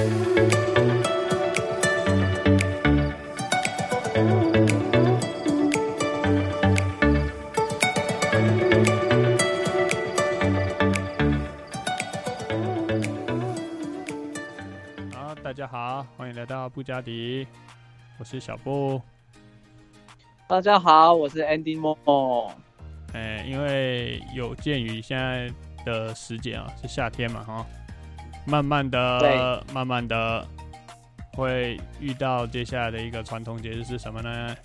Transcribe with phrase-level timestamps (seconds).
[0.00, 0.06] 好，
[15.42, 17.46] 大家好，欢迎来到布加迪，
[18.18, 19.02] 我是小布。
[20.46, 22.50] 大家好，我是 Andy Mo。
[23.12, 25.50] 哎、因为有鉴于现在
[25.84, 27.66] 的时节啊，是夏天嘛，哈，
[28.44, 30.46] 慢慢的，慢慢的
[31.34, 34.56] 会遇到接下来的一个传统节日是什么呢？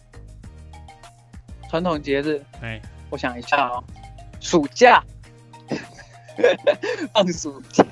[1.70, 3.84] 传统节日，哎、我想一下哦，
[4.40, 5.04] 暑假，
[7.14, 7.86] 放暑假。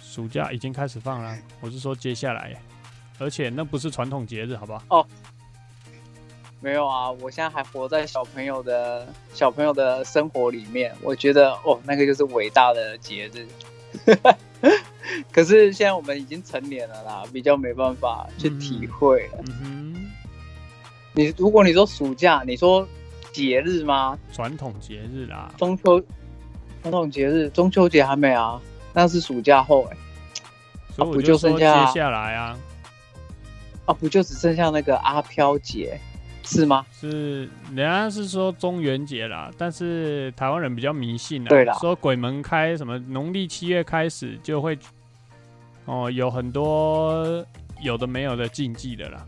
[0.00, 2.54] 暑假已经开始放了，我是说接下来，
[3.18, 4.82] 而且那不是传统节日，好不好？
[4.88, 5.06] 哦
[6.58, 13.46] 没有啊，我现在还活在小朋友的小朋友的生活里面，我觉得哦，那个就是伟大的节日。
[15.32, 19.44] 可是现在我们已经成年了啦，比较没办法去体会了。
[19.62, 20.10] 嗯
[21.12, 22.86] 你如果你说暑假，你说
[23.32, 24.18] 节日吗？
[24.28, 25.98] 哼，传统节日啦，中秋
[26.82, 28.60] 传统节日，中秋节还没啊，
[28.92, 29.96] 那是暑假后哎、
[30.94, 32.58] 所以我不就剩下下来啊，
[33.86, 35.98] 啊，不就只剩下那个阿飘节
[36.46, 36.86] 是吗？
[36.92, 37.42] 是
[37.74, 41.74] 人家是说中元节啦，但是台湾人比较迷信啦，对啦。
[41.74, 44.78] 说鬼门开什么农历七月开始就会
[45.86, 47.44] 哦有很多
[47.82, 49.26] 有的没有的禁忌的啦，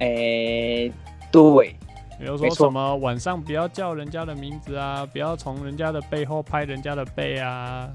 [0.00, 0.90] 哎、
[1.30, 1.76] 对，
[2.18, 7.88] 比如说什么晚上不要叫人家的名字啊，不要从人家的背后拍人家的背啊，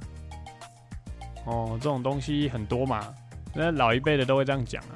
[1.45, 3.13] 哦这种东西很多嘛，
[3.53, 4.95] 那老一辈的都会这样讲啊，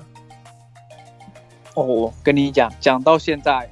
[1.78, 3.72] 哦，我跟你讲，讲到现在，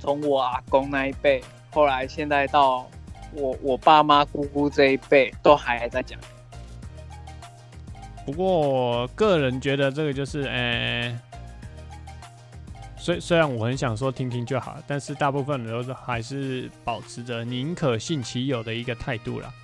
[0.00, 2.90] 从我阿公那一辈，后来现在到
[3.32, 6.18] 我我爸妈姑姑这一辈，都还在讲。
[8.26, 11.20] 不过我个人觉得这个就是，呃、
[12.96, 19.54] 虽虽然我很想说听听就好，但是大部分人都是还是保持着宁可信其有的一个态度啦。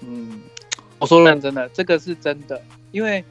[0.00, 0.40] 嗯，
[0.98, 3.24] 我说认真的，这个是真的，因为，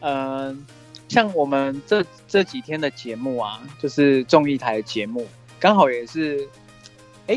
[0.00, 0.66] 嗯、
[1.10, 5.26] 像我们这这几天的节目啊，就是综艺台的节目，
[5.58, 6.48] 刚好也是，
[7.26, 7.36] 哎，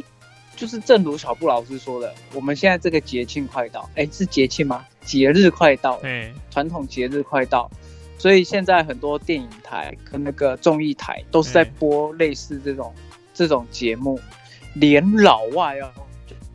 [0.56, 4.86] 就是正如小布老师说的，我们现在这个节庆快到，哎，是节庆吗？
[5.02, 6.02] 节日快到了。
[6.04, 7.68] 哎、传统节日快到，
[8.20, 12.94] 所以现在很多电影台跟那个综艺台都是在嗯播类似这种、
[13.34, 14.20] 这种节目，
[14.76, 15.92] 连老外哦，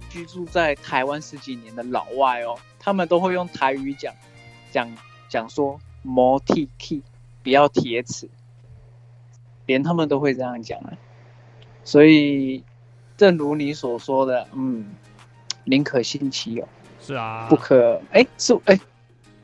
[0.09, 4.15] 居住在台湾十几年的老外哦，他们都会用台语讲
[4.71, 4.89] 讲
[5.29, 7.03] 讲说“摩 T K”，
[7.43, 8.29] 不要铁齿，
[9.67, 10.93] 连他们都会这样讲啊。
[11.85, 12.65] 所以，
[13.17, 14.95] 正如你所说的，嗯，
[15.65, 16.69] 宁可信其有。
[17.01, 18.79] 是啊，不可哎是哎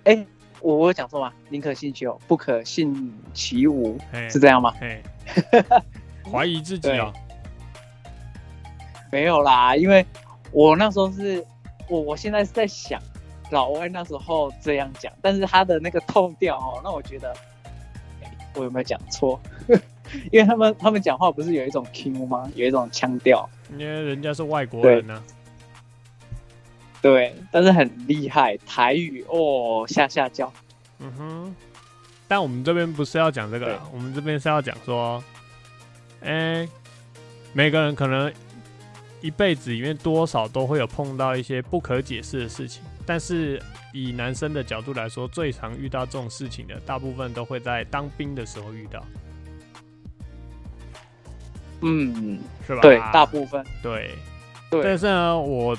[0.05, 0.27] 哎，
[0.61, 1.33] 我我有讲错吗？
[1.49, 3.99] 宁可信其有，不可信其无，
[4.29, 4.75] 是这样吗？
[4.79, 5.03] 嘿，
[6.31, 7.13] 怀疑自己哦、
[9.11, 10.05] 没有啦，因为
[10.51, 11.43] 我那时候是
[11.89, 13.01] 我我现在是在想
[13.51, 17.35] 老外那时候这样讲，但是他的那个痛调哦，那我觉得
[18.23, 19.41] 哎我有没有讲错？
[20.31, 22.51] 因为他们他们讲话不是有一种 Q 吗？
[22.55, 25.23] 有一种腔调，因为人家是外国人呢、
[27.01, 30.53] 对，但是很厉害，台语哦下下叫，
[30.99, 31.57] 嗯哼，
[32.29, 35.23] 但我们这边不是要讲这个，我们这边是要讲说，
[36.23, 36.69] 哎、
[37.53, 38.33] 每个人可能
[39.21, 49.05] 一辈子里面多少都会有碰到一些不可解释的事情，但是以男生的角度来说，最常遇到这种事情的，大部分都会在当兵的时候遇到，
[51.83, 52.81] 嗯，是吧？
[52.83, 54.11] 对，大部分对。
[54.71, 55.77] 对但是呢，我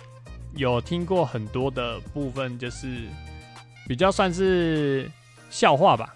[0.56, 3.02] 有听过很多的部分，就是
[3.90, 5.12] 比较算是
[5.50, 6.16] 笑话吧。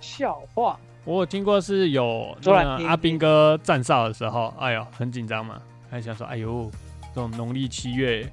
[0.00, 5.60] 笑话，我有听过是有那个阿兵哥站哨的时候，哎呦很紧张嘛，
[5.90, 6.70] 还想说，哎呦
[7.14, 8.26] 这种农历七月，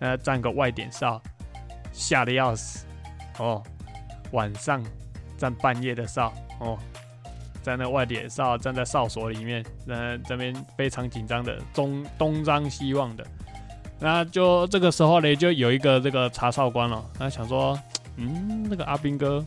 [0.00, 1.20] 呃站个外点哨，
[1.92, 2.86] 吓得要死
[3.38, 3.62] 哦。
[4.32, 4.82] 晚上
[5.38, 6.76] 站半夜的哨哦，
[7.62, 13.24] 在那外点哨站在哨所里面，那这边非常紧张的东东张西望的。
[14.00, 17.78] 那就这个时候呢，就有一个这个查哨官了，他想说，
[18.16, 19.44] 嗯，那个阿兵哥，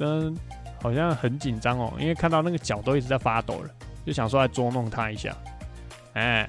[0.00, 0.36] 嗯，
[0.82, 3.70] 好像很紧张哦，因为看到那个脚都一直在发抖了，
[4.04, 5.34] 就想说来捉弄他一下。
[6.14, 6.48] 哎，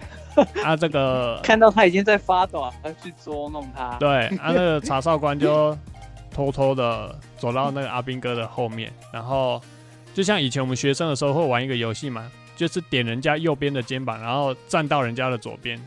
[0.64, 3.96] 啊，这个 看到他已经在发抖啊，要去捉弄他。
[4.00, 5.78] 对，啊，那个查哨官就
[6.34, 9.62] 偷偷的走到那个阿兵哥的后面，然后
[10.14, 15.80] 就像以前我们学生的时候会玩一个游戏嘛，就是点人家右边的肩膀，然后站到人家的左边，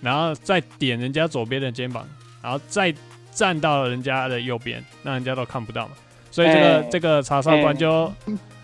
[0.00, 2.06] 然后再点人家左边的肩膀，
[2.42, 2.92] 然后再
[3.32, 5.92] 站到人家的右边，那人家都看不到嘛。
[6.30, 8.12] 所以这个、哎这个查哨官就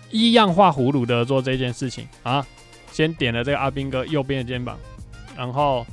[0.09, 2.45] 一样画葫芦的做这件事情啊，
[2.97, 4.75] 先点了这个阿兵哥右边的肩膀，
[5.35, 5.85] 然后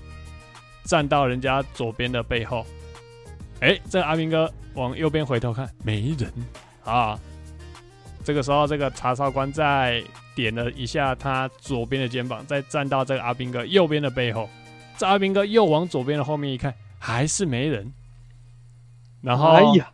[0.85, 2.65] 站到人家左边的背后。
[3.61, 6.33] 哎，这个阿兵哥往右边回头看，没人
[6.83, 7.21] 啊。
[8.25, 10.03] 这个时候，这个查哨官再
[10.35, 14.49] 点了一下他左边的肩膀，再站到这个阿兵哥右边的背后。
[14.97, 17.93] 这阿兵哥又往左边的后面一看，还是没人。
[19.21, 19.93] 然后，哎呀，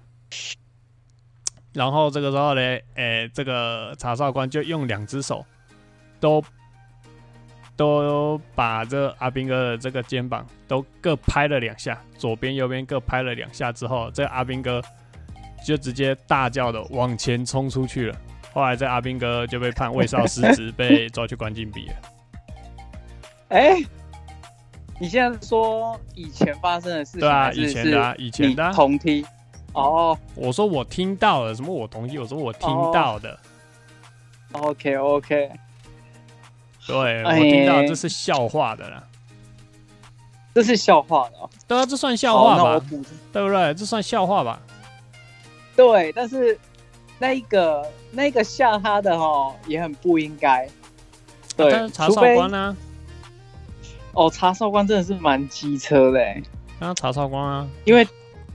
[1.72, 2.60] 然后这个时候呢，
[2.94, 5.44] 诶，这个查哨官就用两只手
[6.20, 6.40] 都
[7.80, 14.82] 都把这阿兵哥的这个肩膀都各拍了两下，左边右边各拍了两下之后，这个阿兵哥
[15.66, 18.16] 就直接大叫的往前冲出去了。
[18.52, 21.94] 后来这阿兵哥就被判未少失职，被抓去关禁闭了。
[23.48, 23.82] 哎，
[25.00, 29.24] 你现在说以前发生的事情，对啊，以前的啊，以前的啊、同梯？
[29.72, 32.18] 哦我说我听到了，什么我同意？
[32.18, 33.38] 我说我听到的
[34.52, 35.50] ，，OK OK，
[36.90, 39.02] 对我哎听到这是笑话的啦。
[40.52, 41.48] 这是笑话的哦。
[41.68, 42.84] 对啊，这算笑好话吧？
[43.32, 43.74] 对不对？
[43.74, 44.60] 这算笑话吧？
[45.76, 46.58] 对，但是
[47.18, 50.68] 那一个那个吓他的哦，也很不应该。
[51.56, 52.76] 对，查哨官呢？
[54.12, 56.42] 哦，查哨官真的是蛮机车的欸，
[56.80, 58.06] 那查哨官啊，因为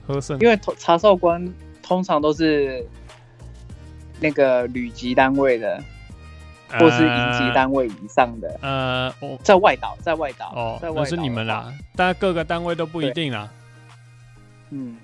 [0.06, 1.50] 喝剩因为通查哨官
[1.82, 2.86] 通常都是
[4.20, 5.82] 那个旅级单位的，
[6.68, 11.46] 或是营级单位以上的，呃，我在外岛，在外岛，哦，在外岛那是你们。
[11.46, 13.48] 啦，但各个单位都不一定啦。
[14.70, 14.96] 嗯，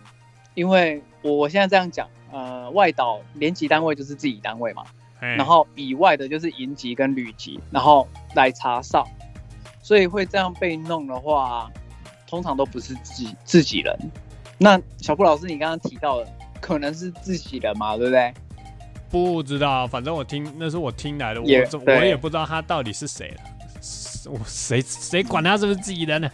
[0.55, 4.82] 因为我我现在这样讲，呃，外岛连级单位就是自己单位嘛，
[5.20, 9.06] 然然后以外的就是营级跟旅级，然后来查哨，
[9.81, 11.70] 所以会这样被弄的话，
[12.26, 13.97] 通常都不是自己自己人。
[14.59, 16.26] 那小布老师，你刚刚提到的
[16.61, 18.35] 可能是自己人嘛，对不对？
[19.12, 23.37] 不知道，反正我听那是我听来的，我也我也不知道他到底是谁了。
[24.31, 26.31] 我谁谁管他是不是自己人呢？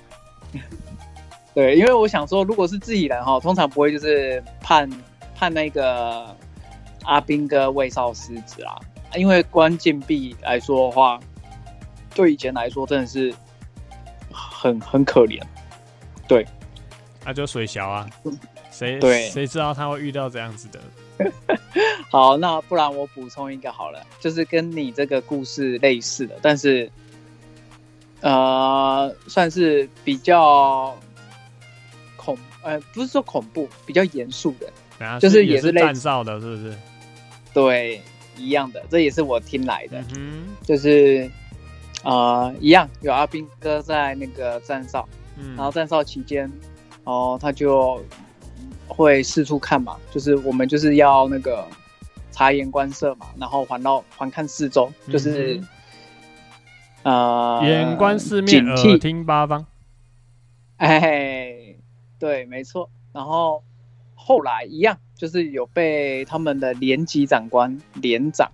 [1.55, 4.89] 对，因为我想说，如果是自己人哈，通常不会就是判
[5.35, 6.37] 判那个
[7.03, 8.79] 阿兵哥魏少狮子啊，
[9.17, 11.19] 因为关禁闭来说的话，
[12.15, 13.35] 对以前来说真的是
[14.31, 15.43] 很很可怜。
[16.29, 16.47] 对
[17.25, 18.09] 那就水小啊，
[18.71, 20.79] 谁对谁知道他会遇到这样子的？
[22.11, 26.91] 好，那不然我补充一个好了，就是跟你这个故事类似的，但是
[28.21, 30.97] 呃，算是比较
[32.17, 36.75] 恐呃，不是说恐怖，比较严肃的，就是也也是类站哨的，是不是？
[37.55, 38.01] 对，
[38.37, 41.31] 一样的，这也是我听来的，嗯就是
[42.05, 45.57] 呃，一样有阿斌哥在那个站哨，嗯。
[45.57, 46.51] 然后站哨期间，
[47.05, 48.03] 哦，他就
[48.89, 51.65] 会四处看嘛，就是我们就是要那个
[52.33, 55.69] 察言观色嘛，然后环绕环看四周，就是、嗯
[57.05, 59.65] 呃，眼观四面，耳警惕，听八方。
[60.79, 61.77] 哎，
[62.19, 62.91] 对，没错。
[63.13, 63.63] 然后
[64.15, 68.51] 后来一样，就是有被他们的连级长官连长，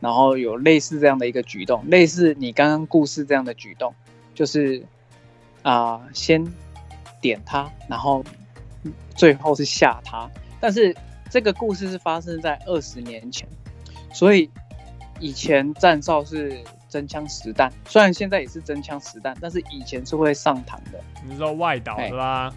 [0.00, 3.94] 然后有类似这样的一个举动，类似你刚刚故事这样的举动，
[4.34, 4.84] 就是
[5.62, 6.44] 啊、先
[7.20, 8.24] 点他，然后
[9.14, 10.28] 最后是吓他。
[10.60, 10.94] 但是
[11.30, 13.48] 这个故事是发生在二十年前，
[14.12, 14.50] 所以
[15.18, 21.00] 以前站哨是真枪实弹，虽然现在也是真枪实弹，但是以前是会上膛的。
[21.24, 22.54] 你知道外岛哎是吧？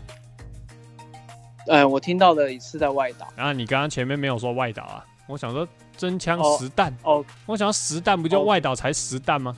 [1.67, 3.27] 呃，我听到的是在外岛。
[3.36, 9.55] 然后你刚刚前面没有说外岛啊，我想说真枪哦实弹，哦，我想要实弹不就哦外岛才实弹吗？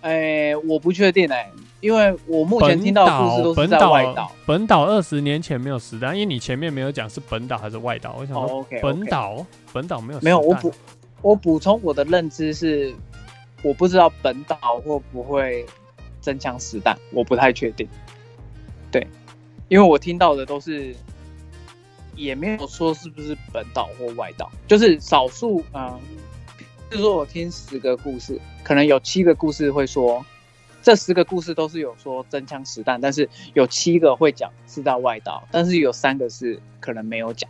[0.00, 1.48] 哎，我不确定哎、
[1.82, 4.32] 因为我目前听到的故事都是在本岛外岛。
[4.46, 10.72] 本岛二十年前没有实弹，因为你前面没有讲是本岛还是外岛，我想哦说本岛本岛没有没有，我补
[11.20, 12.94] 我补充我的认知是，
[13.64, 15.66] 我不知道本岛会不会
[16.20, 17.86] 真枪实弹，我不太确定。
[18.92, 19.04] 对，
[19.66, 20.94] 因为我听到的都是，
[22.14, 25.98] 也没有说是不是本岛或外岛，就是少数啊。
[26.88, 30.24] 比如说我听十个故事，可能有七个故事会说，
[30.82, 37.48] 这十个故事都是有说真枪实弹，但是有七个会讲是在外岛，但是有三个是可能没有讲，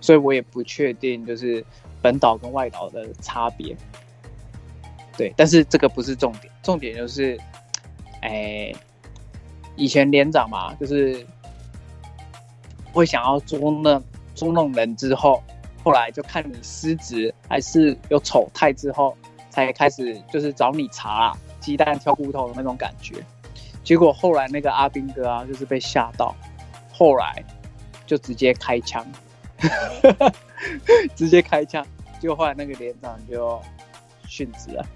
[0.00, 1.64] 所以我也不确定就是
[2.02, 3.76] 本岛跟外岛的差别。
[5.16, 7.36] 对，但是这个不是重点，重点就是，
[8.22, 8.72] 哎，
[9.74, 11.26] 以前连长嘛，就是
[12.92, 14.02] 会想要捉弄
[14.36, 15.42] 捉弄人之后，
[15.82, 19.16] 后来就看你失职还是有丑态之后，
[19.50, 23.22] 才开始就是找你查啦，鸡蛋挑骨头的那种感觉。
[23.84, 26.34] 结果后来那个阿兵哥啊，就是被吓到，
[26.90, 27.44] 后来
[28.06, 29.06] 就直接开枪，
[31.14, 31.86] 直接开枪，
[32.18, 33.60] 就后来那个连长就
[34.26, 34.86] 殉职了。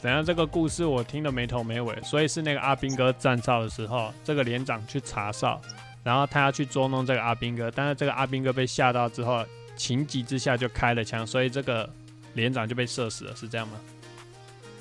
[0.00, 5.60] 等下这个故事我听得没头没尾，所以是那个阿兵哥站哨的时候，这个连长去查哨，
[6.02, 9.44] 然后他要去捉弄这个阿兵哥，但是这个阿兵哥被吓到之后，
[9.76, 11.88] 情急之下就开了枪，所以这个
[12.34, 13.74] 连长就被射死了，是这样吗？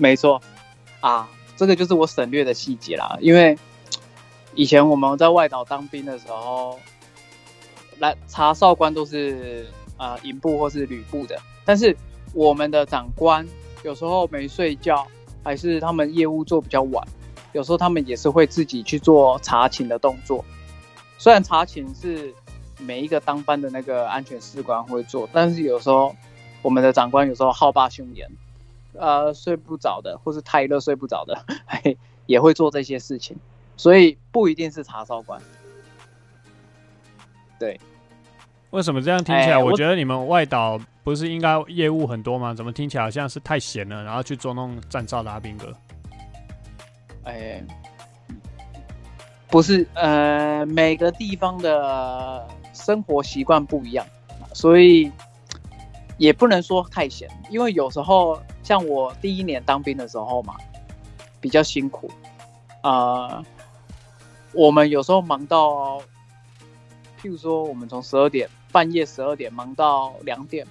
[0.01, 0.41] 没错，
[0.99, 3.55] 啊，这个就是我省略的细节啦，因为
[4.55, 6.79] 以前我们在外岛当兵的时候，
[7.99, 9.67] 来查哨官都是
[9.97, 11.95] 呃营部或是旅部的，但是
[12.33, 13.47] 我们的长官
[13.83, 15.05] 有时候没睡觉，
[15.43, 17.07] 还是他们业务做比较晚，
[17.53, 20.43] 有时候他们也是会自己去做查寝的动作。
[21.19, 22.33] 虽然查寝是
[22.79, 26.15] 每一个当班的那个安全士官会做，但是有时候
[26.63, 28.27] 我们的长官有时候好霸凶严，
[29.01, 33.35] 呃，睡不着的，或是太热睡不着的， 嘿，也会做这些事情，
[33.75, 35.41] 所以不一定是查哨官。
[37.57, 37.79] 对，
[38.69, 39.57] 为什么这样听起来？
[39.57, 42.53] 我觉得你们外岛不是应该业务很多吗？
[42.53, 45.75] 怎么听起来好像是太闲了，然后去捉弄站哨的阿兵哥？
[47.23, 47.63] 哎，
[49.47, 54.05] 不是，呃，每个地方的生活习惯不一样，
[54.53, 55.11] 所以
[56.17, 60.55] 也不能说太闲，因为有时候像我第一年当兵的时候嘛，
[61.39, 62.11] 比较辛苦，
[62.81, 63.43] 啊，
[64.53, 65.99] 我们有时候忙到，
[67.21, 70.65] 譬如说我们从十二点半夜十二点忙到两点，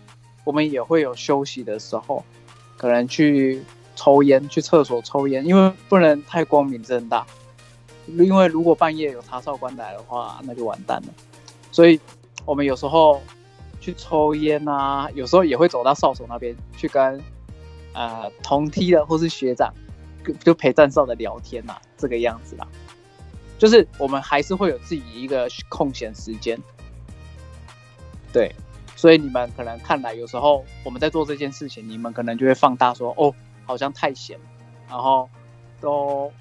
[0.44, 2.24] 我们也会有休息的时候，
[2.76, 3.62] 可能去
[3.96, 7.26] 抽烟，去厕所抽烟，因为不能太光明正大，
[8.06, 11.08] 因为如果半夜有查哨官来的话，那就完蛋了。
[11.72, 12.00] 所以
[12.44, 13.20] 我们有时候
[13.80, 17.20] 去抽烟啊，有时候也会走到哨所那边去跟
[17.94, 19.72] 呃同梯的或是学长，
[20.44, 22.68] 就陪站哨的聊天呐、这个样子啦。
[23.58, 26.58] 就是我们还是会有自己一个空闲时间，
[28.32, 28.54] 对，
[28.96, 33.34] 所以你们可能看来有时候我们在做这件事情，你们可能就会放大说，哦，
[33.66, 34.38] 好像太闲，
[34.88, 35.28] 然后
[35.78, 36.32] 都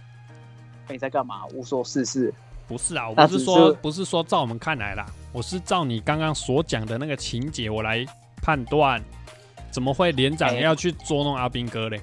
[0.87, 2.33] 没在干嘛，无所事事。
[2.69, 8.05] 不是啊，我不是说不是说照我们看来啦，我是照你刚刚所讲的那个情节，我来
[8.41, 9.01] 判断，
[9.69, 12.01] 怎么会连长哎要去捉弄阿兵哥嘞？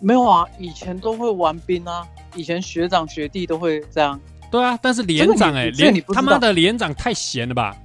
[0.00, 4.20] 没有啊，以前都会玩兵啊，以前学长学弟都会这样。
[4.50, 7.76] 对啊，但是连长哎、这个连他妈的连长太闲了吧？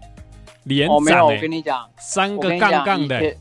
[0.64, 3.38] 连哦，没有，跟你讲，三个杠杠的、欸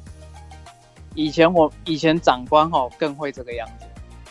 [1.14, 3.86] 以前以前我以前长官哈更会这个样子，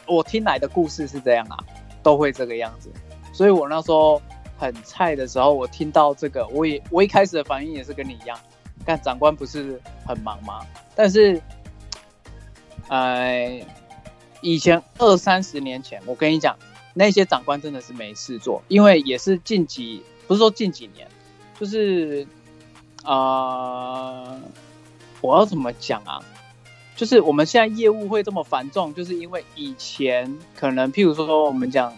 [0.05, 1.57] 我听来的故事是这样啊，
[2.01, 2.89] 都会这个样子。
[3.33, 4.21] 所以我那时候
[4.57, 8.37] 很菜的时候，我听到这个，我也我一开始的反应也是跟你一样，
[8.85, 10.65] 但长官不是很忙吗？
[10.95, 11.41] 但是，
[12.87, 13.61] 呃，
[14.41, 16.57] 以前二三十年前，我跟你讲，
[16.93, 21.07] 那些长官真的是没事做，因为也是近几，不是说近几年，
[21.59, 22.25] 就是
[23.03, 24.39] 呃，
[25.21, 26.19] 我要怎么讲啊？
[26.95, 31.93] 就是我们现在业务会这么繁重，就是因为以前可能譬如说我们讲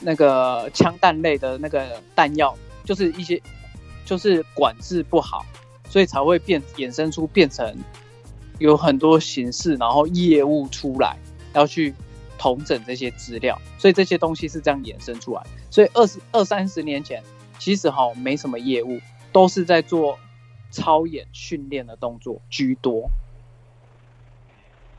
[0.00, 3.40] 那个枪弹类的那个弹药，就是一些
[4.04, 5.44] 就是管制不好，
[5.88, 7.76] 所以才会变衍生出变成
[8.58, 11.16] 有很多形式，然后业务出来
[11.54, 11.94] 要去
[12.38, 15.42] 统整这些资料，所以这些东西是这样衍生出来。
[15.70, 17.22] 所以二十二三十年前，
[17.58, 19.00] 其实哈没什么业务，
[19.32, 20.18] 都是在做
[20.70, 23.08] 操演训练的动作居多。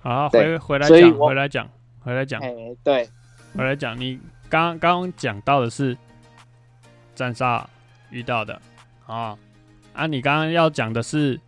[0.02, 1.70] 好，回回来讲，回来讲，
[2.02, 3.10] 回来讲，哎，对，
[3.56, 4.00] 回来讲。
[4.00, 5.98] 你刚刚刚讲到的是
[7.16, 7.64] 战煞
[8.10, 8.60] 遇到的
[9.06, 9.38] 啊
[9.94, 11.40] 啊，你刚刚要讲的是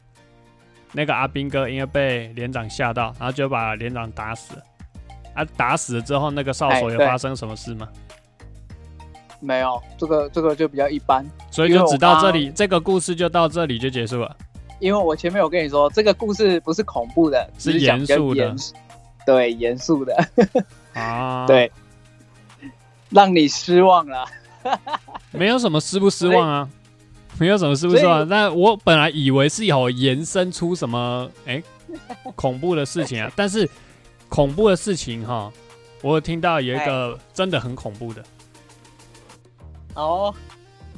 [0.92, 4.64] 那个阿兵哥因为被连长吓到，然后就把连长打死了。
[5.36, 7.88] 啊，打死了之后，那个哨所有发生什么事吗？
[9.40, 14.36] 没有这个这个就比较一般，所以就只到这里，这个故事就到这里就结束了。
[14.80, 18.44] 因为我前面有跟你说，这个故事不是恐怖的，是严肃的。
[18.44, 18.76] 严肃
[19.26, 20.28] 对，严肃的，
[20.94, 21.72] 啊，， 对，
[23.10, 24.26] 让你失望了。
[25.32, 26.70] 没有什么失不失望啊，
[27.38, 28.18] 没有什么失不失望。
[28.18, 31.64] 所以但我本来以为是有延伸出什么哎、
[32.36, 33.70] 恐怖的事情啊， 但是
[34.28, 35.52] 恐怖的事情哈，
[36.02, 38.24] 我有听到有一个真的很恐怖的，
[39.96, 40.34] 哦，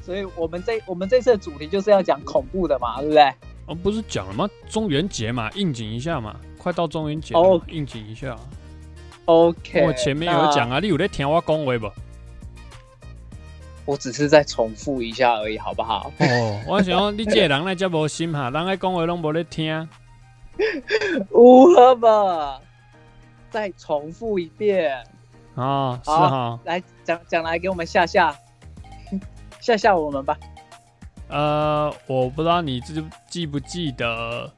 [0.01, 3.23] 所以我们这我们这次的主题就是要讲恐怖的嘛，对不对？
[3.67, 4.49] 哦，不是讲了吗？
[4.67, 8.35] 中元节嘛，应景一下嘛，快到中元节了哦，应景一下。
[9.31, 11.91] OK，我前面有讲啊，你有在听我讲话不？
[13.85, 16.11] 我只是在重复一下而已，好不好？
[16.19, 19.89] 哦，我想讲你这个人来这无心哈，人爱讲话拢无咧听。
[21.31, 22.59] 乌合吧，
[23.49, 25.01] 再重复一遍，
[25.55, 28.35] 哦，是好哈，来讲讲来给我们下下。
[29.61, 30.37] 吓吓我们吧。
[31.29, 34.51] 呃，我不知道你记记不记得，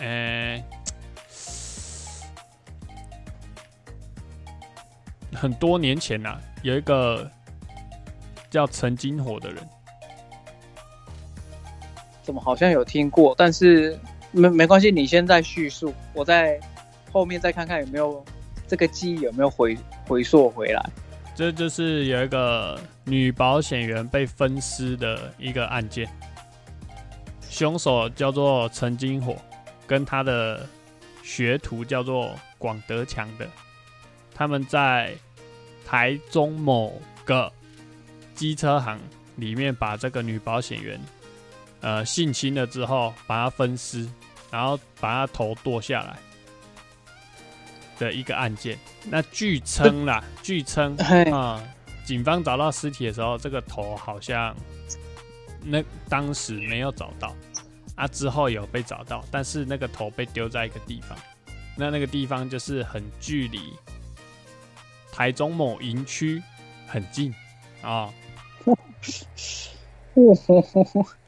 [0.00, 0.62] 呃，
[5.36, 7.30] 很多年前呐、有一个
[8.50, 9.62] 叫陈金火的人，
[12.22, 13.34] 怎么好像有听过？
[13.36, 13.98] 但是
[14.32, 16.58] 没没关系，你先在叙述，我在
[17.12, 18.24] 后面再看看有没有
[18.66, 19.76] 这个记忆有没有回
[20.08, 20.84] 回溯回来。
[21.34, 26.08] 这就是有一个女保险员被分尸的一个案件，
[27.48, 29.36] 凶手叫做陈金火，
[29.86, 30.66] 跟他的
[31.22, 33.46] 学徒叫做广德强的，
[34.34, 35.14] 他们在
[35.86, 37.50] 台中某个
[38.34, 38.98] 机车行
[39.36, 41.00] 里面把这个女保险员
[41.80, 44.06] 呃性侵了之后，把她分尸，
[44.50, 46.18] 然后把她头剁下来
[47.98, 48.76] 的一个案件。
[49.04, 51.62] 那据称啦， 据称嘿，啊、
[52.04, 54.54] 警方找到尸体的时候，这个头好像
[55.62, 57.34] 那当时没有找到，
[57.94, 61.16] 啊，之后有被找到，但是那个头被丢在一个地方，
[61.76, 63.72] 那那个地方就是很距离
[65.16, 66.42] 台中某营区
[66.86, 67.34] 很近
[67.80, 68.12] 啊。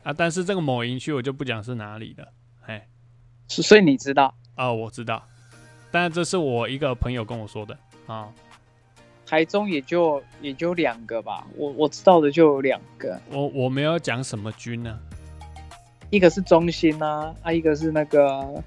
[0.03, 2.29] 啊，但是这个某营区我就不讲是哪里了，
[2.67, 2.87] 哎，
[3.49, 4.35] 所以你知道？
[4.57, 5.23] 啊，我知道，
[5.91, 8.29] 但这是我一个朋友跟我说的啊，
[9.25, 14.99] 台中也就也就两个吧，我我知道的就有两个，我我没有讲什么军呢、
[16.11, 18.63] 一个是中心啊，啊一个是那个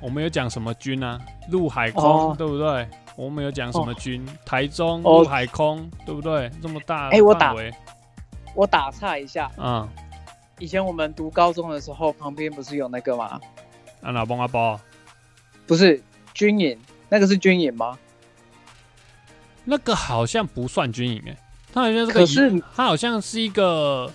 [0.00, 1.18] 我没有讲什么军啊？
[1.50, 2.34] 陆海空、哦。
[2.36, 2.86] 对不对？
[3.16, 4.24] 我们有讲什么军？
[4.44, 6.50] 台中哦陆海空对不对？
[6.62, 7.54] 这么大哎我打
[8.54, 9.88] 我打岔一下，嗯，
[10.58, 13.40] 以前我们读高中的时候，旁边不是有那个吗？
[14.00, 14.78] 啊哪帮阿包？
[15.66, 16.02] 不是
[16.34, 16.78] 军营，
[17.08, 17.98] 那个是军营吗？
[19.64, 21.36] 那个好像不算军营哎，
[21.72, 24.12] 它好像是个可是营它好像是一个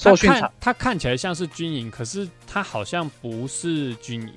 [0.00, 4.32] 它看受训场它看起来像是军营，可是它好像不是军营，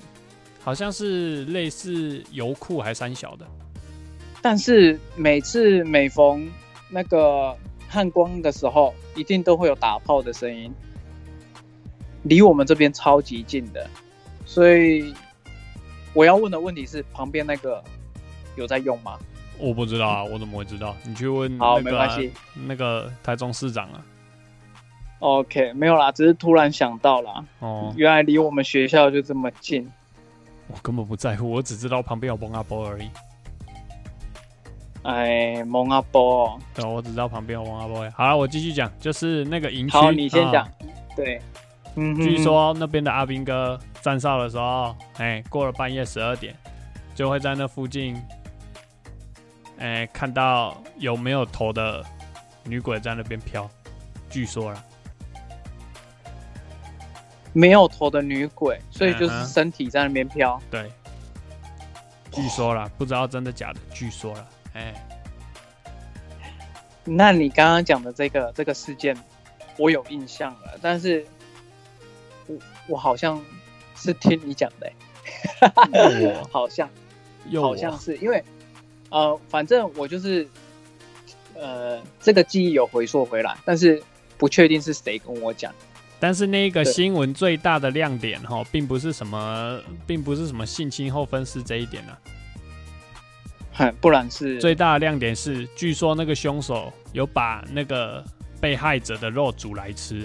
[0.64, 3.46] 好像是类似油库还三小的。
[4.40, 6.50] 但是每次每逢
[6.90, 7.56] 那个
[7.88, 10.72] 汉光的时候，一定都会有打炮的声音，
[12.22, 13.88] 离我们这边超级近的，
[14.44, 15.14] 所以
[16.12, 17.82] 我要问的问题是，旁边那个
[18.56, 19.18] 有在用吗？
[19.58, 20.96] 我不知道啊，我怎么会知道？
[21.04, 22.32] 你去问好，没关系。
[22.66, 24.04] 那个台中市长啊。
[25.20, 29.88] OK，没有啦，只是突然想到啦，哦，原来离我们学校就这么近。
[30.68, 33.10] 我根本不在乎，我只知道旁边有蒙阿波而已。
[35.02, 38.08] 哎，蒙阿波哦，对，我只知道旁边有蒙阿波。
[38.10, 39.96] 好了，我继续讲，就是那个营区。
[39.96, 40.64] 好，你先讲。
[40.64, 40.72] 啊
[41.16, 41.42] 对，
[41.96, 46.54] 嗯哼，据说那边的阿兵哥站哨的时候，哎，过了半夜十二点，
[47.14, 48.16] 就会在那附近，
[49.78, 52.02] 哎，看到有没有头的
[52.64, 53.68] 女鬼在那边飘。
[54.30, 54.84] 据说了，
[57.52, 60.60] 没有头的女鬼，所以就是身体在那边飘。
[60.70, 60.90] 对，
[62.30, 63.80] 据说了，不知道真的假的。
[63.92, 64.94] 据说了，哎，
[67.04, 69.16] 那你刚刚讲的这个这个事件，
[69.76, 71.26] 我有印象了，但是
[72.46, 72.56] 我
[72.88, 73.42] 我好像
[73.94, 76.88] 是听你讲的、欸，我 好像
[77.50, 78.42] 又好像是因为
[79.10, 80.48] 呃，反正我就是
[81.54, 84.02] 呃，这个记忆有回溯回来，但是
[84.38, 85.72] 不确定是谁跟我讲。
[86.22, 86.92] 但是那个对。
[86.92, 92.16] 新闻最大的亮点哈，并不是什么，并不是什么性侵后分尸这一点啊，
[93.72, 98.24] 哼，不然是最大的亮点是，据说那个凶手有把那个
[98.60, 100.24] 被害者的肉煮来吃，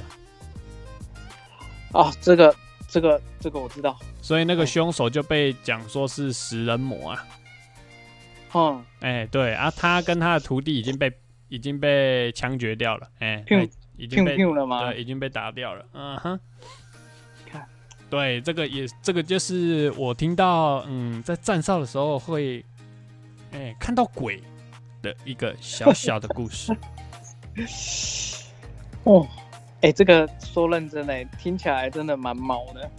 [1.94, 2.56] 哦，这个
[2.88, 7.26] 这个这个我知道，所以那个哦凶手就被讲说是食人魔啊。
[8.52, 11.12] 哼，哎、对啊，他跟他的徒弟已经被
[11.50, 13.44] 已经被枪决掉了，哎
[13.98, 14.92] 已经砰被砰了吗？
[14.92, 15.86] 对，已经被打掉了。
[15.94, 16.40] 嗯哼，
[17.46, 17.68] 看，
[18.10, 22.64] 对，这个也这个就是我听到，嗯，在站哨的时候会，
[23.52, 24.42] 哎、看到鬼
[25.02, 26.76] 的一个小小的故事。
[29.04, 29.28] 哦，
[29.82, 32.90] 哎、这个说认真的，听起来真的蛮毛的。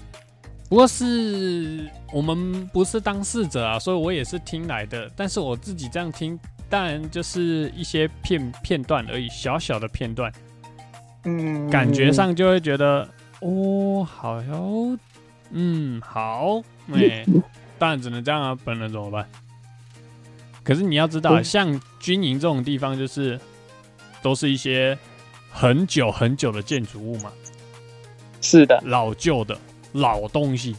[0.69, 5.11] 不过是我们不是当事者啊，所以我也是听来的。
[5.17, 10.31] 但是我自己这样听，当然就是一些片片段而已，小小的片段，
[11.25, 13.09] 嗯，感觉上就会觉得，
[13.41, 14.99] 哦，好哟，
[15.51, 17.25] 嗯，好，哎、
[17.79, 19.29] 当然只能这样啊，不然能怎么办？
[20.63, 21.45] 可是你要知道，嗯。
[21.45, 23.39] 像军营这种地方，就是
[24.23, 24.97] 都是一些
[25.51, 27.33] 很久很久的建筑物嘛，
[28.41, 29.59] 是的，老旧的
[29.93, 30.77] 老东西，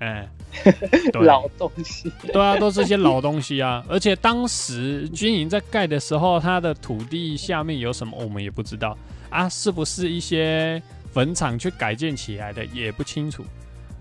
[0.00, 0.28] 哎、
[1.12, 1.24] 对。
[1.24, 2.12] 老东西。
[2.32, 3.84] 对啊，都是一些老东西啊。
[3.88, 8.98] 而且当时军营在盖的时候，它的土地下面有什么，我们也不知道
[9.34, 10.80] 啊，是不是一些
[11.12, 13.44] 坟场去改建起来的，也不清楚。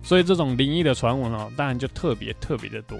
[0.03, 2.99] 所以这种灵异的传闻哦，当然就特别特别的多。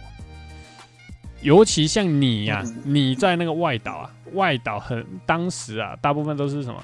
[1.42, 6.84] 尤其像你呀、嗯你在那个外岛啊，外岛很当时啊，大部分都是什么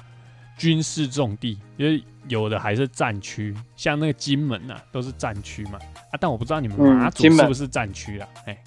[0.56, 5.78] 军事重地，因为有的还是战区，像那个金门呐、都是战区嘛
[6.12, 6.18] 啊。
[6.20, 8.28] 但我不知道你们嗯马祖是不是战区啊？
[8.44, 8.62] 哎、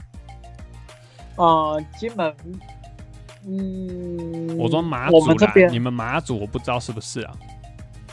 [1.36, 2.36] 呃，金门，
[3.48, 7.34] 嗯，我说马我祖啦，们这边你们马祖我不知道是不是啊？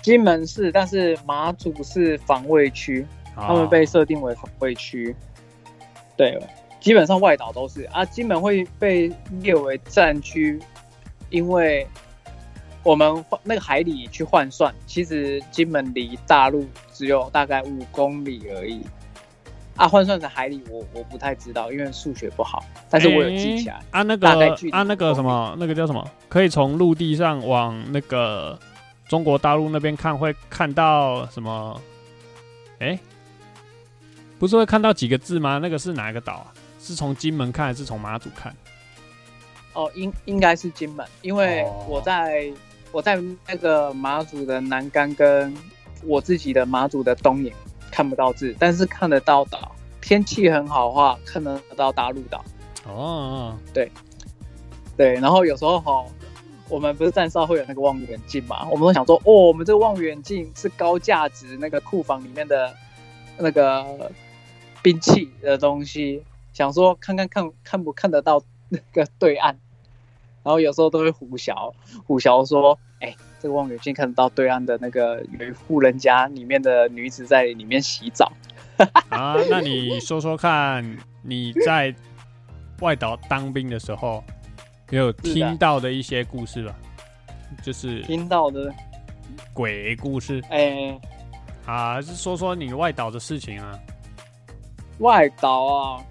[0.03, 5.15] 金门是，但是马祖是防卫区，他们被设定为防卫区。
[6.17, 6.43] 对，
[6.81, 10.59] 基本上外岛都是啊，金门会被列为战区，
[11.29, 11.87] 因为
[12.83, 18.81] 我们换那个海里去换算，其实金门离大陆只有大概五公里而已。
[19.81, 23.77] 啊，换算成海里我我不太知道，因为数学不好，但是我有记起来。
[23.77, 26.07] 诶啊，那个大概距啊，那个什么，那个叫什么？
[26.29, 28.59] 可以从陆地上往那个
[29.09, 31.81] 中国大陆那边看，会看到什么？
[32.81, 32.99] 哎、
[34.39, 35.59] 不是会看到几个字吗？
[35.63, 36.53] 那个是哪一个岛啊？
[36.79, 38.55] 是从金门看还是从马祖看？
[39.73, 42.53] 哦，应应该是金门，因为哦我在、
[42.93, 45.55] 我在那个马祖的南竿跟
[46.05, 47.51] 我自己的马祖的东引
[47.91, 49.75] 看不到字，但是看得到岛。
[50.01, 52.43] 天气很好的话，看得到大陆岛。
[52.87, 53.93] 哦，对，
[54.97, 56.05] 对然后有时候哈，
[56.71, 62.75] 我们不是站哨会有那个望远镜嘛，我们都想说，哦，我们这个望远镜是高价值那个库房里面的
[63.37, 64.11] 那个
[64.83, 66.25] 兵器的东西，
[66.55, 69.55] 想说看看看看不看得到那个对岸，
[70.43, 71.75] 然后有时候都会胡淆
[72.07, 78.31] 胡淆说，哎，这个望远镜看得到对岸的那个有一户人家里面的女子在里面洗澡。
[79.09, 80.85] 啊，那你说说看，
[81.23, 81.95] 你在
[82.81, 84.23] 外岛当兵的时候，
[84.91, 86.75] 有听到的一些故事吧？
[87.63, 88.73] 就是听到的，
[89.53, 90.99] 鬼故事哎，
[91.67, 93.79] 啊，还是说说你外岛的事情啊？
[94.99, 96.05] 外岛啊，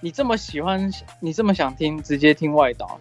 [0.00, 2.98] 你这么喜欢，你这么想听，直接听外岛。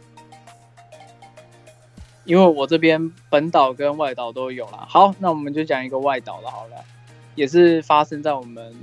[2.25, 4.85] 因为我这边本岛跟外岛都有啦。
[4.87, 6.83] 好，那我们就讲一个外岛的好了，
[7.35, 8.75] 也是发生在我们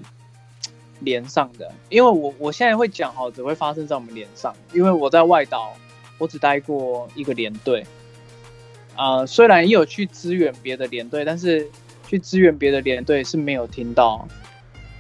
[1.01, 1.73] 连上的。
[1.89, 5.75] 因为我我现在会讲哈，只会发生在我们连上，因为我在外岛，
[6.19, 7.87] 我只待过一个连队。
[8.97, 11.71] 呃，虽然也有去支援别的连队，但是
[12.09, 14.27] 去支援别的连队是没有听到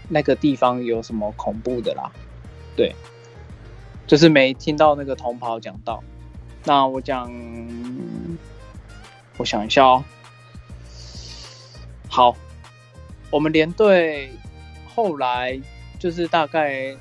[0.09, 2.13] 那个地方有什么恐怖的啦。
[2.77, 2.95] 对，
[4.07, 6.05] 就是没听到那个同袍讲到。
[6.65, 7.33] 那我讲，
[9.37, 10.05] 我想一下哦。
[12.09, 12.37] 好，
[13.31, 14.31] 我们连队
[14.95, 15.61] 后来
[15.99, 16.97] 就是大概，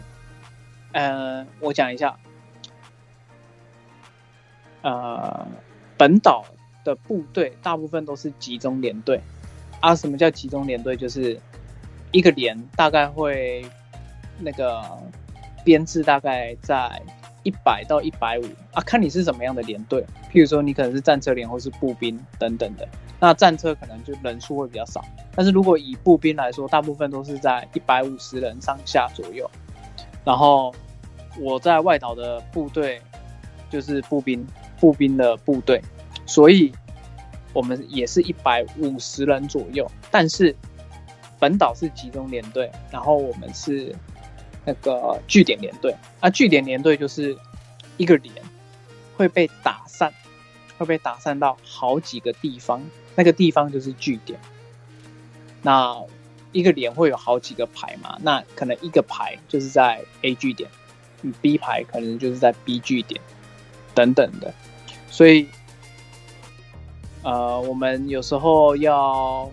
[0.91, 2.17] 呃，我讲一下，
[4.81, 5.47] 呃，
[5.97, 6.43] 本岛
[6.83, 9.21] 的部队大部分都是集中连队
[9.79, 9.95] 啊。
[9.95, 10.97] 什么叫集中连队？
[10.97, 11.39] 就是
[12.11, 13.65] 一个连大概会
[14.39, 14.83] 那个
[15.63, 17.01] 编制大概在
[17.45, 20.03] 一百到一百五啊，看你是什么样的连队。
[20.31, 22.85] 譬如说你可能是战车连或是步兵等等的，
[23.19, 25.05] 那战车可能就人数会比较少。
[25.35, 29.49] 但是如果以步兵来说，大部分都是在一百五十人上下左右。
[30.23, 30.73] 然后
[31.39, 32.99] 我在外岛的部队
[33.69, 34.43] 就是步兵，
[34.79, 35.79] 步兵的部队，
[36.25, 36.71] 所以
[37.53, 39.89] 我们也是一百五十人左右。
[40.09, 40.55] 但是
[41.39, 43.93] 本岛是集中连队，然后我们是
[44.65, 45.95] 那个据点连队。
[46.19, 47.37] 啊，据点连队就是
[47.97, 48.33] 一个连
[49.15, 50.11] 会被打散，
[50.77, 52.83] 会被打散到好几个地方，
[53.15, 54.39] 那个地方就是据点。
[55.61, 55.95] 那
[56.51, 58.17] 一个连会有好几个排嘛？
[58.21, 60.69] 那可能一个排就是在 A 据点，
[61.21, 63.19] 嗯，B 排可能就是在 B 据点，
[63.93, 64.53] 等等的。
[65.09, 65.47] 所以，
[67.23, 69.49] 呃，我们有时候要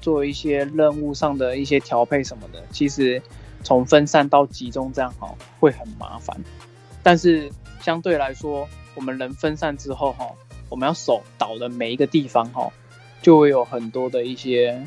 [0.00, 3.20] 做一些任务上的一些调配什么的，其实
[3.62, 6.36] 从分散到集中这样哈会很麻烦。
[7.02, 10.30] 但是相对来说，我们人分散之后哈，
[10.68, 12.72] 我们要守岛的每一个地方哈，
[13.20, 14.86] 就会有很多的一些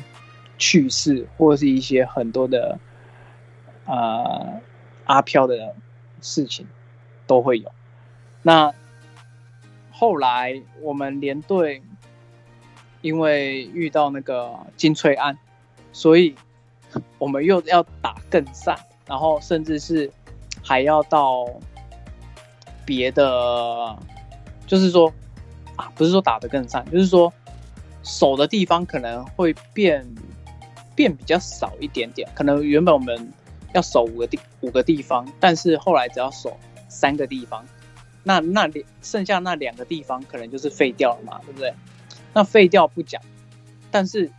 [0.58, 2.78] 趣事，或者是一些很多的
[3.84, 4.60] 呃
[5.04, 5.74] 阿飘的
[6.20, 6.66] 事情
[7.26, 7.70] 都会有。
[8.42, 8.72] 那
[9.90, 11.82] 后来我们连队
[13.02, 15.38] 因为遇到那个金翠案，
[15.92, 16.34] 所以
[17.18, 20.10] 我们又要打更散，然后甚至是
[20.62, 21.46] 还要到
[22.84, 23.96] 别的，
[24.66, 25.12] 就是说
[25.76, 27.32] 啊，不是说打得更散，就是说
[28.02, 30.06] 守的地方可能会变
[30.94, 33.32] 变比较少一点点，可能原本我们
[33.74, 36.56] 要守五个地五个地方，但是后来只要守
[36.88, 37.64] 三个地方，
[38.22, 41.74] 那那两剩下那两个地方可能就是废掉了嘛，对不对？
[42.32, 43.20] 那废掉不讲，
[43.90, 44.30] 但是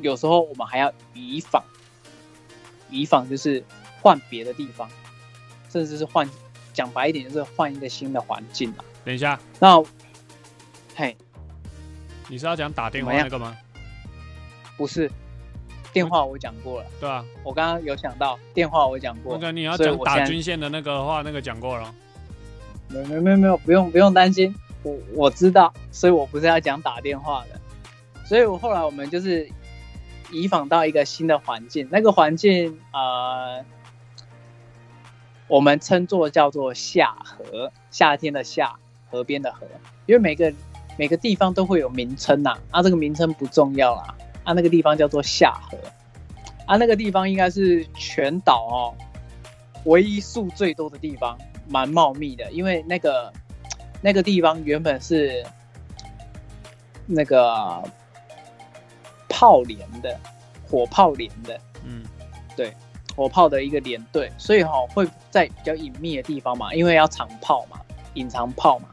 [0.00, 1.62] 有时候我们还要移防，
[2.94, 3.62] 移防就是
[4.00, 4.88] 换别的地方，
[5.70, 6.28] 甚至是换
[6.72, 8.84] 讲白一点就是换一个新的环境嘛。
[9.04, 9.82] 等一下，那
[10.94, 11.16] 嘿，
[12.28, 13.56] 你是要讲打电话那个吗？
[14.76, 15.10] 不是
[15.92, 21.92] 电话我讲过了，对啊，我刚刚有想到电话我讲过那，个你要讲打均线的那个话，那个讲过了。
[22.88, 27.60] 没没有没有没有，不用不用担心，我我知道，所以我不是要讲打电话的，
[28.26, 29.48] 所以我后来我们就是
[30.30, 33.64] 移访到一个新的环境，那个环境呃，
[35.46, 38.74] 我们称作叫做夏河，夏天的夏，
[39.10, 39.66] 河边的河，
[40.06, 40.52] 因为每个
[40.96, 45.78] 每个地方都会有名称呐、啊，这个名称不重要啦，啊，那个地方叫做夏河，
[46.66, 48.94] 啊，那个地方应该是全岛哦
[49.84, 53.32] 唯一树最多的地方，蛮茂密的，因为那个
[54.00, 55.44] 那个地方原本是
[57.06, 57.82] 那个
[59.34, 60.16] 炮连的
[60.70, 61.60] 火炮连的。
[61.84, 62.04] 嗯，
[62.56, 62.72] 对
[63.16, 67.80] 火炮的一个连队，所以哈、会在比较隐秘的地方嘛，因为要藏炮嘛，
[68.14, 68.88] 隐藏炮嘛，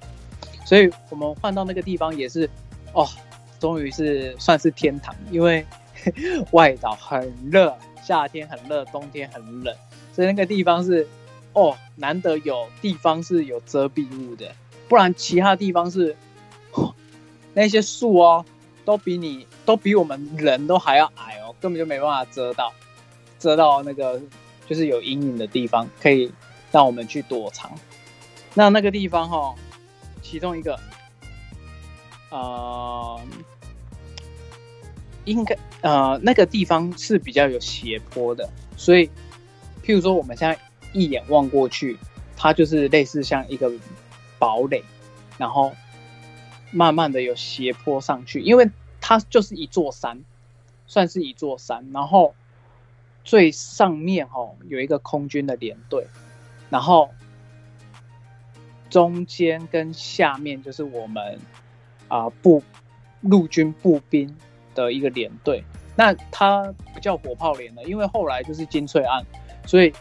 [0.65, 2.49] 所以我们换到那个地方也是
[2.93, 3.07] 哦，
[3.59, 5.63] 终于是算是天堂，因为
[6.51, 9.75] 外岛很热，夏天很热，冬天很冷，
[10.11, 11.07] 所以那个地方是
[11.53, 14.51] 哦，难得有地方是有遮蔽物的，
[14.89, 16.15] 不然其他地方是、
[16.73, 16.93] 哦
[17.53, 18.45] 那些树哦，
[18.85, 22.73] 都比你都比我们人都还要矮哦，根本就没办法遮到，
[23.39, 24.21] 遮到那个
[24.67, 26.31] 就是有阴影的地方，可以
[26.71, 27.71] 让我们去躲藏。
[28.53, 29.55] 那那个地方哈、哦，
[30.21, 30.79] 其中一个，
[32.29, 33.19] 呃，
[35.25, 39.07] 应该呃那个地方是比较有斜坡的，所以
[39.85, 40.59] 譬如说我们现在
[40.91, 41.97] 一眼望过去，
[42.35, 43.71] 它就是类似像一个
[44.37, 44.83] 堡垒，
[45.37, 45.71] 然后
[46.71, 50.23] 慢慢的有斜坡上去，因为它就是一座山，
[50.87, 52.33] 算是一座山，然后
[53.23, 56.07] 最上面哦有一个空军的连队，
[56.69, 57.09] 然后
[58.89, 61.39] 中间跟下面就是我们
[62.07, 62.63] 啊、步
[63.21, 64.35] 陆军步兵
[64.73, 65.63] 的一个连队。
[65.95, 69.25] 那它不叫火炮连了，因为后来就是金翠案，
[69.65, 69.93] 所以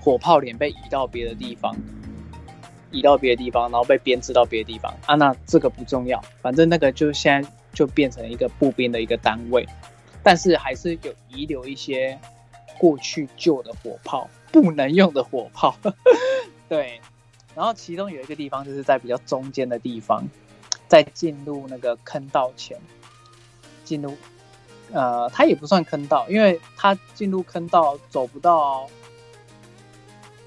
[0.00, 1.74] 火炮连被移到别的地方，
[2.90, 5.14] 移到别的地方，然后被编制到别的地方啊。
[5.14, 9.66] 那这个不重要，反正那个就现在就变成一个步兵的一个单位，
[10.22, 12.18] 但是还是有遗留一些
[12.78, 15.76] 过去旧的火炮，不能用的火炮。
[16.68, 17.00] 对，
[17.54, 20.26] 然后其中有一个地方就是在比较中间的地方，
[20.88, 22.78] 在进入那个坑道前，
[23.84, 24.16] 进入
[24.92, 28.88] 呃，它也不算坑道，因为它进入坑道走不到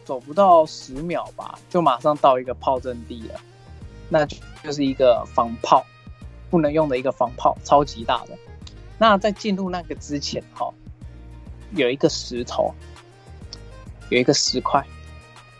[0.04, 3.40] 走不到十秒吧，就马上到一个炮阵地了，
[4.10, 5.86] 那就是一个防炮
[6.50, 8.38] 不能用的一个防炮，超级大的。
[8.98, 10.72] 那在进入那个之前，哈、
[11.72, 12.74] 有一个石头，
[14.10, 14.86] 有一个石块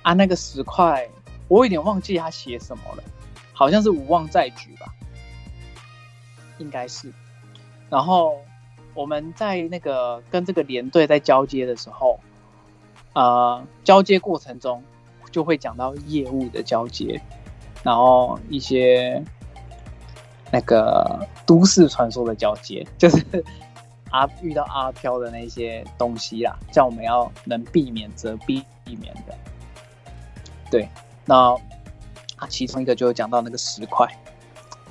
[0.02, 1.10] 啊，那个石块
[1.48, 3.04] 我有点忘记它写什么了，
[3.54, 4.94] 好像是无望再举吧，
[6.58, 7.12] 应该是。
[7.90, 8.38] 然后
[8.94, 12.20] 我们在那个跟这个连队在交接的时候，
[13.14, 14.84] 呃，交接过程中
[15.32, 17.22] 就会讲到业务的交接，
[17.84, 19.24] 然后一些
[20.52, 23.24] 那个都市传说的交接，就是
[24.10, 29.36] 阿遇到阿飘的那些东西啦，叫我们要能避免则避免的。
[30.72, 30.90] 对，
[31.26, 31.56] 那
[32.38, 34.08] 啊，其中一个就讲到那个石块，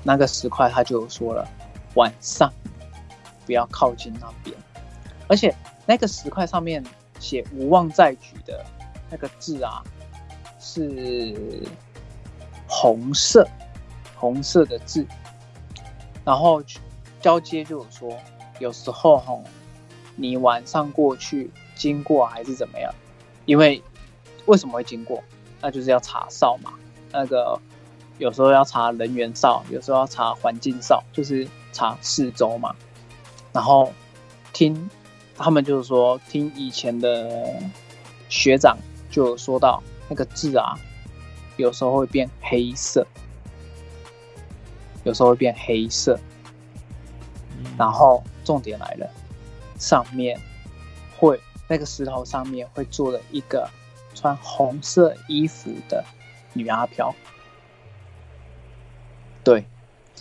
[0.02, 1.46] 那个石块他就说了，
[1.94, 2.52] 晚上
[3.46, 4.56] 不要靠近那边，
[5.28, 5.54] 而且
[5.86, 6.84] 那个石块上面
[7.22, 8.66] 写“无望再举”的
[9.08, 9.82] 那个字啊，
[10.58, 11.62] 是
[12.66, 13.48] 红色，
[14.16, 15.06] 红色的字，
[16.24, 16.60] 然后
[17.20, 18.18] 交接就有说，
[18.58, 19.44] 有时候吼，
[20.16, 22.92] 你晚上过去经过还是怎么样，
[23.44, 23.80] 因为
[24.46, 25.22] 为什么会经过？
[25.60, 26.72] 那就是要查哨嘛，
[27.12, 27.56] 那个
[28.18, 32.74] 有时候要查人员哨，有时候要查环境哨，就是查四周嘛。
[33.52, 33.92] 然后
[34.52, 34.90] 听
[35.42, 37.60] 他们就是说，听以前的
[38.28, 38.78] 学长
[39.10, 40.78] 就有说到那个字啊，
[41.56, 43.04] 有时候会变黑色，
[45.02, 46.16] 有时候会变黑色。
[47.58, 49.10] 嗯然后重点来了，
[49.78, 50.38] 上面
[51.16, 53.68] 会那个石头上面会坐了一个
[54.14, 56.04] 穿红色衣服的
[56.52, 57.12] 女阿飘。
[59.42, 59.66] 对，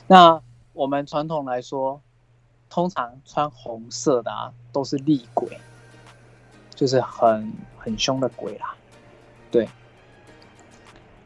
[0.07, 0.41] 那
[0.73, 2.01] 我们传统来说，
[2.69, 5.49] 通常穿红色的啊都是厉鬼，
[6.73, 8.75] 就是很很凶的鬼啦。
[9.49, 9.67] 对，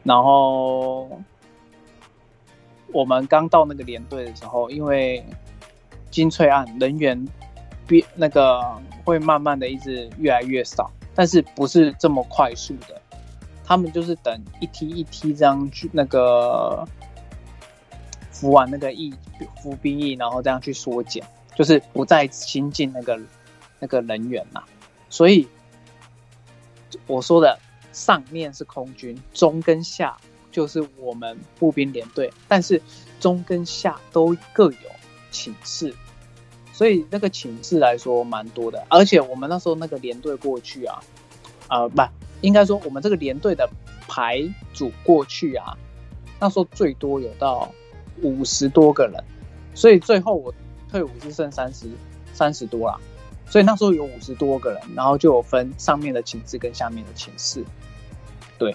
[0.02, 1.08] 然后
[2.92, 5.24] 我们刚到那个连队的时候，因为
[6.10, 7.28] 金翠案人员
[7.86, 13.00] 变那个会慢慢的一直越来越少，但是不是这么快速的，
[13.64, 16.86] 他们就是等一梯一梯这样去那个
[18.30, 19.14] 服完那个役
[19.62, 23.20] 服兵役，然后这样去缩减，就是不再新进那个
[23.78, 24.62] 那个人员嘛，
[25.10, 25.46] 所以
[27.06, 27.58] 我说的
[27.92, 30.16] 上面是空军，中跟下
[30.50, 32.80] 就是我们步兵连队，但是
[33.20, 34.90] 中跟下都各有
[35.30, 35.94] 寝室，
[36.72, 41.02] 所以那个寝室来说蛮多的，而且我们那时候那个连队过去啊，
[41.68, 42.02] 呃，不，
[42.40, 43.68] 应该说我们这个连队的
[44.08, 45.76] 排组过去啊，
[46.40, 47.70] 那时候最多有到
[48.22, 49.22] 五十多个人，
[49.74, 50.54] 所以最后我
[50.90, 51.86] 退伍是剩三十
[52.32, 52.98] 三十多啦，
[53.48, 57.64] 所以那时候有五十多个人，然后就有分上面的寝室跟下面的寝室，
[58.58, 58.74] 对，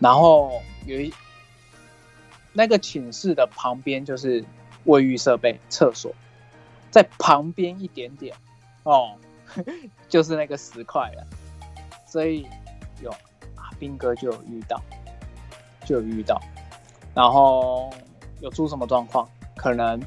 [0.00, 1.12] 然后有一
[2.52, 4.44] 那个寝室的旁边就是
[4.84, 6.14] 卫浴设备、厕所，
[6.90, 8.34] 在旁边一点点
[8.84, 9.16] 哦，
[10.08, 11.26] 就是那个石块了，
[12.06, 12.46] 所以
[13.02, 13.10] 有
[13.56, 14.80] 阿兵哥就有遇到，
[15.84, 16.40] 就有遇到，
[17.14, 17.92] 然后
[18.40, 20.00] 有出什么状况，可能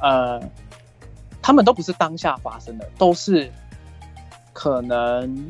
[0.00, 0.40] 呃，
[1.46, 3.48] 他们都不是当下发生的，都是
[4.52, 5.48] 可能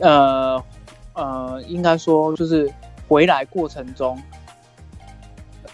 [0.00, 0.60] 呃
[1.12, 2.68] 呃，应该说就是
[3.06, 4.20] 回来过程中，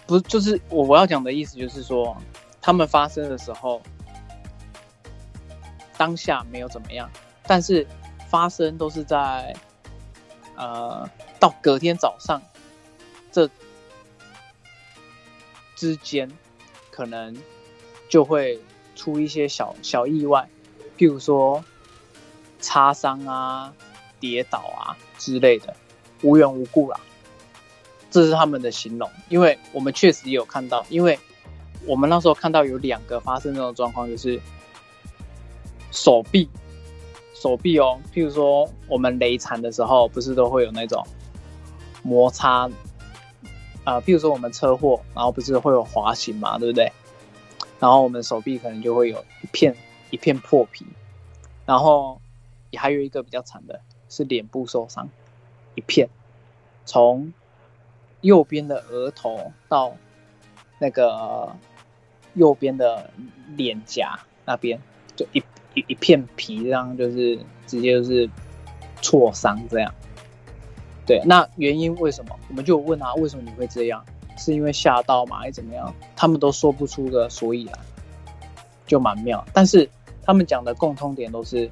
[0.05, 2.15] 不就是我我要讲的意思就是说，
[2.61, 3.81] 他们发生的时候，
[5.97, 7.09] 当下没有怎么样，
[7.41, 7.87] 但是
[8.27, 9.51] 发生都是在
[10.55, 12.39] 呃到隔天早上
[13.31, 13.49] 这
[15.79, 16.29] 之间，
[16.91, 17.33] 可能
[18.09, 18.59] 就会
[18.97, 20.45] 出一些小小意外，
[20.97, 21.63] 譬如说
[22.59, 23.73] 擦伤啊、
[24.19, 25.73] 跌倒啊之类的，
[26.21, 26.99] 无缘无故啦。
[28.11, 31.17] 这是他们的形容，因为我们确实也有看到，因为
[31.85, 34.37] 我们那时候看到有两个发生这种状况，就是
[35.91, 36.49] 手臂，
[37.33, 41.01] 手臂哦，譬如说我们雷残的时候，不是都会有那种
[42.03, 42.69] 摩擦，
[43.89, 46.91] 啊、譬如说我们车祸，然后不是会有滑行嘛，对不对？
[47.79, 49.75] 然后我们手臂可能就会有一片
[50.11, 50.85] 一片破皮，
[51.65, 52.21] 然后
[52.69, 55.09] 也还有一个比较惨的是脸部受伤，
[55.73, 56.07] 一片，
[56.85, 57.33] 从
[58.21, 59.95] 右边的额头到
[60.77, 61.55] 那个
[62.35, 63.09] 右边的
[63.57, 64.79] 脸颊那边，
[65.15, 65.41] 就一
[65.73, 68.29] 一一片皮，这样就是直接就是
[69.01, 69.91] 挫伤这样。
[71.09, 72.35] 对，那原因为什么？
[72.49, 74.05] 我们就问啊，为什么你会这样？
[74.37, 75.91] 是因为吓到吗，还是怎么样？
[76.15, 77.73] 他们都说不出个所以然，
[78.85, 79.43] 就蛮妙。
[79.51, 79.89] 但是
[80.23, 81.67] 他们讲的共通点都是，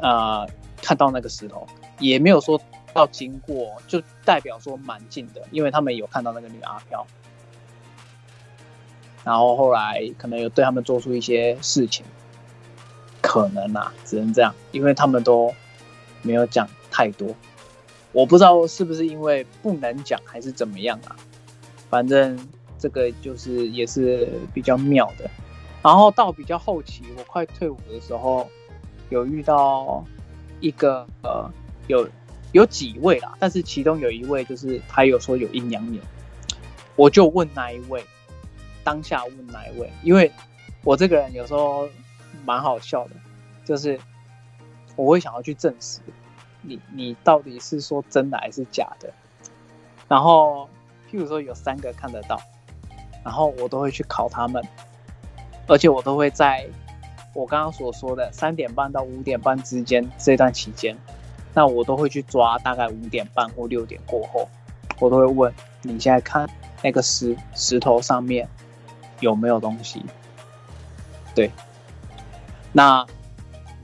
[0.00, 0.44] 呃，
[0.82, 1.64] 看到那个石头，
[2.00, 2.60] 也没有说
[2.92, 7.06] 到经过，就代表说蛮近的，因为他们有看到那个女阿飘，
[9.22, 12.04] 然后后来可能有对他们做出一些事情，
[13.22, 15.54] 可能啊，只能这样，因为他们都
[16.22, 16.68] 没有讲
[17.00, 17.34] 太多，
[18.12, 21.16] 我不知道是不是因为不能讲还是怎么样啊，
[21.88, 22.38] 反正
[22.78, 25.30] 这个就是也是比较妙的。
[25.80, 28.46] 然后到比较后期，我快退伍的时候，
[29.08, 30.04] 有遇到
[30.60, 31.50] 一个呃，
[31.86, 32.06] 有
[32.52, 36.02] 有几位啦，但是其中有一位就是他有说有阴阳眼，
[36.96, 38.04] 我就问那一位，
[38.84, 40.30] 当下问哪一位，因为
[40.84, 41.88] 我这个人有时候
[42.44, 43.12] 蛮好笑的，
[43.64, 43.98] 就是
[44.96, 46.00] 我会想要去证实。
[46.62, 49.12] 你你到底是说真的还是假的，
[50.08, 50.68] 然后
[51.10, 52.40] 譬如说有三个看得到，
[53.24, 54.62] 然后我都会去考他们，
[55.66, 56.66] 而且我都会在
[57.34, 60.96] 我刚刚所说的三点半到五点半之间这段期间，
[61.54, 64.48] 那我都会去抓大概五点半或六点过后，
[64.98, 66.48] 我都会问你现在看
[66.82, 68.48] 那个石石头上面
[69.20, 70.04] 有没有东西？
[71.34, 71.50] 对，
[72.72, 73.06] 那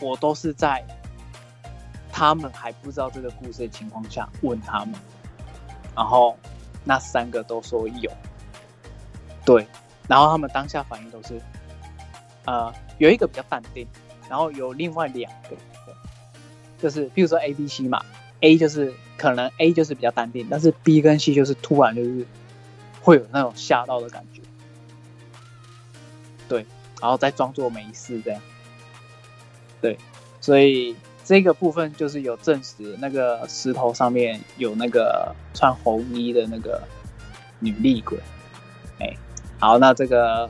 [0.00, 0.84] 我都是在
[2.18, 4.94] 他们还不知道这个故事的情况下问他们，
[5.94, 6.34] 然后
[6.82, 8.10] 那三个都说有，
[9.44, 9.66] 对，
[10.08, 11.38] 然后他们当下反应都是，
[12.46, 13.86] 呃，有一个比较淡定，
[14.30, 15.54] 然后有另外两个，
[16.80, 18.02] 就是比如说 A、B、C 嘛
[18.40, 22.26] ，A 就是可能 A 就是比较淡定，但是 B 跟 C 就是突然就是
[23.02, 24.40] 会有那种吓到的感觉，
[26.48, 26.64] 对，
[26.98, 28.40] 然后再装作没事这样，
[29.82, 29.98] 对，
[30.40, 30.96] 所以
[31.26, 36.80] 这个部分就是有证实那个石头上面有那个穿红衣的那个
[37.58, 38.16] 女厉鬼，
[39.00, 39.12] 哎，
[39.58, 40.48] 好，那这个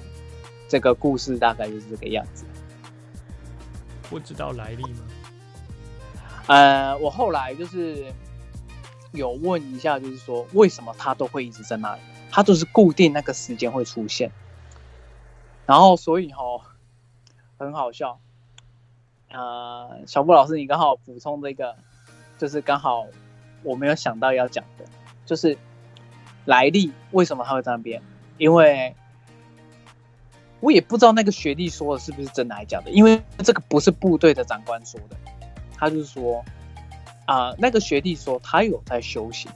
[0.69, 2.45] 这个故事大概就是这个样子。
[4.11, 4.99] 不知道来历吗？
[6.49, 8.13] 呃，我后来就是
[9.13, 14.31] 有问一下，就是说为什么他都会一直在那里，他就是固定那个时间会出现，
[15.65, 16.61] 然后所以吼
[17.57, 18.21] 很好笑。
[19.31, 21.77] 呃，小布老师，你刚好补充这个，
[22.39, 23.07] 就是刚好
[23.63, 24.85] 我没有想到要讲的，
[25.25, 25.57] 就是
[26.45, 28.01] 来历为什么他会在那边，
[28.39, 28.95] 因为
[30.61, 35.17] 我也不知道那个学弟说的是不是真的还是假的，因为这个不是部队的长官说的。
[35.79, 36.43] 他就是说，
[37.27, 39.53] 啊、那个学弟说他有在修行，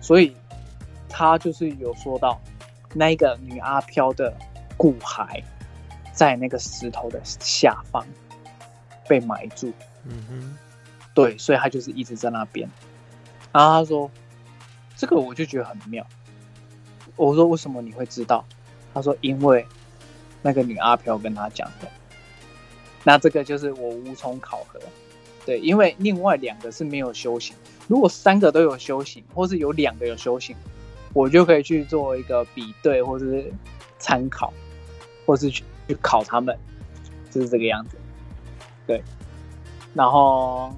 [0.00, 0.34] 所以
[1.08, 2.40] 他就是有说到
[2.94, 4.34] 那个女阿飘的
[4.76, 5.40] 骨骸
[6.12, 8.04] 在那个石头的下方
[9.10, 9.72] 被埋住，
[10.04, 10.56] 嗯哼，
[11.12, 12.70] 对，所以他就是一直在那边。
[13.50, 14.08] 然后他说，
[14.94, 16.06] 这个我就觉得很妙。
[17.16, 18.44] 我说为什么你会知道？
[18.94, 19.66] 他说因为
[20.42, 21.88] 那个女阿飘跟他讲的。
[23.02, 24.78] 那这个就是我无从考核。
[25.44, 27.56] 对，因为另外两个是没有修行，
[27.88, 30.54] 如果三个都有修行，或是有两个有修行，
[31.12, 33.52] 我就可以去做一个比对，或是
[33.98, 34.52] 参考，
[35.26, 36.56] 或是去去考他们，
[37.32, 37.96] 就是这个样子。
[38.90, 39.00] 对，
[39.94, 40.74] 然后，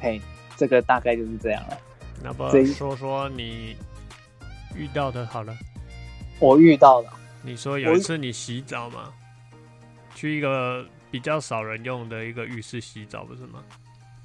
[0.00, 0.18] 嘿，
[0.56, 1.76] 这个大概就是这样了。
[2.22, 3.76] 那不说说你
[4.74, 5.54] 遇到的好了。
[6.38, 7.12] 我遇到了，
[7.42, 9.12] 你说有一次你洗澡嘛，
[10.14, 13.62] 去一个比较少人用的一个浴室洗澡，不是吗？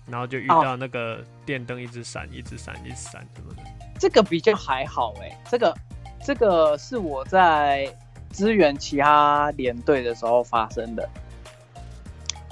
[0.08, 3.62] 然后就遇哦到那个电灯一直闪，一直闪，一直闪什么的。
[4.00, 5.78] 这个比较还好哎、这个
[6.24, 7.94] 这个是我在
[8.32, 11.10] 支援其他连队的时候发生的，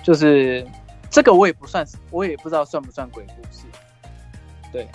[0.04, 0.68] 就是
[1.10, 3.66] 这个我也不算，我也不知道算不算鬼故事，
[4.72, 4.88] 对，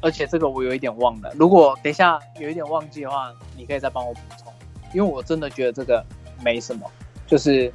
[0.00, 4.52] 而且这个我有一点忘了，如果等一下有一点忘记的话，你可以再帮我补充，
[4.92, 6.04] 因为我真的觉得这个
[6.44, 6.88] 没什么，
[7.26, 7.72] 就是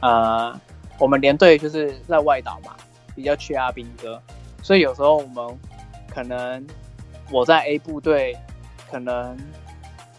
[0.00, 0.54] 呃，
[0.98, 2.76] 我们连队就是在外岛嘛，
[3.14, 4.20] 比较缺阿兵哥，
[4.62, 5.58] 所以有时候我们
[6.10, 6.66] 可能
[7.30, 8.36] 我在 A 部队，
[8.90, 9.36] 可能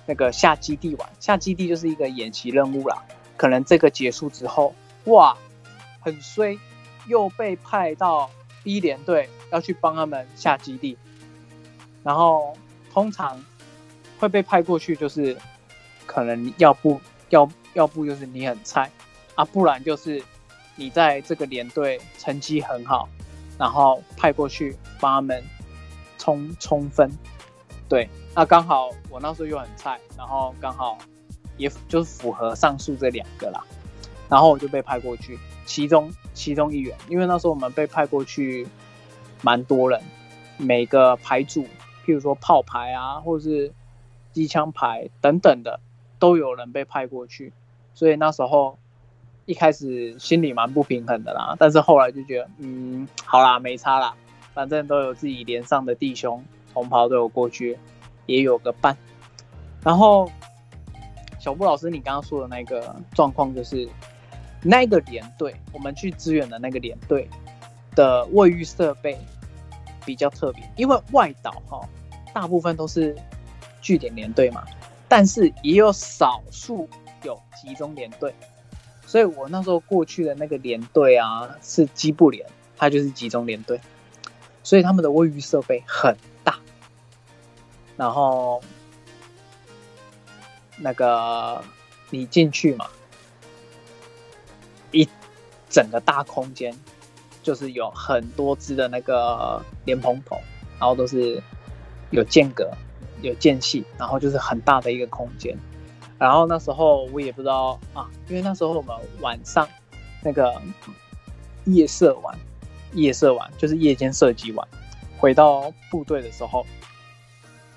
[0.05, 3.03] 那个下基地玩，下基地就是一个演习任务啦。
[3.37, 4.73] 可能这个结束之后，
[5.05, 5.37] 哇，
[5.99, 6.57] 很衰，
[7.07, 8.29] 又被派到
[8.63, 10.97] B 连队要去帮他们下基地，
[12.03, 12.57] 然后
[12.91, 13.43] 通常
[14.19, 15.37] 会被派过去，就是
[16.05, 18.91] 可能要不要要不就是你很菜
[19.35, 20.21] 啊，不然就是
[20.75, 23.07] 你在这个连队成绩很好，
[23.57, 25.43] 然后派过去帮他们
[26.17, 27.09] 冲冲分。
[27.87, 30.97] 对，那刚好我那时候又很菜，然后刚好
[31.57, 33.63] 也就是符合上述这两个啦，
[34.29, 38.67] 然后我就被派过去，其中其中一员，因为那时候我们被派过去
[39.41, 39.99] 蛮多人，
[40.57, 41.63] 每个排组，
[42.05, 43.73] 譬如说炮排啊，或者是
[44.31, 45.79] 机枪排等等的，
[46.19, 47.51] 都有人被派过去，
[47.95, 48.77] 所以那时候
[49.45, 54.13] 一开始心里蛮不平衡的啦，但是后来就觉得，嗯，好啦，没差啦，
[54.53, 57.79] 反正都有自己连上的弟兄同袍都有过去，
[58.27, 58.95] 也有个伴。
[59.83, 60.29] 然后
[61.39, 63.89] 小布老师，你刚刚说的那个状况就是，
[64.61, 67.29] 那个连队我们去支援的那个连队
[67.95, 69.17] 的卫浴设备
[70.05, 71.87] 比较特别，因为外岛哈、
[72.33, 73.15] 大部分都是
[73.81, 74.65] 据点连队嘛，
[75.07, 76.89] 但是也有少数
[77.23, 78.33] 有集中连队，
[79.05, 82.45] 所以我那时候过去的那个连队啊是基部连，
[82.77, 83.79] 它就是集中连队，
[84.63, 86.59] 所以他们的卫浴设备很大，
[87.95, 88.61] 然后
[90.77, 91.63] 那个
[92.09, 92.87] 你进去嘛，
[95.69, 96.75] 整个大空间
[97.43, 100.37] 就是有很多只的那个莲蓬头，
[100.79, 101.41] 然后都是
[102.11, 102.69] 有间隔、
[103.21, 105.57] 有间隙，然后就是很大的一个空间。
[106.17, 109.65] 然后那时候我也不知道啊，因为那时候我们晚上
[110.21, 110.61] 那个
[111.65, 112.37] 夜射完，
[112.93, 114.67] 夜射完就是夜间射击完，
[115.17, 116.65] 回到部队的时候，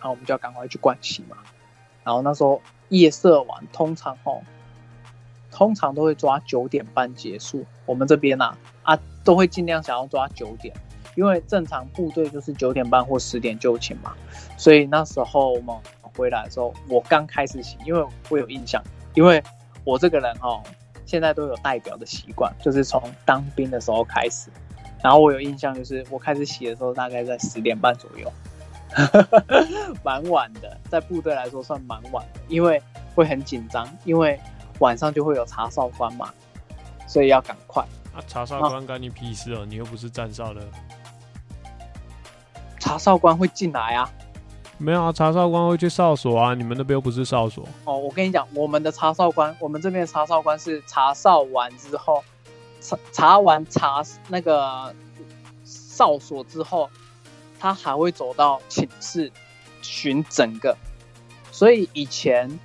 [0.01, 1.36] 然后我们就要赶快去盥洗嘛。
[2.03, 4.43] 然后那时候夜射完，通常哦，
[5.53, 7.64] 通常都会抓九点半结束。
[7.86, 10.74] 我们这边呢、啊，都会尽量想要抓九点，
[11.14, 14.14] 因为正常部队就是九点半或十点就寝嘛。
[14.57, 15.76] 所以那时候我们
[16.16, 18.82] 回来的时候，我刚开始洗，因为我有印象，
[19.14, 19.42] 因为
[19.84, 20.62] 我这个人哦，
[21.05, 24.48] 现在都有代表的习惯，就是从当兵的时候开始。
[25.03, 28.32] 然后我有印象，就是我开始洗的时候大概在十点半左右，
[30.05, 32.80] 蛮晚的，在部队来说算蛮晚的，因为
[33.14, 34.38] 会很紧张，因为
[34.83, 36.28] 晚上就会有查哨官嘛，
[37.07, 37.83] 所以要赶快。
[38.12, 40.61] 啊，查哨官干你屁事哦，你又不是站哨的。
[42.80, 44.11] 查哨官会进来啊，
[44.76, 47.66] 没有啊，查哨官会去哨所啊，你们那边又不是哨所。
[47.85, 52.22] 哦，我跟你讲，我们的查哨官，我们这边的查哨官是查哨完之后，
[52.80, 54.93] 查查完查那个
[55.64, 56.91] 哨所之后，
[57.61, 59.30] 他还会走到寝室
[59.80, 60.76] 巡整个。
[61.53, 62.59] 所以以前，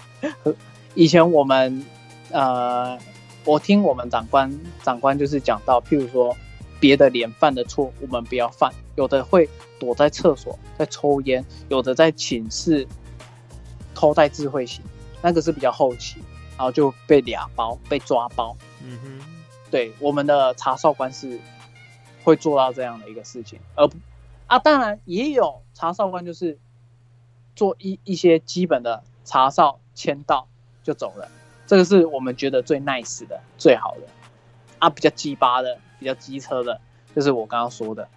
[0.96, 1.86] 以前我们
[2.32, 2.98] 呃，
[3.46, 6.36] 我听我们长官长官就是讲到，譬如说
[6.80, 9.50] 别的连犯的错，我们不要犯，有的会。
[9.80, 12.88] 躲在厕所在抽烟，有的在寝室
[13.94, 14.84] 偷带智慧型，
[15.22, 16.20] 那个是比较后期，
[16.58, 18.58] 然后就被俩包被抓包。
[18.84, 19.20] 嗯哼，
[19.70, 21.40] 对，我们的查哨官是
[22.24, 23.88] 会做到这样的一个事情，而
[24.48, 26.58] 啊，当然也有查哨官就是
[27.56, 30.48] 做一一些基本的查哨签到
[30.82, 31.30] 就走了，
[31.68, 34.08] 这个是我们觉得最 nice 的最好的。
[34.80, 36.80] 啊，比较鸡巴的，比较机车的，
[37.16, 38.08] 就是我刚刚说的。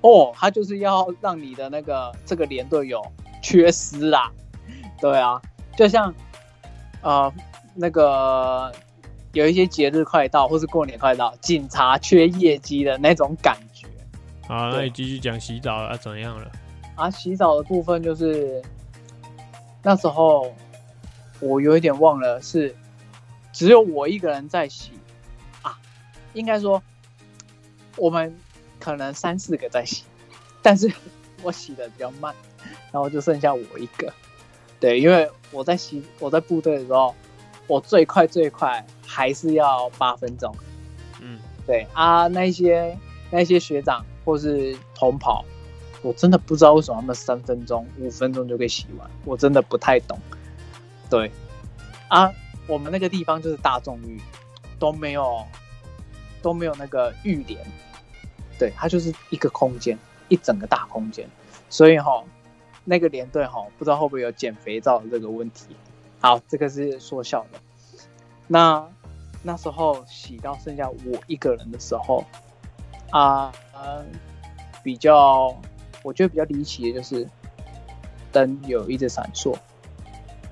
[0.00, 3.04] 哦，他就是要让你的那个这个连队友
[3.42, 4.30] 缺失啦，
[5.00, 5.42] 对啊，
[5.76, 6.14] 就像
[7.02, 7.30] 呃
[7.74, 8.72] 那个
[9.32, 13.86] 有一些节日快到，或是过年快到，警察缺业绩的那种感觉。
[14.46, 16.50] 好，那你继续讲洗澡啊，怎样了？
[16.94, 18.62] 啊，洗澡的部分就是
[19.82, 20.54] 那时候
[21.40, 22.74] 我有一点忘了，是
[23.58, 24.92] 只有我一个人在洗
[25.62, 25.76] 啊，
[26.32, 26.80] 应该说
[27.96, 28.32] 我们。
[28.80, 30.04] 可能三四个在洗，
[30.62, 30.88] 但是
[31.42, 32.32] 我洗的比较慢，
[32.92, 34.14] 然后就剩下我一个。
[34.78, 37.12] 对，因为我在洗，我在部队的时候，
[37.66, 40.54] 我最快最快还是要八分钟。
[41.20, 42.96] 嗯，对啊，那些
[43.32, 45.44] 那些学长或是同跑，
[46.00, 50.16] 我真的不知道为什么他们三分钟、五分钟就可以洗完，我真的不太懂。
[51.10, 51.32] 对
[52.06, 52.32] 啊，
[52.68, 54.20] 我们那个地方就是大众浴，
[54.78, 55.44] 都没有
[56.40, 57.58] 都没有那个浴帘。
[58.58, 59.98] 对，它就是一个空间，
[60.28, 61.28] 一整个大空间，
[61.70, 62.22] 所以哈，
[62.84, 65.66] 那个连队哈，不知道会不会有减肥皂的这个问题。
[66.20, 67.58] 好，这个是说笑的。
[68.48, 68.84] 那
[69.42, 72.24] 那时候洗到剩下我一个人的时候，
[73.10, 73.52] 啊，
[74.82, 75.56] 比较
[76.02, 77.28] 我觉得比较离奇的就是
[78.32, 79.56] 灯有一直闪烁，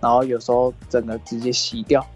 [0.06, 2.06] 然后有时候整个直接洗掉，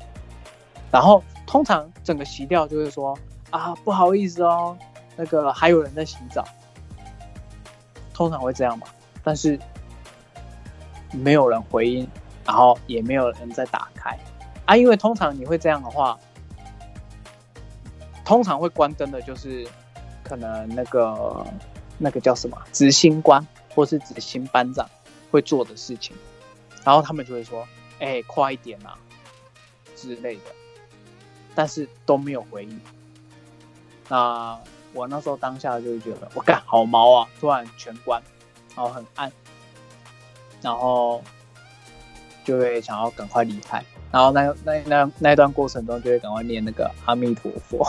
[0.93, 3.19] 然后通常整个洗掉就是说
[3.51, 4.79] 啊，不好意思哦。
[5.17, 6.45] 那个还有人在洗澡，
[8.15, 8.87] 通常会这样嘛？
[9.25, 9.59] 但是
[11.11, 12.07] 没有人回应，
[12.47, 14.17] 然后也没有人在打开
[14.67, 14.77] 啊。
[14.77, 16.17] 因为通常你会这样的话，
[18.25, 19.67] 通常会关灯的，就是
[20.23, 21.45] 可能那个
[21.99, 24.89] 那个叫什么执行官或是执行班长
[25.33, 26.17] 会做的事情，
[26.85, 27.67] 然后他们就会说
[28.01, 28.99] ：“哎，快一点啊
[29.95, 30.43] 之类的。”
[31.55, 32.81] 但是都没有回应。
[34.09, 34.59] 那。
[34.93, 37.29] 我那时候当下就会觉得，我干好毛啊！
[37.39, 38.21] 突然全关，
[38.75, 39.31] 然后很暗，
[40.61, 41.23] 然后
[42.45, 43.81] 就会想要赶快离开。
[44.11, 47.87] 然后那那那那段过程中，就会赶快念那个阿弥陀佛。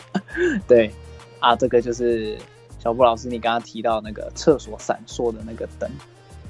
[0.68, 0.92] 对
[1.40, 2.38] 啊，这个就是
[2.78, 5.90] 小布老师你刚刚提到那个厕所闪烁的那个灯。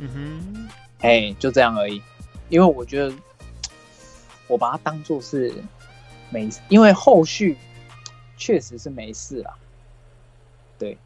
[0.01, 0.69] 嗯哼，
[1.03, 2.03] 哎，就这样而已。
[2.49, 3.15] 因为我觉得
[4.47, 5.53] 我把它当做是
[6.31, 7.57] 没，因为后续
[8.37, 9.55] 确实是没事了。
[10.79, 10.99] 对，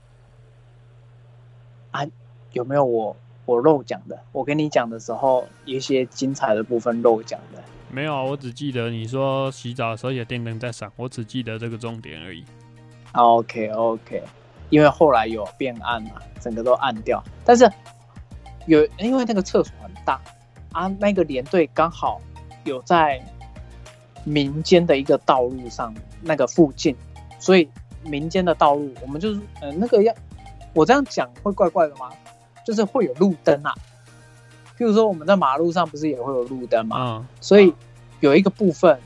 [1.91, 2.07] 啊，
[2.53, 4.18] 有没有我我漏讲的？
[4.32, 7.62] 我跟你讲的时候，一些精彩的部分漏讲的。
[7.91, 12.45] 没有啊，我只记得你说洗澡的时候有电灯在闪，我只记得这个重点而已。
[13.12, 14.22] OK OK，
[14.68, 17.22] 因为后来有变暗嘛，整个都暗掉。
[17.45, 17.70] 但是
[18.66, 20.20] 有因为那个厕所很大
[20.79, 22.20] 啊，那个连队刚好
[22.64, 23.20] 有在
[24.24, 26.95] 民间的一个道路上那个附近，
[27.39, 27.68] 所以。
[28.05, 30.14] 民间的道路，我们就是，呃，那个要
[30.72, 32.09] 我这样讲会怪怪的吗？
[32.64, 33.74] 就是会有路灯啊，
[34.79, 36.97] 譬如说我们在马路上不是也会有路灯嘛？
[37.01, 37.26] 嗯。
[37.41, 37.74] 所以
[38.20, 38.99] 有一个部分，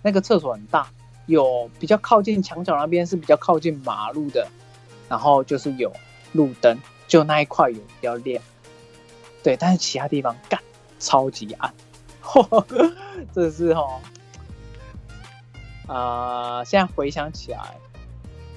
[0.00, 0.88] 那个厕所很大，
[1.26, 4.48] 有比较靠近墙角那边是比较靠近马路的，
[5.10, 5.92] 然后就是有
[6.32, 6.76] 路灯，
[7.06, 8.42] 就那一块有比较亮。
[9.42, 10.58] 对，但是其他地方干
[10.98, 11.74] 超级暗，
[13.34, 14.00] 这是哦，
[15.86, 17.76] 啊，现在回想起来。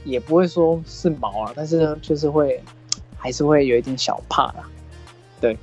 [0.06, 2.64] 也不会说是毛啊，但是呢就是会，
[3.18, 4.64] 还是会有一点小怕啦。
[5.42, 5.58] 对，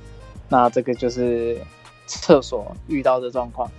[0.47, 1.59] 那这个就是
[2.05, 3.69] 厕所遇到的状况。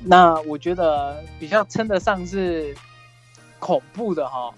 [0.00, 2.74] 那我觉得比较称得上是
[3.58, 4.50] 恐怖的哈。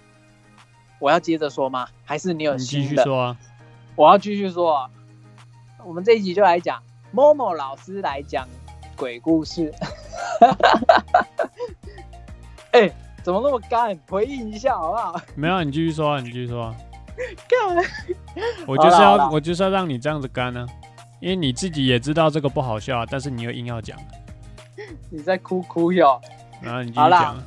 [1.01, 1.89] 我要接着说吗？
[2.05, 2.87] 还是你有新的？
[2.87, 3.37] 继续说啊。
[3.97, 4.91] 我要继续说啊。
[5.85, 6.81] 我们这一集就来讲
[7.13, 8.47] 某某老师来讲
[8.97, 9.73] 鬼故事。
[12.73, 12.91] 哎。
[13.23, 13.95] 怎么那么干？
[14.09, 15.21] 回应一下好不好？
[15.35, 16.75] 没有，你继续说啊，你继续说啊。
[17.47, 17.85] 干！
[18.67, 20.67] 我就是要，我就是要让你这样子干呢。
[21.21, 23.95] 因为你自己也知道这个不好笑，但是你又硬要讲，
[25.11, 26.19] 你在哭哭哟。
[26.63, 27.45] 然后你继好啦续讲啊。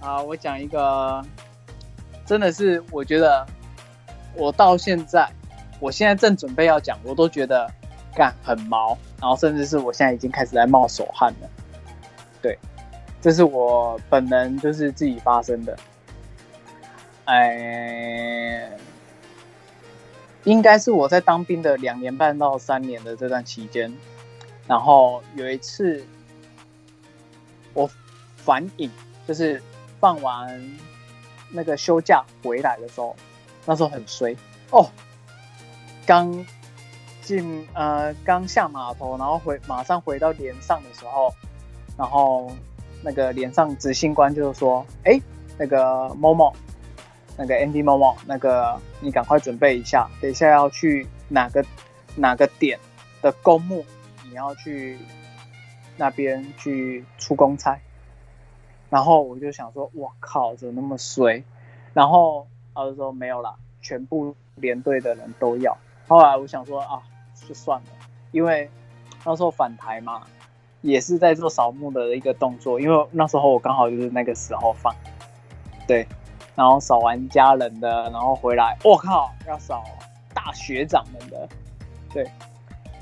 [0.00, 1.22] 啊，我讲一个，
[2.24, 3.46] 真的是我觉得
[4.34, 5.30] 我到现在，
[5.80, 7.70] 我现在正准备要讲，我都觉得
[8.14, 11.48] 干很毛，然后甚至是我现在已经开始在冒手汗了。
[12.42, 12.58] 对，
[13.20, 15.76] 这是我本人就是自己发生的。
[17.26, 18.70] 哎，
[20.44, 23.92] 应该是我在当兵的两年半到三年的这段期间，
[24.66, 26.04] 然后有一次
[27.72, 27.88] 我
[28.36, 28.90] 反影，
[29.28, 29.62] 就是
[30.00, 30.78] 放完
[31.50, 33.14] 那个休假回来的时候，
[33.64, 34.34] 那时候很衰
[34.70, 34.90] 哦，
[36.04, 36.44] 刚
[37.30, 41.32] 进呃刚下码头，然后回马上回到连上的时候，
[41.96, 42.50] 然后
[43.04, 45.20] 那个连上执行官就是说，哎，
[45.56, 46.52] 那个某某，
[47.36, 51.64] 那个 Andy 某某，那个你赶快准备一下，等一下要去哪个
[52.16, 52.76] 哪个点
[53.22, 53.84] 的公墓，
[54.24, 54.98] 你要去
[55.96, 57.78] 那边去出公差。
[58.88, 61.44] 然后我就想说，我靠，怎么那么衰？
[61.94, 65.78] 然后他就说没有啦，全部连队的人都要。
[66.08, 67.00] 后来我想说啊，
[67.50, 67.86] 就算了，
[68.30, 68.70] 因为
[69.24, 70.22] 那时候返台嘛，
[70.82, 74.94] 也是在做扫墓的一个动作，因为那时候我刚好就是那个时候放，
[75.84, 76.06] 对，
[76.54, 79.82] 然后扫完家人的，然后回来，我靠，要扫
[80.32, 81.48] 大学长们的，
[82.14, 82.30] 对，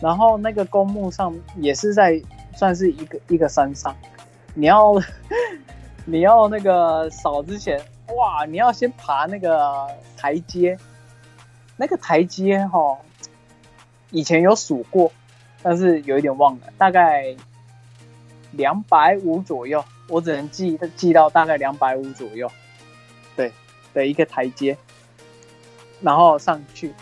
[0.01, 2.19] 然后那个公墓上也是在
[2.57, 3.95] 算是一个一个山上，
[4.55, 4.95] 你要
[6.07, 7.79] 你要那个扫之前，
[8.17, 9.87] 哇，你要先爬那个
[10.17, 10.79] 台阶，
[11.77, 12.97] 那个台阶哈、
[14.11, 15.13] 以前有数过，
[15.63, 17.37] 但是有一点忘了，大概
[18.53, 22.51] 两百五左右，我只能记记到大概两百五左右，
[23.37, 23.53] 对
[23.93, 24.77] 的一个台阶，
[26.01, 26.93] 然后上去，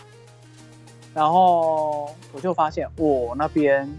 [1.13, 3.89] 然后我就发现，我、那边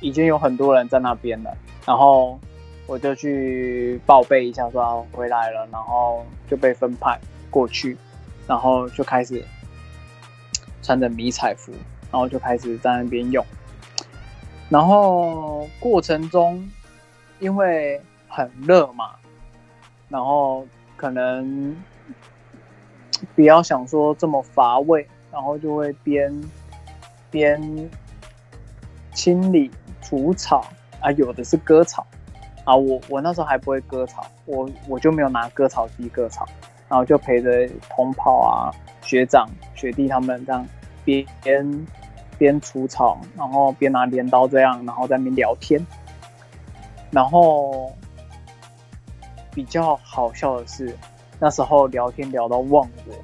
[0.00, 1.56] 已经有很多人在那边了，
[1.86, 2.38] 然后
[2.86, 7.18] 我就去报备一下，说回来了，然后就被分派
[7.50, 7.96] 过去，
[8.46, 9.42] 然后就开始
[10.82, 11.72] 穿着迷彩服，
[12.10, 13.44] 然后就开始在那边用。
[14.68, 16.68] 然后过程中，
[17.38, 19.12] 因为很热嘛，
[20.08, 20.66] 然后
[20.96, 21.76] 可能
[23.34, 26.32] 比较想说这么乏味，然后就会边
[27.30, 27.90] 边
[29.12, 29.70] 清理
[30.00, 30.66] 除草
[31.00, 32.06] 啊，有的是割草
[32.64, 36.48] 啊，我我那时候还不会割草，我我就没有拿割草机割草，
[36.92, 38.68] 然后就陪着同跑啊、
[39.00, 40.62] 学长、学弟他们这样
[41.06, 41.26] 边
[42.36, 45.80] 边除草，然后边拿镰刀这样，然后在那边聊天。
[47.10, 47.90] 然后
[49.54, 50.94] 比较好笑的是，
[51.40, 53.14] 那时候聊天聊到忘我，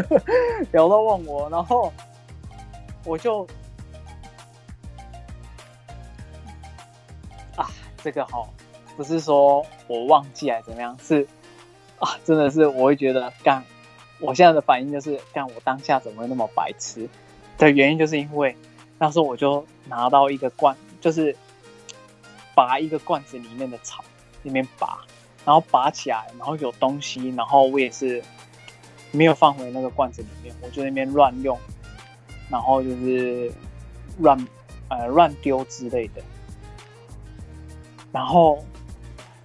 [0.70, 1.90] 聊到忘我，然后
[3.06, 3.46] 我就
[7.56, 7.70] 啊，
[8.02, 8.46] 这个哈、
[8.98, 11.26] 不是说我忘记还是怎么样，是
[11.98, 13.64] 啊，真的是我会觉得干，
[14.20, 17.08] 我现在的反应就是干，我当下怎么会那么白痴？
[17.56, 18.54] 的原因就是因为
[18.98, 21.34] 那时候我就拿到一个罐，就是
[22.54, 24.04] 拔一个罐子里面的草，
[24.44, 25.00] 里面拔，
[25.44, 28.22] 然后拔起来，然后有东西，然后我也是
[29.10, 31.58] 没有放回那个罐子里面，我就那边乱用，
[32.48, 33.52] 然后就是
[34.18, 34.38] 乱
[34.88, 36.22] 呃乱丢之类的。
[38.12, 38.64] 然后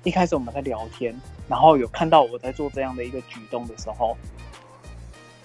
[0.03, 4.17] 一开始我们在聊天，然后有看到我在做这样的一个举动的时候，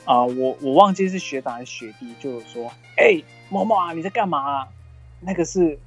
[0.05, 4.69] 啊、我我忘记是学长还是学弟，就有说，哎、某某啊，你在干嘛、啊？
[5.21, 5.79] 那个是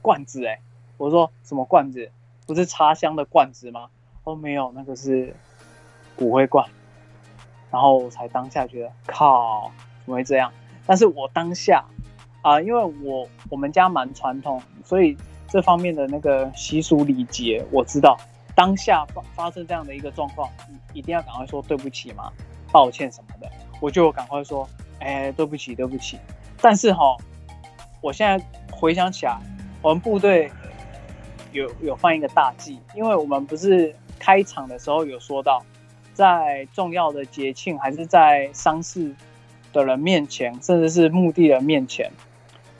[0.00, 0.60] 罐子哎、
[0.96, 2.10] 我说什么罐子？
[2.46, 3.88] 不是插香的罐子吗？
[4.24, 5.34] 哦，没有，那个是
[6.16, 6.64] 骨灰罐。
[7.70, 9.70] 然后我才当下觉得，靠，
[10.04, 10.52] 怎么会这样？
[10.86, 11.84] 但是我当下
[12.42, 15.16] 啊、因为我我们家蛮传统，所以
[15.48, 18.16] 这方面的那个习俗礼节我知道。
[18.56, 20.50] 当下发发生这样的一个状况，
[20.92, 22.32] 一定要赶快说对不起嘛，
[22.72, 23.48] 抱歉什么的，
[23.80, 26.18] 我就赶快说，哎，对不起，对不起。
[26.60, 27.16] 但是哈，
[28.00, 29.38] 我现在回想起来，
[29.82, 30.50] 我们部队
[31.52, 35.62] 有有犯一个大忌，因为我们不是开场的时候有说到，
[36.14, 39.14] 在重要的节庆还是在丧事
[39.70, 42.10] 的人面前，甚至是墓地人面前，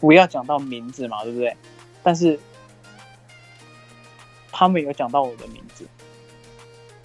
[0.00, 1.54] 不要讲到名字嘛，对不对？
[2.02, 2.40] 但是
[4.58, 5.86] 他们有讲到我的名字，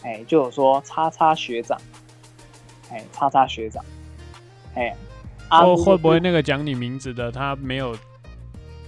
[0.04, 1.78] 哎，就有说叉叉学长，
[2.90, 3.84] 哎，叉叉学长，
[4.74, 4.96] 哎，
[5.50, 7.94] 啊会会不会那个讲你名字的他没有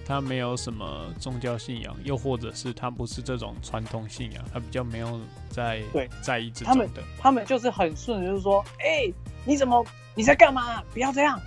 [0.06, 7.04] 他没有什么宗教信仰，又或者是他不是这种传统信仰，他比较没有在对在意这种的。
[7.20, 9.12] 他们就是很顺，就是说，哎、
[9.44, 9.86] 你怎么
[10.16, 10.82] 你在干嘛？
[10.94, 11.38] 不要这样。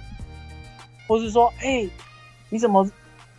[1.08, 1.88] 或是说，哎、
[2.50, 2.90] 你怎么，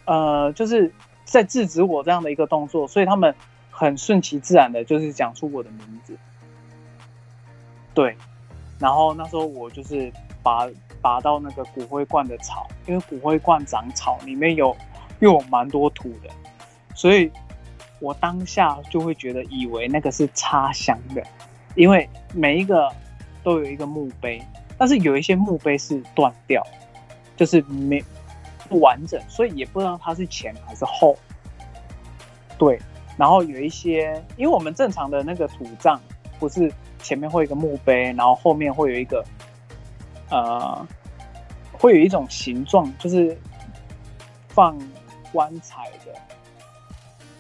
[0.06, 0.92] 呃，就是
[1.26, 3.36] 在制止我这样的一个动作，所以他们
[3.80, 6.18] 很顺其自然的，就是讲出我的名字。
[7.94, 8.18] 对，
[8.80, 10.12] 然后那时候我就是
[10.42, 10.68] 拔
[11.00, 14.76] 拔到那个骨灰罐的草，因为骨灰罐长草，里面有
[15.20, 16.30] 又有蛮多土的，
[16.96, 17.32] 所以
[18.00, 21.24] 我当下就会觉得以为那个是插香的，
[21.76, 22.92] 因为每一个
[23.44, 24.44] 都有一个墓碑，
[24.76, 26.66] 但是有一些墓碑是断掉，
[27.36, 28.04] 就是没
[28.68, 31.16] 不完整，所以也不知道它是前还是后。
[32.58, 32.80] 对，
[33.18, 36.00] 然后有一些，因为我们正常的那个土葬
[36.40, 39.26] 不是前面会有一个墓碑，然后后面会有一个
[40.30, 40.88] 呃，
[41.72, 43.36] 会有一种形状，就是
[44.50, 44.78] 放
[45.32, 46.14] 棺材的，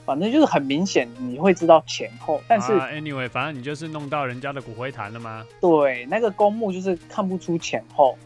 [0.05, 5.45] 反正就是很明显你会知道前后，但是、啊、anyway，反正你就是弄到人家的骨灰坛了吗？
[5.61, 8.17] 对，那个公墓就是看不出前后，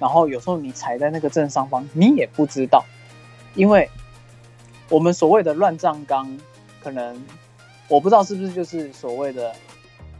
[0.00, 2.84] 然后有时候你踩在那个正上方，你也不知道，
[3.54, 3.88] 因为
[4.88, 6.38] 我们所谓的乱葬岗，
[6.86, 7.20] 可能
[7.88, 9.50] 我不知道是不是就是所谓的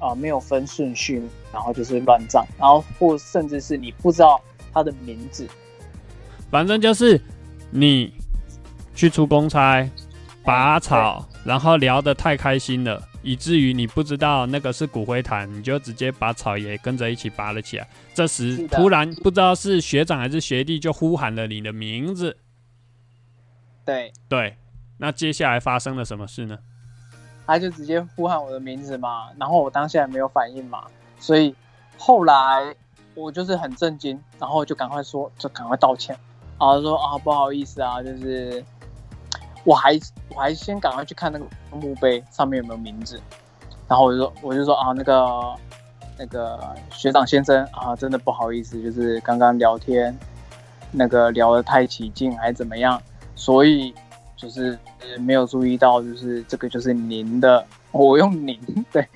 [0.00, 4.40] 啊、呃没有分顺序，然后就是乱葬，然后或甚至是你不知道
[4.74, 5.48] 他的名字，
[6.50, 7.20] 反正就是
[7.70, 8.12] 你
[8.96, 9.88] 去出公差，
[10.42, 17.86] 拔草，然后聊得太开心了，以至于你不知道那个是骨灰坛，你就直接把草也跟着一起拔了起来。
[18.12, 22.36] 这时突然不知道是学长还是学弟就呼喊了你的名字，
[23.84, 24.56] 对，对，
[24.99, 26.59] 那接下来发生了什么事呢？
[27.47, 30.84] 他就直接呼喊我的名字嘛，然后我当下没有反应嘛，
[31.18, 31.55] 所以
[31.97, 32.74] 后来
[33.14, 36.18] 我就是很震惊，然后就赶快说，就赶快道歉，
[36.59, 38.64] 然后说啊不好意思啊，就是
[39.62, 39.97] 我还
[40.34, 43.20] 我还先赶快去看那个墓碑上面有没有名字，
[43.86, 45.55] 然后我就说我就说啊那个
[46.18, 50.12] 那个学长先生啊，真的不好意思，就是刚刚聊天
[50.90, 53.01] 那个聊得太起劲还是怎么样，
[53.36, 53.94] 所以
[54.37, 54.78] 就是
[55.20, 58.59] 没有注意到，就是这个就是您的， 我用您，
[58.93, 59.07] 对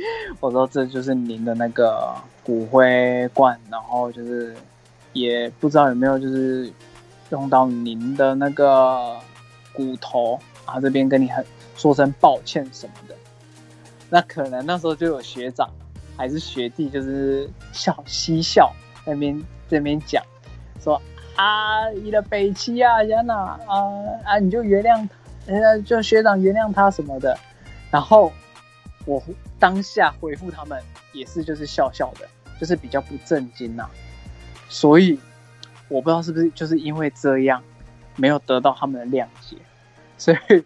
[0.41, 4.57] 我说这就是您的那个骨灰罐，然后就是
[5.12, 6.73] 也不知道有没有就是
[7.31, 9.18] 用到您的那个
[9.73, 11.45] 骨头啊，这边跟你很
[11.77, 13.14] 说声抱歉什么的。
[14.09, 15.71] 那可能那时候就有学长
[16.16, 18.73] 还是学弟，就是笑嬉笑
[19.07, 20.25] 那边这边讲
[20.83, 21.01] 说
[21.37, 23.59] 啊，你的北齐啊，天哪啊
[24.24, 25.09] 啊，你就原谅
[25.47, 27.39] 他，呃，就学长原谅他什么的。
[27.91, 28.33] 然后
[29.07, 29.22] 我
[29.59, 32.28] 当下回复他们也是就是笑笑的，
[32.61, 33.89] 就是比较不震惊呐、
[34.68, 35.18] 所以
[35.89, 37.62] 我不知道是不是就是因为这样
[38.16, 39.57] 没有得到他们的谅解，
[40.18, 40.64] 所以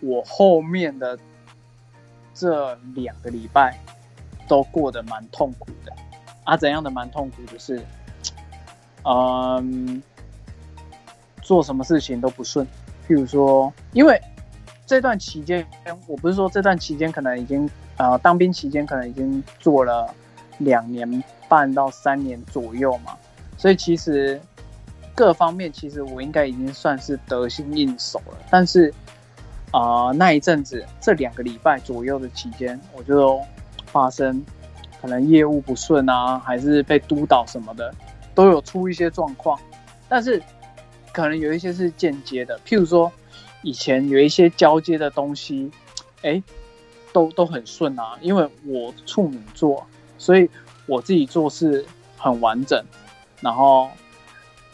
[0.00, 1.18] 我后面的
[2.34, 3.78] 这两个礼拜
[4.48, 5.92] 都过得蛮痛苦的。
[6.44, 7.80] 啊，怎样的蛮痛苦就是，
[9.04, 10.02] 嗯，
[11.40, 12.66] 做什么事情都不顺。
[13.08, 14.20] 譬如说，因为
[14.86, 15.66] 这段期间，
[16.06, 20.12] 我不是说这段期间可能已经呃当兵期间可能已经做了
[20.58, 23.16] 两年半到三年左右嘛，
[23.56, 24.40] 所以其实
[25.14, 28.36] 各方面其实我应该已经算是得心应手了。
[28.50, 28.92] 但是
[29.72, 33.40] 啊、那一阵子这两个礼拜左右的期间，我就
[33.86, 34.44] 发生
[35.00, 37.90] 可能业务不顺啊，还是被督导什么的，
[38.34, 39.58] 都有出一些状况。
[40.08, 40.42] 但是
[41.12, 43.10] 可能有一些是间接的，譬如说
[43.62, 45.70] 以前有一些交接的东西，
[46.22, 46.42] 哎，
[47.12, 49.86] 都都很顺啊，因为我处女座，
[50.18, 50.48] 所以
[50.86, 51.84] 我自己做事
[52.16, 52.84] 很完整，
[53.40, 53.88] 然后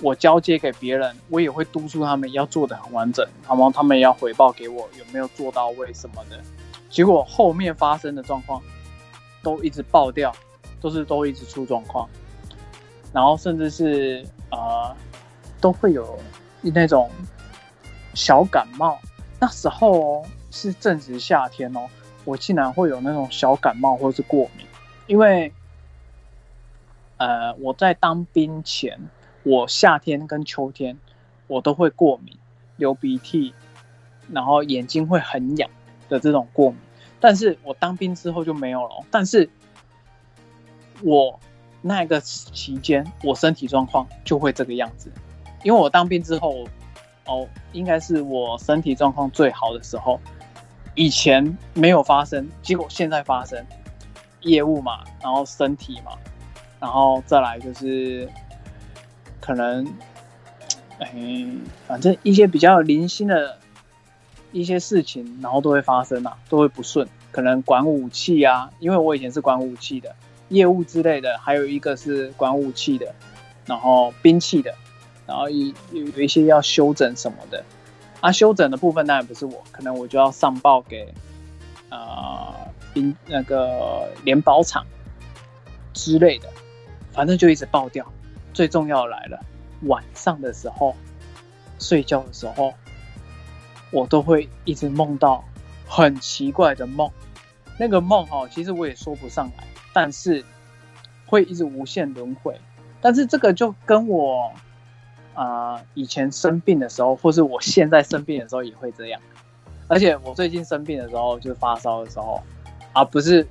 [0.00, 6.40] 我交接给别人，我也会督促他们要做的很完整，然后他们也要回报给我有没有做到位什么的。
[6.88, 8.62] 结果后面发生的状况
[9.42, 10.34] 都一直爆掉，
[10.80, 12.08] 都是都一直出状况，
[13.12, 14.94] 然后甚至是呃
[15.60, 16.18] 都会有
[16.62, 17.10] 那种
[18.14, 18.98] 小感冒。
[19.40, 21.88] 那时候哦是正值夏天哦，
[22.24, 24.66] 我竟然会有那种小感冒或是过敏，
[25.06, 25.52] 因为
[27.18, 28.98] 呃我在当兵前，
[29.44, 30.98] 我夏天跟秋天
[31.46, 32.36] 我都会过敏，
[32.76, 33.54] 流鼻涕，
[34.32, 35.70] 然后眼睛会很痒
[36.08, 36.78] 的这种过敏。
[37.20, 39.04] 但是我当兵之后就没有了哦。
[39.10, 39.48] 但是
[41.02, 41.38] 我
[41.80, 45.10] 那个期间，我身体状况就会这个样子，
[45.62, 46.66] 因为我当兵之后，
[47.26, 50.20] 哦，应该是我身体状况最好的时候，
[50.94, 53.64] 以前没有发生，结果现在发生，
[54.40, 56.12] 业务嘛，然后身体嘛，
[56.80, 58.28] 然后再来就是
[59.40, 59.86] 可能，
[60.98, 61.14] 哎，
[61.86, 63.58] 反正一些比较零星的
[64.50, 70.16] 一些事情，然后都会发生啊，都会不顺，可能管武器啊，因为我以前是管武器的，
[70.48, 73.14] 业务之类的，还有一个是管武器的，
[73.66, 74.74] 然后兵器的，
[75.26, 77.64] 然后有有一些要修整什么的，
[78.20, 81.12] 啊，修整的部分当然不是我，可能我就要上报给
[81.90, 82.54] 呃
[82.92, 84.86] 兵那个联保厂
[85.92, 86.48] 之类的，
[87.12, 88.06] 反正就一直爆掉。
[88.54, 89.38] 最重要来了，
[89.82, 90.96] 晚上的时候
[91.78, 92.72] 睡觉的时候，
[93.92, 95.44] 我都会一直梦到
[95.86, 97.08] 很奇怪的梦。
[97.78, 100.44] 那个梦哦，其实我也说不上来，但是
[101.26, 102.58] 会一直无限轮回。
[103.00, 104.52] 但是这个就跟我
[105.34, 109.20] 啊以前生病的时候，或是我现在生病的时候也会这样。
[109.86, 112.42] 而且我最近生病的时候，就是发烧的时候，
[112.92, 113.46] 啊不是，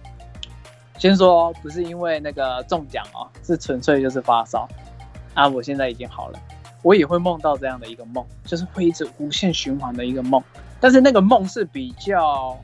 [0.97, 4.67] 先说不是因为那个中奖哦，是纯粹就是发烧。
[5.33, 6.39] 啊，我现在已经好了，
[6.81, 10.43] 我也会梦到这样的一个梦，就是会一直无限循环的一个梦。
[10.79, 12.57] 但是那个梦是比较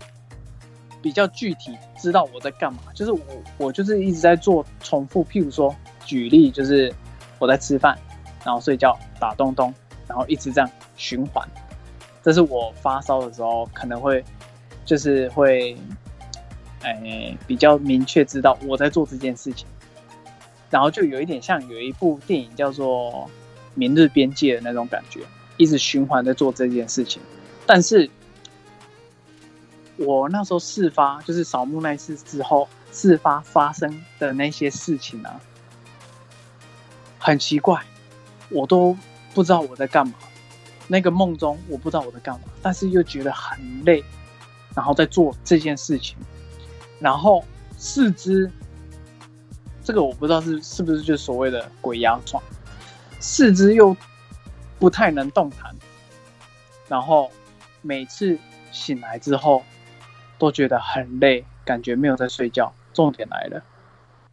[1.03, 3.19] 比较具体，知道我在干嘛，就是我
[3.57, 5.23] 我就是一直在做重复。
[5.25, 5.75] 譬如说，
[6.05, 6.91] 举例就是
[7.37, 7.95] 我在吃饭，
[8.45, 9.71] 然后睡觉，打东东，
[10.07, 11.45] 然后一直这样循环。
[12.23, 14.23] 这是我发烧的时候可能会
[14.85, 15.75] 就是会
[16.81, 19.67] 哎比较明确知道我在做这件事情。
[20.69, 23.11] 然后就有一点像有一部电影叫做
[23.75, 25.19] 《明日边界》的那种感觉，
[25.57, 27.21] 一直循环的做这件事情。
[27.67, 28.09] 但是，
[29.97, 35.29] 我那时候事发就是扫墓那次之后，事发发生的那些事情呢，
[37.19, 37.81] 很奇怪，
[38.49, 38.97] 我都
[39.33, 40.13] 不知道我在干嘛。
[40.87, 44.03] 那个梦中我不知道我在干嘛，但是又觉得很累，
[44.75, 46.17] 然后在做这件事情，
[46.99, 47.43] 然后
[47.77, 48.51] 四肢。
[49.85, 52.41] 这个我不知道是是不是就所谓的鬼压床，
[53.19, 53.93] 四肢又
[54.79, 55.75] 不太能动弹，
[56.87, 57.29] 然后
[57.81, 58.39] 每次
[58.71, 59.61] 醒来之后
[60.43, 62.73] 都觉得很累，感觉没有在睡觉。
[62.93, 63.63] 重点来了，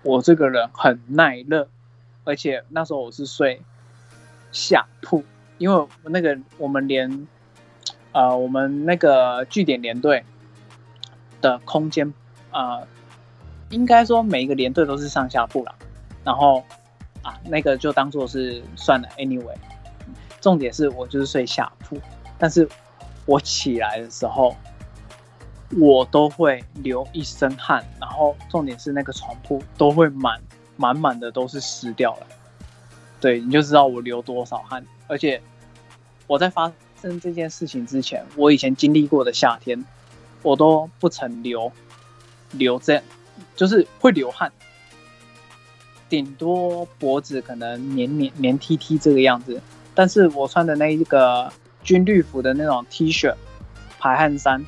[0.03, 1.69] 我这个人很耐热，
[2.25, 3.63] 而且那时候我是睡
[4.51, 5.23] 下铺，
[5.59, 7.29] 因为那个我们连
[8.11, 10.25] 呃我们那个据点连队
[11.41, 12.13] 的空间
[12.51, 12.81] 啊。
[13.71, 15.73] 应该说每一个连队都是上下铺啦，
[16.25, 16.65] 然后
[17.23, 19.55] 啊那个就当做是算了，anyway，
[20.41, 21.97] 重点是我就是睡下铺，
[22.37, 22.69] 但是
[23.27, 24.57] 我起来的时候，
[25.79, 30.41] 我都会流一身汗，然后重点是那个床铺都会满
[30.77, 32.27] 满满的都是湿掉了，
[33.21, 35.41] 对，你就知道我流多少汗，而且
[36.27, 39.85] 我在发生这件事情之前，我以前经历过的夏天，
[40.43, 41.71] 我都不曾流
[42.53, 43.03] 流这。
[43.57, 44.53] 就是会流汗，
[46.11, 49.63] 顶多脖子可能黏黏黏 T T 这个样子，
[49.95, 51.51] 但是我穿的那一个
[51.83, 53.35] 军绿服的那种 T 恤
[53.99, 54.63] 排汗衫，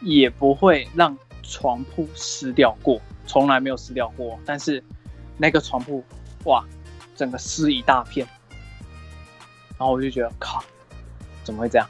[0.00, 4.38] 也不会让床铺湿掉过，从来没有湿掉过。
[4.44, 4.82] 但是
[5.36, 6.04] 那个床铺，
[6.44, 6.64] 哇，
[7.16, 8.26] 整个湿一大片，
[9.78, 10.62] 然后我就觉得靠，
[11.44, 11.88] 怎么会这样？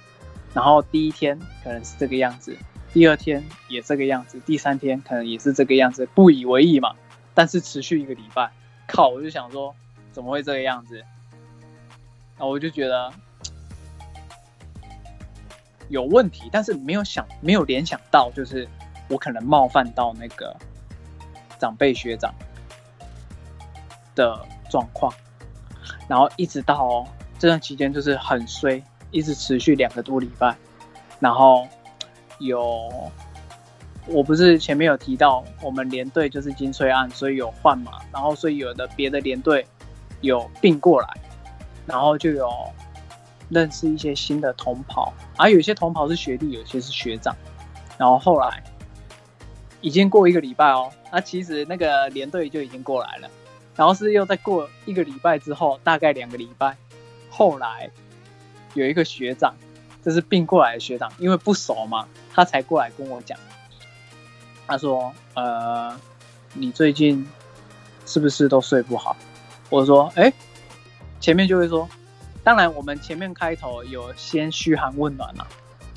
[0.52, 2.56] 然后第一天可能是这个样子。
[2.92, 6.94] 第二天也这个样子，第三天可能也是这个样子，不以为意嘛。
[7.34, 8.50] 但是持续一个礼拜，
[8.88, 9.72] 靠，我就想说，
[10.10, 11.04] 怎么会这个样子？
[12.36, 13.12] 那我就觉得
[15.90, 18.66] 有问题，但是没有想，没有联想到，就是
[19.08, 20.56] 我可能冒犯到那个
[21.58, 22.34] 长辈学长
[24.14, 25.12] 的状况。
[26.08, 27.06] 然后一直到
[27.38, 30.56] 这段期间，就是很衰，一直持续两个多礼拜，
[31.18, 31.68] 然后。
[32.42, 32.90] 有，
[34.06, 39.66] 我不是前面有提到，我们连队就是金翠案，所以有换嘛，然后所以有的别的连队
[40.22, 41.08] 有并过来，
[41.84, 42.50] 然后就有
[43.50, 47.36] 认识一些新的同袍，而有些同袍是学弟，有些是学长，
[47.98, 48.62] 然后后来
[49.82, 53.28] 已经过一个礼拜哦，那其实那个连队就已经过来了，
[53.76, 56.76] 然后是又再过一个礼拜之后，大概两个礼拜，
[57.28, 57.90] 后来
[58.74, 59.54] 有一个学长。
[60.02, 63.38] 这是并过来的学长，因为不熟嘛，他才过来跟我讲。
[64.66, 65.94] 他说：“呃，
[66.54, 67.28] 你最近
[68.06, 69.14] 是不是都睡不好？”
[69.68, 70.32] 我说：“哎，
[71.20, 71.86] 前面就会说，
[72.42, 75.46] 当然我们前面开头有先嘘寒问暖嘛，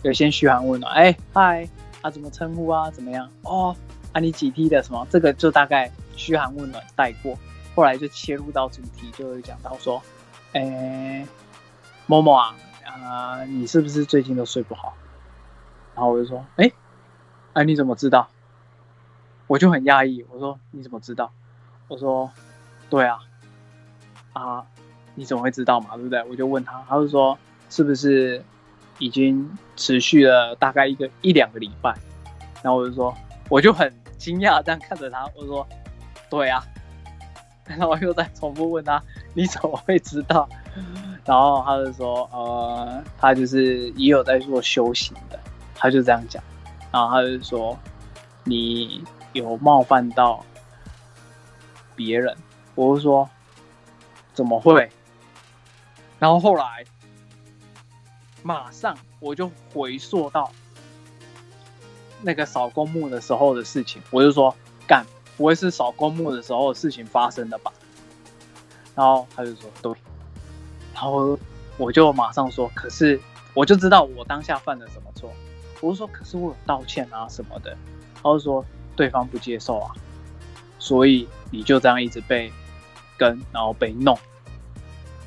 [0.04, 0.94] 有先嘘寒问暖。
[0.94, 1.68] 哎，嗨，
[2.02, 2.92] 啊怎么称呼啊？
[2.92, 3.30] 怎么样？
[3.44, 3.76] 哦，
[4.12, 5.08] 啊你几 T 的什么？
[5.10, 7.38] 这个就大概嘘寒问暖带过，
[7.76, 10.02] 后来就切入到主题，就会讲到说，
[10.54, 11.26] 哎，
[12.06, 14.94] 某某啊。”啊，你是不是最近都睡不好？
[15.96, 16.72] 然后我就说，哎，
[17.54, 18.30] 哎，你怎么知道？
[19.48, 21.34] 我就很讶异，我说你怎么知道？
[21.88, 22.32] 我说，
[22.92, 23.20] 对啊，
[24.34, 24.68] 啊，
[25.16, 25.96] 你怎么会知道嘛？
[25.96, 26.24] 对不对？
[26.30, 27.38] 我就问他，他就说，
[27.70, 28.44] 是不是
[29.00, 31.96] 已经持续了大概一个一两个礼拜？
[32.62, 33.14] 然后我就说，
[33.50, 35.68] 我就很惊讶这样看着他，我说，
[36.30, 36.64] 对啊。
[37.66, 39.02] 然后我又再重复问他，
[39.34, 40.48] 你怎么会知道？
[41.26, 45.40] 然后他就说，呃，他就是也有在做修行的，
[45.74, 46.44] 他就这样讲，
[46.92, 47.80] 然后他就说，
[48.44, 49.02] 你
[49.32, 50.44] 有冒犯到
[51.96, 52.36] 别人，
[52.76, 53.30] 我就说，
[54.34, 54.92] 怎么会？
[56.24, 56.86] 然后后来，
[58.44, 60.50] 马上我就回溯到
[62.22, 64.56] 那个扫公墓的时候的事情，我就说，
[64.88, 65.06] 干，
[65.36, 67.74] 不会是扫公墓的时候的事情发生的吧？
[68.96, 69.94] 然后他就说，对。
[70.94, 71.38] 然后
[71.76, 73.20] 我就马上说，可是
[73.54, 75.30] 我就知道我当下犯了什么错。
[75.82, 77.76] 我就说，可是我有道歉啊什么的。
[78.16, 78.66] 他就说，
[78.96, 79.92] 对方不接受啊，
[80.80, 82.50] 所以你就这样一直被
[83.18, 84.18] 跟，然后被弄。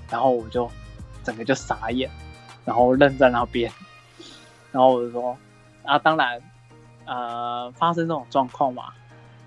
[0.08, 0.70] 然后我就
[1.26, 2.08] 整个就傻眼，
[2.64, 3.68] 然后愣在那边。
[4.70, 5.36] 然后我就说，
[5.82, 6.40] 啊，当然，
[7.04, 8.92] 呃，发生这种状况嘛，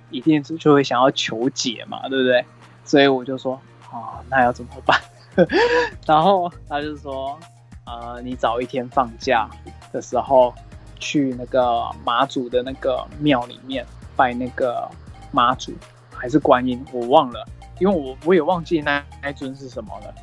[0.09, 2.43] 一定是就会想要求解嘛，对不对？
[2.83, 3.53] 所以我就说，
[3.89, 4.99] 啊，那要怎么办？
[6.05, 7.39] 然后他就说，
[7.85, 9.49] 呃，你早一天放假
[9.93, 10.53] 的时候，
[10.99, 13.85] 去那个妈祖的那个庙里面
[14.17, 14.89] 拜那个
[15.31, 15.73] 妈祖
[16.13, 17.47] 还是观音，我忘了，
[17.79, 20.13] 因为我我也忘记那那尊是什么了。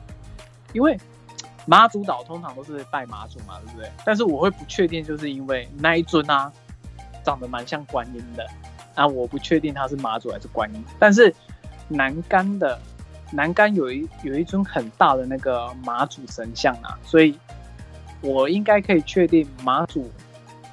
[0.72, 0.98] 因为
[1.66, 3.90] 妈祖岛通常都是拜马祖嘛，对不对？
[4.04, 6.50] 但是我会不确定，就是因为那一尊啊，
[7.22, 8.46] 长得蛮像观音的
[8.94, 10.84] 啊，我不确定他是马祖还是观音。
[10.98, 11.34] 但是
[11.88, 12.80] 南竿的。
[13.32, 17.36] 南竿有一有一尊很大的那个马祖神像啊，所以
[18.20, 20.08] 我应该可以确定马祖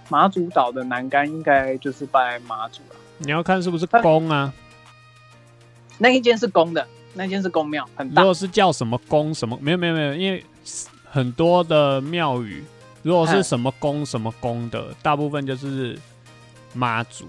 [0.07, 2.95] 马祖岛的南竿应该就是拜马祖了。
[3.17, 4.53] 你要看是不是宫啊？
[5.97, 8.21] 那一间是宫的，那间是宫庙，很大。
[8.21, 10.45] 如果是叫什么宫什么，没有没有没有，因为
[11.03, 12.63] 很多的庙宇，
[13.01, 15.97] 如果是什么宫什么宫的，大部分就是
[16.73, 17.27] 妈祖。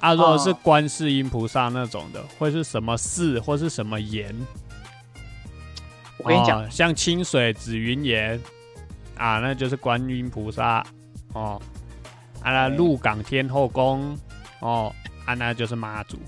[0.00, 4.34] 啊，如果是观世音菩萨那种的，会是什么寺或是什么岩？
[6.18, 8.40] 我跟你讲，像清水紫云岩
[9.16, 10.84] 啊，那就是观音菩萨
[11.34, 11.60] 哦。
[12.42, 14.18] 啊，那鹿港天后宫
[14.60, 14.92] 哦，
[15.24, 16.18] 啊，那就是妈祖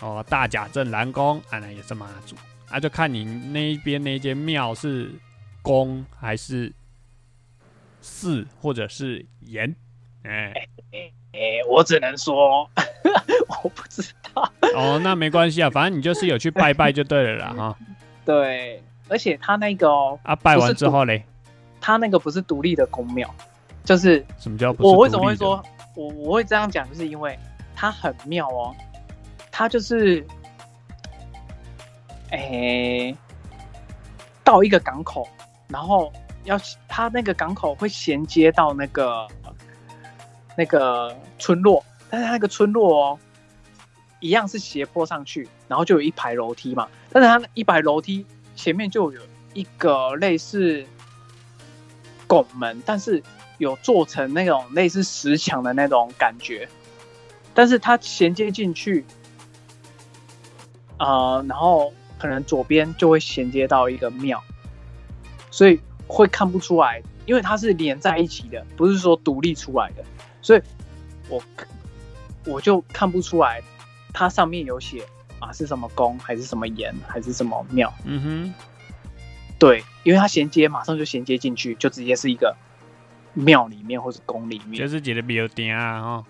[0.00, 0.24] 哦。
[0.28, 2.34] 大甲镇南宫啊，那也是妈祖。
[2.68, 5.12] 啊，就看你那边那间庙是
[5.64, 6.72] 宫还是
[8.00, 9.74] 四，或者是岩，
[10.22, 10.52] 哎。
[11.36, 12.70] 哎，我只能说，
[13.64, 14.00] 我不知
[14.32, 14.48] 道。
[14.76, 17.78] 哦，那没关系啊，反正你就是有去拜拜就对了啦，哈。
[18.24, 21.24] 对，而且他那个哦，啊，拜完之后嘞，
[21.80, 23.28] 他那个不是独立的宫庙，
[23.82, 24.72] 就是什么叫？
[24.78, 25.60] 我为什么会说
[25.96, 27.36] 我我会这样讲，就是因为
[27.74, 28.72] 它很妙哦，
[29.50, 30.24] 它就是，
[32.30, 33.12] 哎，
[34.44, 35.28] 到一个港口，
[35.68, 36.12] 然后
[36.44, 36.58] 要
[36.88, 39.26] 它那个港口会衔接到那个。
[40.56, 43.18] 那个村落，但是它那个村落哦，
[44.20, 46.88] 一样是斜坡上去，然后就有一排楼梯嘛。
[47.10, 49.20] 但是它一排楼梯前面就有
[49.52, 50.86] 一个类似
[52.28, 53.20] 拱门，但是
[53.58, 56.68] 有做成那种类似石墙的那种感觉。
[57.52, 59.04] 但是它衔接进去，
[60.98, 64.40] 呃，然后可能左边就会衔接到一个庙，
[65.54, 65.78] 所以
[66.08, 70.02] 会看不出来，因为它是连在一起的，不是说独立出来的。
[70.42, 70.62] 所以，
[71.28, 71.40] 我
[72.44, 73.62] 我就看不出来，
[74.12, 75.04] 它上面有写
[75.38, 77.94] 啊是什么宫，还是什么岩，还是什么庙？
[78.04, 78.54] 嗯哼，
[79.56, 82.56] 对，因为它衔接马上就衔接进去，就直接是一个
[83.32, 84.74] 庙里面或者宫里面。
[84.80, 86.24] 就是几个庙顶啊，哈。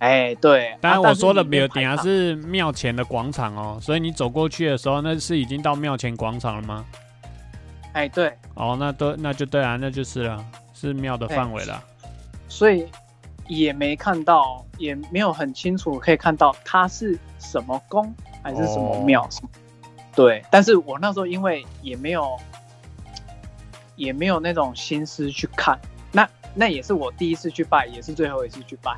[0.00, 0.76] 哎，对。
[0.82, 6.84] 当然我说的庙顶啊是庙前的广场哦，所以你走过去的时候，那是已经到庙前广场了吗？
[7.92, 8.32] 哎，对。
[8.54, 11.82] 哦，那都那就对啊，那就是了，是庙的范围了。
[12.48, 12.86] 所以。
[13.50, 19.26] 也没看到，也没有很清楚可以看到它是什么宫还是什么庙，
[20.14, 20.44] 对。
[20.50, 22.38] 但是我那时候因为也没有，
[23.96, 25.78] 也没有那种心思去看，
[26.12, 28.94] 那那也是我第一次去拜，也是最后一次去拜。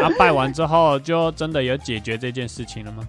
[0.00, 3.06] 那 拜完之后就真的有解决这件事情了吗？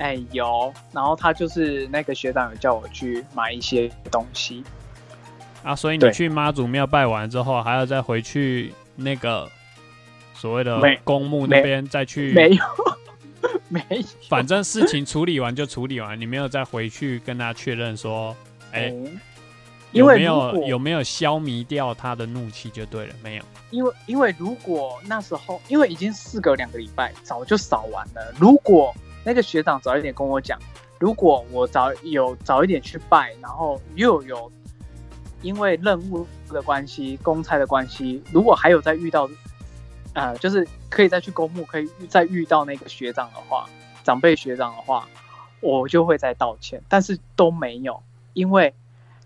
[0.00, 0.74] 哎，有。
[0.92, 4.64] 然后他就是那个学长有叫我去买一些东西
[5.62, 9.48] 啊，所以你去妈祖庙拜完之后，还要再回去那个。
[10.32, 12.64] 所谓的公墓那边再去没有，
[13.68, 18.34] 没有，反正事情处理完就处理完，你没有再回去跟他确认说，
[18.72, 18.90] 哎，
[19.92, 23.44] 有没有有没有消弭掉他的怒气就对了，没有。
[23.70, 28.32] 因为因为如果那时候因为已经事隔两个礼拜，早就扫完了。
[28.38, 28.94] 如果
[29.24, 30.58] 那个学长早一点跟我讲，
[30.98, 34.50] 如果我早有早一点去拜，然后又有
[35.42, 39.28] 因为任务的关系、公差的关系，如果还有再遇到。
[40.12, 43.64] 啊，就是可以再去公墓，可以再遇到那个学长的话，
[44.02, 45.06] 长辈学长的话，
[45.60, 46.82] 我就会再道歉。
[46.88, 48.02] 但是都没有，
[48.32, 48.74] 因为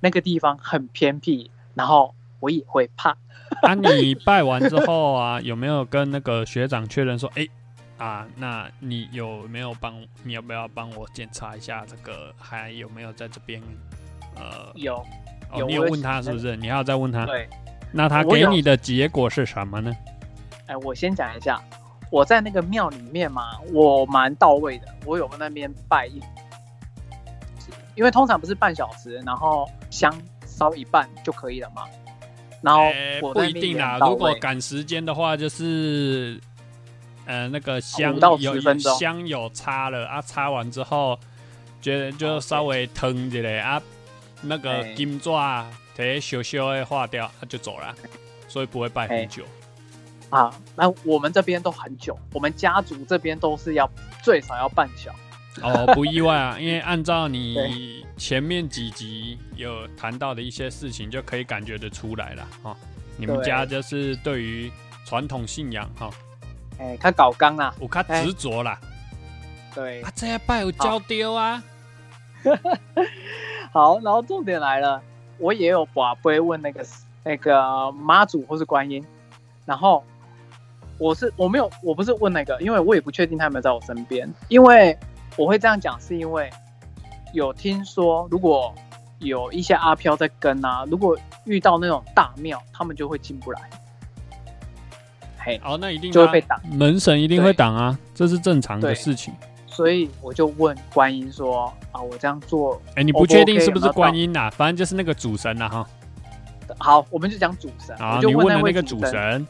[0.01, 3.17] 那个地方很偏僻，然后我也会怕。
[3.63, 7.49] 啊，你拜完之后啊，有没有跟那个学长确认说，哎、
[7.97, 9.95] 啊，那你有没有帮？
[10.23, 13.63] 你要不要帮我检查一下这个还有没有在这边？
[14.37, 14.97] 呃，有，
[15.51, 16.57] 哦，有你有问他是不是？
[16.57, 17.25] 你还要再问他？
[17.25, 17.49] 对，
[17.93, 19.95] 那他给你的结果是什么呢？
[20.67, 21.63] 哎，我先讲一下，
[22.11, 26.21] 我在那个庙里面嘛，我蛮到位的，我有那边拜一，
[27.95, 30.13] 因为通常不是半小时，然后香
[30.47, 31.85] 烧一半就可以了嘛。
[32.61, 36.41] 然后呃不一定啦，也很到位如果赶时间的话，就是
[37.27, 41.19] 呃那个香5到有10分钟香有擦了啊，擦完之后
[41.81, 43.83] 觉得就稍微疼一下啊，
[44.43, 45.67] 那个哎金爪
[45.97, 47.95] 得小小的化掉，他就走了，
[48.49, 49.45] 所以不会拜哎很久。
[50.31, 53.89] 啊，那我们这边都很久，我们家族这边都是要
[54.23, 55.15] 最少要半小。
[55.63, 62.77] 哦，不意外啊，因为按照你 前面几集有谈到的一些事情，就可以感觉得出来了哈、哦。
[63.17, 64.73] 你们家就是对于
[65.07, 66.11] 传统信仰哈，
[66.79, 68.79] 哎，看搞刚啦，有较哎执着啦。
[69.75, 71.63] 对啊，，这一拜有交丢啊。
[73.73, 75.03] 好，然后重点来了，
[75.39, 76.85] 我也有把杯问那个
[77.25, 79.05] 那个妈祖或是观音，
[79.65, 80.05] 然后
[80.99, 84.97] 我是我没有我不是问那个，因为我也不确定他有没有在我身边，因为
[85.37, 86.51] 我会这样讲，是因为
[87.33, 88.73] 有听说如果
[89.19, 93.61] 有一些阿飘在跟啊，如果遇到那种大庙，他们就会进不来，
[95.45, 96.59] 嘿，哦，那一定啊就会被挡。
[96.73, 99.35] 门神一定会挡啊，这是正常的事情。
[99.67, 104.51] 所以我就问观音说啊，我这样做哎，你不不确定是不是观音呐？
[104.51, 105.87] 反正就是那个主神呐哈。
[106.79, 109.47] 好，我们就讲主神，啊，你问的那个主神，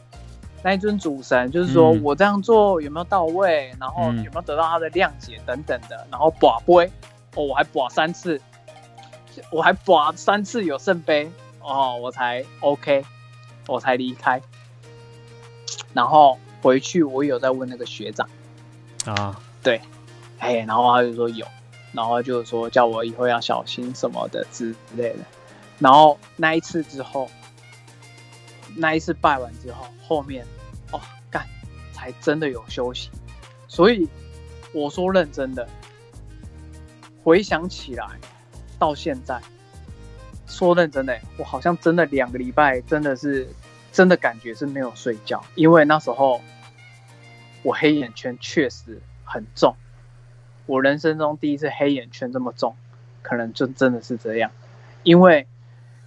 [0.61, 2.01] 那一尊主神，就是说嗯。
[2.03, 4.17] 我这样做有没有到位，然后嗯。
[4.17, 6.91] 有没有得到他的谅解等等的，然后把杯，
[7.35, 8.41] 哦，我还把三次，
[9.49, 11.31] 我还把三次有圣杯，
[11.61, 13.05] 哦，我才 OK，
[13.67, 14.41] 我才离开，
[15.93, 18.27] 然后回去我有在问那个学长，
[19.05, 19.81] 啊，对
[20.39, 21.45] 哎，然后他就说有，
[21.91, 25.19] 然后就说叫我以后要小心什么的之类的。
[25.79, 27.29] 然后那一次之后，
[28.75, 30.45] 那一次拜完之后，后面
[30.91, 31.45] 哦干
[31.93, 33.09] 才真的有休息。
[33.67, 34.07] 所以
[34.73, 35.67] 我说认真的，
[37.23, 38.07] 回想起来
[38.79, 39.41] 到现在，
[40.47, 43.47] 说认真的，我好像真的两个礼拜真的是
[43.95, 46.41] 真的感觉是没有睡觉，因为那时候
[47.63, 49.73] 我黑眼圈确实很重。
[50.65, 52.75] 我人生中第一次黑眼圈这么重，
[53.21, 54.51] 可能就真的是这样，
[55.03, 55.47] 因为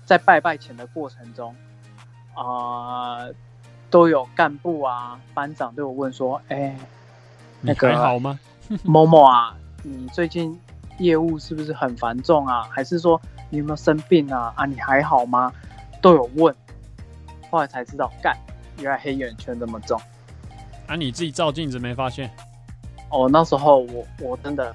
[0.04, 1.56] 在拜拜前的过程中，
[2.34, 3.26] 啊、
[3.88, 6.76] 都有干部啊、班长对我问说：“哎、
[7.62, 8.38] 你那个还好吗？
[8.84, 10.60] 某某啊，你最近
[10.98, 12.64] 业务是不是很繁重啊？
[12.64, 13.18] 还是说
[13.48, 14.52] 你有没有生病啊？
[14.56, 15.50] 啊，你还好吗？”
[16.02, 16.54] 都有问，
[17.50, 18.36] 后来才知道，干，
[18.80, 20.00] 原来黑眼圈这么重。
[20.86, 22.30] 啊，你自己照镜子没发现？
[23.10, 24.74] 哦，那时候我我真的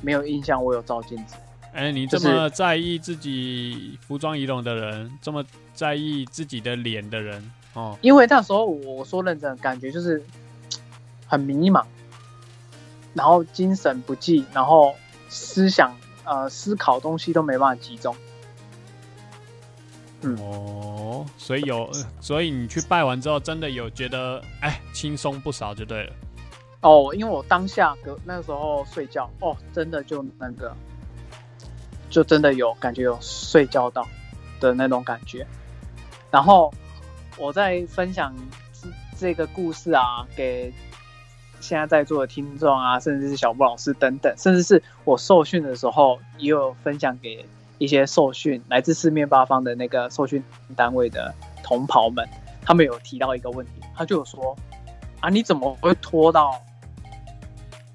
[0.00, 1.36] 没有印象，我有照镜子。
[1.72, 5.42] 哎、你这么在意自己服装仪容的人，这么
[5.72, 10.22] 在意自己的脸的人，哦，因为那时候我说认真，感觉就是
[11.26, 11.82] 很迷茫，
[13.14, 14.94] 然后精神不济，然后
[15.30, 18.14] 思想呃思考东西都没办法集中。
[20.22, 26.12] 嗯哦，所以有，呃所以你去拜完之后，真的有觉得，哎，轻松不少就对了。
[26.80, 30.74] 哦，因为我当下隔那时候睡觉，哦，真的就那个，
[32.08, 34.06] 就真的有感觉有睡觉到
[34.60, 35.46] 的那种感觉。
[36.30, 36.72] 然后
[37.36, 38.34] 我在分享
[38.72, 38.88] 这
[39.18, 40.72] 这个故事啊，给
[41.60, 47.44] 现在在座的听众啊，甚至是小布老师等等，甚至是我受训的时候，也有分享给
[47.82, 50.40] 一些受训来自四面八方的那个受训
[50.76, 51.34] 单位的
[51.64, 52.24] 同袍们，
[52.64, 54.56] 他们有提到一个问题，他就有说
[55.18, 56.62] 啊，你怎么会拖到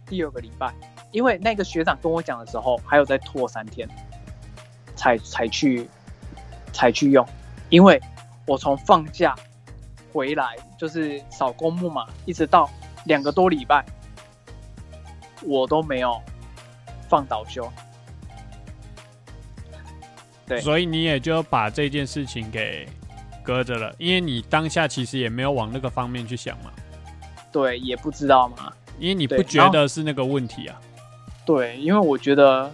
[0.05, 0.73] 第二个礼拜？
[1.11, 3.87] 因为那个学长跟我讲的时候，还有再拖三天，
[4.93, 5.89] 才才去
[6.73, 7.25] 才去用，
[7.69, 7.97] 因为
[8.45, 9.33] 我从放假
[10.11, 12.69] 回来就是扫公墓嘛，一直到
[13.05, 13.85] 两个多礼拜，
[15.45, 16.21] 我都没有
[17.07, 17.71] 放倒休。
[20.47, 22.87] 对所以你也就把这件事情给
[23.43, 26.71] 搁着了，因为你当下其实也没有往那个方面去想嘛，
[27.51, 28.71] 对，也不知道嘛。
[28.99, 30.81] 因为你不觉得是那个问题啊。
[31.45, 32.71] 对，因为我觉得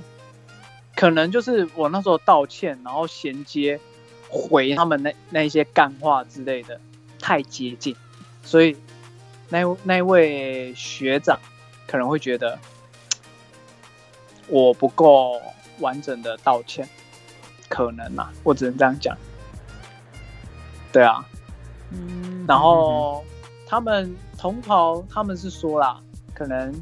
[0.96, 3.80] 可能就是我那时候道歉，然后衔接
[4.30, 6.80] 回他们那那一些干话之类的
[7.20, 7.96] 太接近，
[8.44, 8.78] 所以
[9.50, 11.40] 那那位学长
[11.88, 12.58] 可能会觉得
[14.48, 15.42] 我不够
[15.80, 16.88] 完整的道歉。
[17.70, 19.18] 可能啊，我只能这样讲。
[20.92, 21.26] 对啊，
[21.92, 23.24] 嗯，然后
[23.66, 26.00] 他们同袍他们是说啦，
[26.34, 26.74] 可能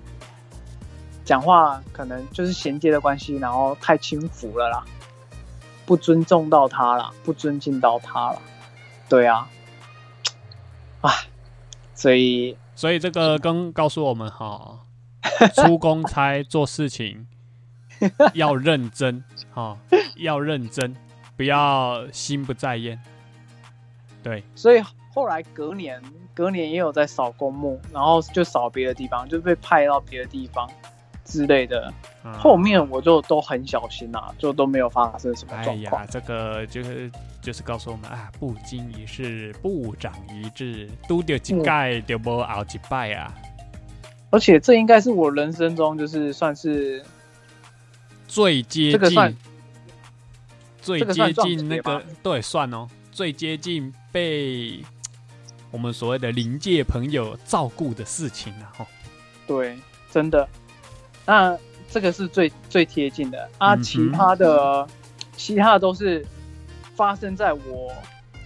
[1.24, 4.84] 讲话可能就是衔接的关系，然后太轻浮了啦，
[5.86, 8.42] 不尊重到他啦，不尊敬到他了。
[9.08, 9.48] 对啊，
[11.02, 11.12] 啊，
[11.96, 14.80] 所以所以这个跟告诉我们哈，
[15.56, 17.28] 出公差做事情
[18.34, 19.24] 要认真
[19.54, 19.78] 哈，
[20.18, 20.96] 要认真，
[21.36, 23.00] 不要心不在焉。
[24.24, 24.82] 对，所以
[25.14, 26.02] 后来隔年
[26.34, 30.70] 隔年也有在扫公墓，然后就扫别的地方，就被派到别的地方
[31.26, 31.92] 之类的。
[32.24, 36.04] 嗯后面我就都很小心啦、就都没有发生什么哎状况。
[36.04, 37.12] 呀，这个就是
[37.42, 43.34] 就是告诉我们啊，不经一事不长一智，都掉一盖就无熬一拜啊。
[44.30, 47.04] 而且这应该是我人生中就是算是
[48.32, 49.36] 最接近这个算，
[50.82, 54.82] 最接近那个对算哦，最接近被
[55.70, 58.72] 我们所谓的临界朋友照顾的事情啊。
[58.78, 58.88] 吼，
[59.46, 59.78] 对，
[60.10, 60.48] 真的。
[61.26, 61.58] 那
[61.90, 64.88] 这个是最最贴近的啊，嗯其他的
[65.36, 66.26] 其他的都是
[66.96, 67.92] 发生在我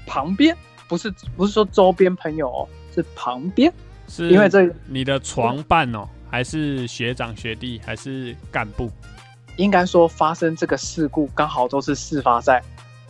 [0.08, 0.58] 旁边，
[0.88, 3.72] 不是不是说周边朋友哦，是旁边，
[4.08, 8.90] 是因为这你的床伴哦，还是学长学弟，还是干部？
[9.58, 12.62] 应该说发生这个事故刚好都是事发在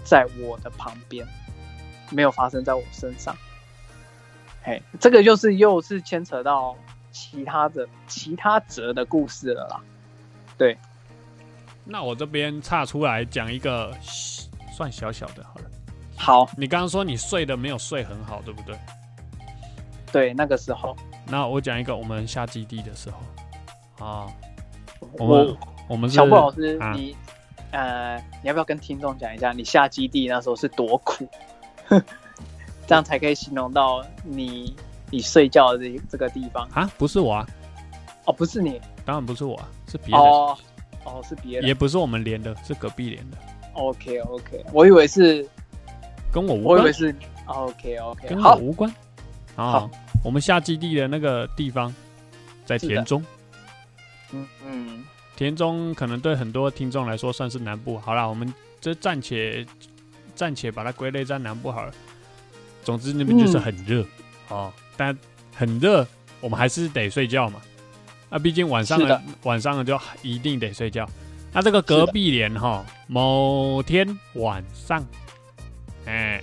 [0.04, 1.28] 在我的旁边，
[2.12, 3.36] 没有发生在我身上。
[4.64, 6.76] 嘿，这个就是又是牵扯到
[7.12, 9.82] 其他的其他则的故事了啦。
[10.58, 10.78] 对
[11.84, 13.92] 那我这边岔出来讲一个
[14.76, 15.66] 算小小的好了。
[16.18, 18.76] 好，你刚刚说你睡的没有睡很好，对不对？
[20.12, 20.96] 对，那个时候
[21.28, 24.28] 那我讲一个我们下基地的时候啊，
[25.00, 25.58] 我我们
[25.88, 26.94] 我们是小布老师，啊。
[26.94, 27.16] 你
[27.72, 31.28] 呃，你要不要跟听众讲一下你下基地那时候是多苦？
[32.88, 34.76] 这样才可以形容到你
[35.12, 36.68] 你睡觉的这这个地方。
[36.72, 37.48] 啊，不是我啊，
[38.26, 38.80] 哦，不是你。
[39.04, 40.58] 当然不是我啊，是别人，哦
[41.04, 41.68] 哦，是别人。
[41.68, 43.38] 也不是我们连的，是隔壁连的
[43.74, 45.48] ，OK OK，我以为是，
[46.32, 46.78] 跟我无关。
[46.78, 48.90] 我以为，是 OK OK，跟我好，无关。
[49.56, 49.90] 啊好，
[50.24, 51.94] 我们下基地的那个地方
[52.66, 53.24] 在田中，
[54.32, 55.04] 嗯嗯，
[55.36, 57.98] 田中可能对很多听众来说算是南部。
[58.00, 59.66] 好了，我们这暂且
[60.34, 61.94] 暂且把它归类在南部好了。
[62.84, 64.06] 总之那边就是嗯很热、
[64.50, 65.18] 哦，但
[65.54, 66.08] 很热，
[66.40, 67.62] 我们还是得睡觉嘛。
[68.30, 71.08] 啊，毕竟晚上了晚上了就一定得睡觉。
[71.52, 75.06] 那这个隔壁连哈，某天晚上，
[76.06, 76.42] 哎、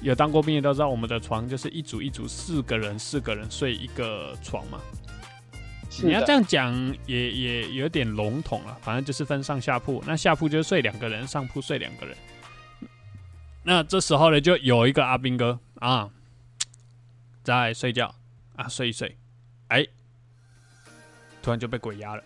[0.00, 4.78] 有当过兵的都知道，我们的床就是一组一组，四个人四个人睡一个床嘛。
[6.02, 6.72] 你要这样讲
[7.06, 10.02] 也也有点笼统了，反正就是分上下铺。
[10.06, 12.16] 那下铺就睡两个人，上铺睡两个人。
[13.62, 16.08] 那这时候呢，就有一个阿兵哥啊，
[17.42, 18.14] 在睡觉
[18.56, 19.18] 啊，睡一睡，
[19.68, 19.84] 哎，
[21.42, 22.22] 突然就被鬼压了。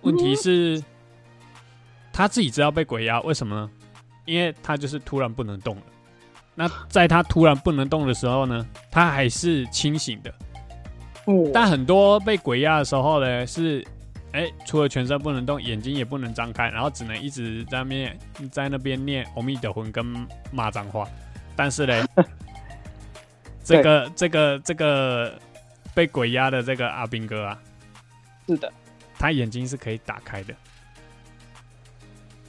[0.00, 0.82] 问题是，
[2.12, 3.70] 他自己知道被鬼压，为什么呢？
[4.24, 5.82] 因为他就是突然不能动了。
[6.54, 10.34] 那在他突然不能动的时候呢，他还是清醒的。
[11.26, 11.50] 哦。
[11.52, 13.86] 但很多被鬼压的时候呢，是
[14.32, 18.16] 哎、除了全身不能动，眼睛也不能张开，然后只能一直在面
[18.52, 20.06] 在那边念阿弥陀魂跟
[20.52, 21.04] 骂脏话。
[21.56, 22.06] 但是呢，
[23.64, 25.36] 这个这个这个
[25.92, 27.58] 被鬼压的这个阿兵哥啊，
[28.46, 28.72] 是的，
[29.18, 30.54] 他眼睛是可以打开的。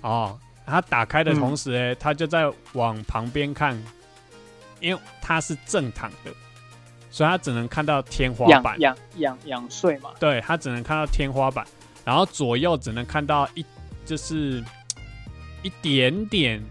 [0.01, 3.75] 哦，他打开的同时呢，他就在往旁边看，
[4.79, 6.31] 因为他是正躺的，
[7.11, 8.95] 所以他只能看到天花板仰。
[8.95, 11.63] 仰仰仰睡嘛，对他只能看到天花板，
[12.03, 13.63] 然后左右只能看到一
[14.05, 14.63] 就是
[15.61, 16.63] 一点点，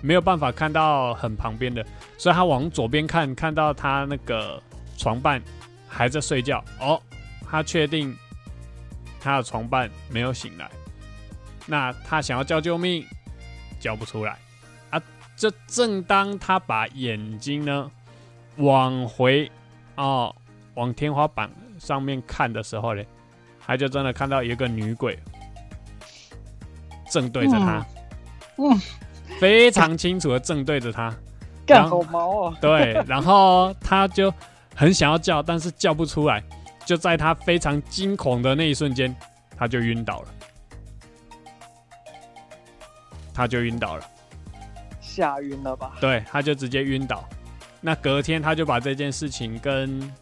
[0.00, 1.84] 没有办法看到很旁边的，
[2.16, 4.62] 所以他往左边看，看到他那个
[4.96, 5.42] 床伴
[5.86, 7.00] 还在睡觉哦，
[7.50, 8.16] 他确定
[9.20, 10.70] 他的床伴没有醒来，
[11.66, 13.04] 那他想要叫救命，
[13.80, 14.38] 叫不出来
[14.90, 15.02] 啊！
[15.36, 17.90] 这正当他把眼睛呢
[18.56, 19.50] 往回
[19.96, 20.34] 哦
[20.74, 23.02] 往天花板上面看的时候呢，
[23.64, 25.18] 他就真的看到一个女鬼
[27.10, 27.86] 正对着他，
[28.58, 28.80] 嗯嗯
[29.38, 31.14] 非常清楚的正对着他。
[31.66, 34.32] 干好毛哦，对，然后他就
[34.74, 36.42] 很想要叫，但是叫不出来。
[36.84, 39.12] 就在他非常惊恐的那一瞬间，
[39.56, 40.28] 他就晕倒了。
[43.34, 44.06] 他就晕倒了，
[45.00, 45.96] 吓晕了吧？
[46.00, 47.28] 对，他就直接晕倒。
[47.86, 50.12] 那隔天他就把这件事情跟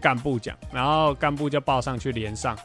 [0.00, 2.58] 干部讲，然后干部就报上去连上。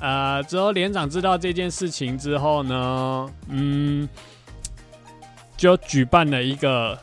[0.00, 4.08] 呃，之后连长知道这件事情之后呢，嗯，
[5.56, 6.98] 就举办了一个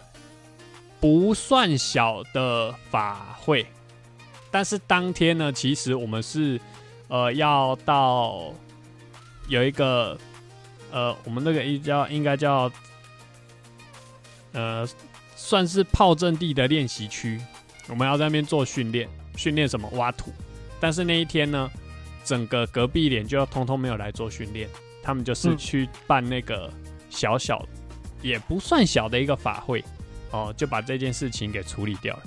[1.00, 3.66] 不算小的法会。
[4.52, 6.60] 但是当天呢，其实我们是
[7.08, 8.54] 呃要到
[9.48, 10.18] 有一个
[10.92, 12.70] 呃，我们那个一叫应该叫
[14.52, 14.86] 呃，
[15.42, 17.40] 算是炮阵地的练习区，
[17.88, 19.08] 我们要在那边做训练，
[19.38, 19.88] 训练什么？
[19.94, 20.34] 挖土。
[20.82, 21.72] 但是那一天呢，
[22.26, 24.70] 整个隔壁连就通通没有来做训练，
[25.02, 25.58] 他们就是嗯。
[25.58, 26.70] 去办那个
[27.10, 27.66] 小小
[28.22, 29.82] 也不算小的一个法会。
[30.32, 32.24] 哦，就把这件事情给处理掉了。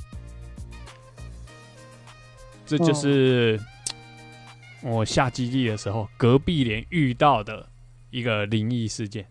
[2.65, 3.61] 这就是
[4.83, 7.69] 我下基地的时候，隔壁连遇到的
[8.09, 9.31] 一个灵异事件。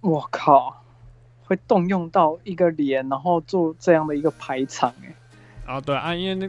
[0.00, 0.82] 我靠，
[1.48, 5.14] 会动用到一个连，然后做这样的一个排场，哎，
[5.64, 6.46] 啊，对啊，因为那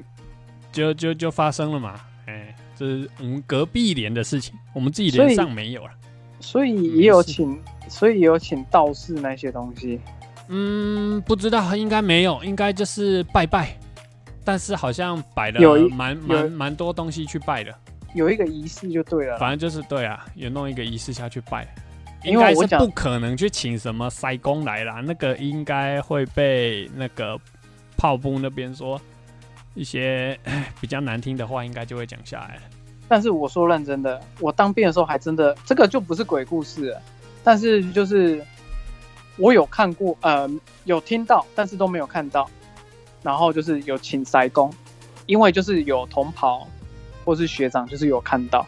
[0.74, 1.96] 就就就发生了嘛，
[2.28, 5.92] 哎，这是我们隔壁连的事情，我们自己连上没有了。
[6.42, 7.58] 所以也有请，
[7.88, 10.02] 所以也有请道士那些东西。
[10.50, 13.78] 嗯，不知道，应该没有，应该就是拜拜，
[14.44, 17.74] 但是好像摆了有一蛮有蛮蛮多东西去拜的，
[18.16, 21.66] 有一个仪式就对了，反正就是对啊，有弄一个仪式下去拜。
[22.24, 27.40] 因应为我讲该是不可能去请什么塞工来啦，那个应该会被那个
[27.98, 29.00] 炮部那边说
[29.74, 30.38] 一些
[30.82, 32.62] 比较难听的话，应该就会讲下来了。
[33.08, 37.02] 但是我说认真的，我当兵的时候还真的，这个就不是鬼故事了，
[37.44, 38.46] 但是就是
[39.38, 40.50] 我有看过，呃，
[40.86, 42.50] 有听到，但是都没有看到。
[43.22, 44.74] 然后就是有请塞工，
[45.26, 46.66] 因为就是有同袍
[47.26, 48.66] 或是学长，就是有看到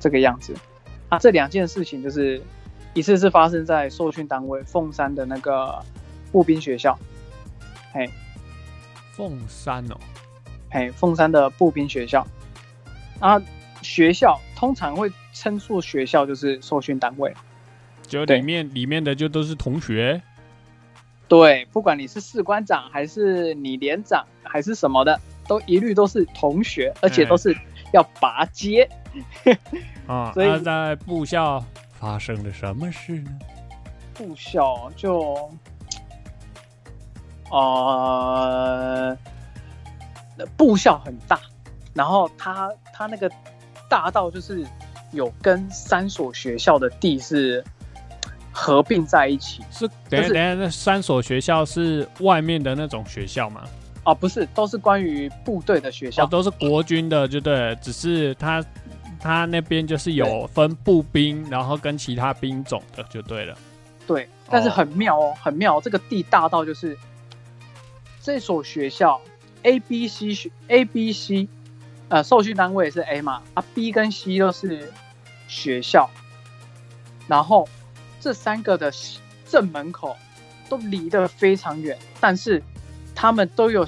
[0.00, 0.52] 这个样子
[1.08, 1.18] 啊。
[1.20, 2.42] 这两件事情就是
[2.98, 5.78] 一次是发生在受训单位凤山的那个
[6.32, 6.98] 步兵学校，
[7.92, 8.10] 嘿，
[9.12, 9.96] 凤山哦，
[10.68, 12.26] 嘿，凤山的步兵学校
[13.20, 13.40] 啊，
[13.82, 17.32] 学校通常会称作学校就是受训单位。
[18.02, 20.20] 就对里面里面的就都是同学，
[21.28, 27.56] 对，不管你是士官长还是你连长还是什么的，都一律都是同学，而且都是
[27.92, 28.90] 要拔阶。
[30.08, 30.32] 啊。
[30.32, 31.64] 所以那在部校
[31.98, 33.30] 发生了什么事呢？
[34.14, 35.50] 部校就，
[37.50, 39.16] 呃，
[40.56, 41.40] 部校很大，
[41.94, 43.30] 然后它它那个
[43.88, 44.66] 大到就是
[45.12, 47.64] 有跟三所学校的地是
[48.52, 49.62] 合并在一起。
[49.70, 53.62] 是等一下是等一下，那三所学校是外面的那种学校吗？
[54.04, 56.24] 哦，不是，都是关于部队的学校。
[56.24, 58.64] 哦，都是国军的，就对了，只是他
[59.20, 63.56] 他那边就是有分步兵，然后跟其他兵种的，就对了。
[64.06, 65.80] 对，但是哦很妙哦，很妙。
[65.80, 66.96] 这个地大到就是
[68.22, 69.20] 这所学校
[69.62, 71.48] A、B、C 学 A、B、C，
[72.08, 74.92] 呃，受训单位是 A 嘛，啊 B 跟 C 都是
[75.46, 76.08] 学校，
[77.26, 77.68] 然后
[78.20, 78.92] 这三个的
[79.46, 80.16] 正门口
[80.68, 82.62] 都离得非常远，但是
[83.14, 83.86] 他们都有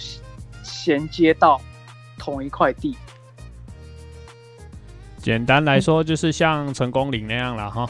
[0.62, 1.61] 衔接到
[2.19, 2.97] 同一块地。
[5.20, 7.88] 简单来说，就是像成功岭那样了哈，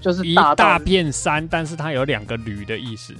[0.00, 3.14] 就是一大片山，但是它有两个旅的意思。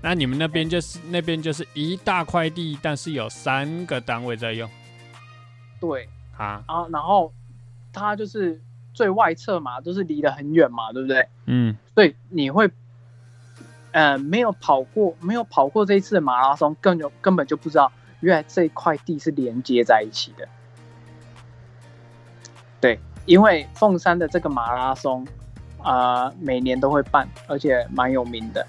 [0.00, 4.70] 那你们那边就是那边就是一大块地，但是有三个单位在用
[5.80, 6.62] 对，啊。
[6.66, 7.32] 啊，然后
[7.92, 8.60] 它就是
[8.94, 11.26] 最外侧嘛，就是离得很远嘛，对不对？
[11.46, 12.70] 嗯，所以你会，
[13.90, 17.90] 呃，没有跑过，没有跑过这一次的马拉松，根本根本就不知道，
[18.20, 20.48] 原来这一块地是连接在一起的。
[22.80, 25.26] 对，因为凤山的这个马拉松，
[25.82, 28.66] 啊、每年都会办，而且蛮有名的，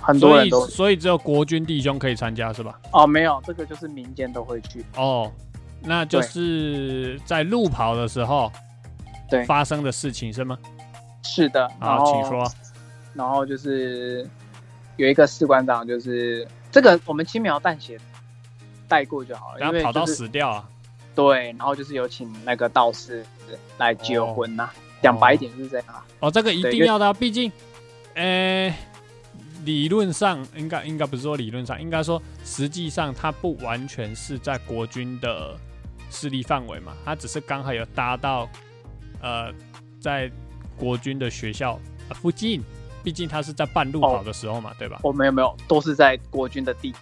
[0.00, 2.78] 很多人都所以只有国军弟兄可以参加是吧？
[2.92, 4.84] 哦，没有，这个就是民间都会去。
[4.96, 5.30] 哦，
[5.82, 8.50] 那就是在路跑的时候
[9.30, 10.58] 对发生的事情是吗？
[11.22, 12.52] 是的，然好，后请说。
[13.14, 14.28] 然后就是
[14.96, 17.98] 有一个士官长，就是这个我们轻描淡写
[18.88, 20.68] 带过就好了，然后跑到死掉啊！
[21.14, 23.24] 对，然后就是有请那个道士
[23.78, 24.70] 来救哦婚呐、
[25.02, 26.04] 讲白一点是这样啊。
[26.20, 27.52] 哦，这个一定要的啊，毕竟，
[28.14, 28.74] 呃，
[29.64, 35.56] 理论上应该应该不是说理论上，应该说实际上它不完全是在国军的
[36.10, 38.48] 势力范围嘛，它只是刚好有搭到
[39.20, 39.52] 呃
[40.00, 40.30] 在
[40.76, 41.78] 国军的学校、
[42.08, 42.62] 呃附近，
[43.02, 45.00] 毕竟它是在半路跑的时候嘛，对吧？
[45.04, 46.92] 哦，没有没有，都是在国军的地。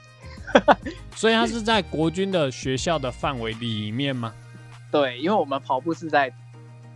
[1.15, 4.33] 所以它是在国军的学校的范围里面吗？
[4.91, 6.33] 对，因为我们跑步是在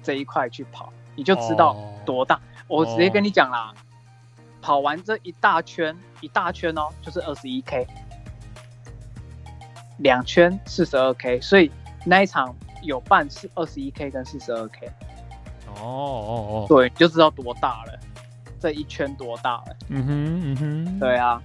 [0.02, 2.40] 这一块去跑，你就知道哦多大。
[2.68, 3.72] 我直接跟你讲啦，
[4.60, 7.86] 跑完这一大圈，一大圈哦，就是二十一 K，
[9.98, 11.70] 两圈四十二 K，所以
[12.04, 14.86] 那一场有半是二十一 K 跟四十二 K，
[15.80, 17.98] 哦哦哦，对，你就知道多大了，
[18.60, 19.76] 这一圈多大了。
[19.88, 21.40] 嗯哼嗯哼，对啊，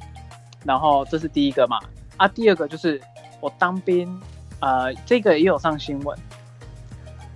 [0.66, 1.80] 然后这是第一个嘛，
[2.22, 3.02] 啊，第二个就是
[3.40, 4.22] 我当兵，
[4.60, 6.16] 呃，这个也有上新闻，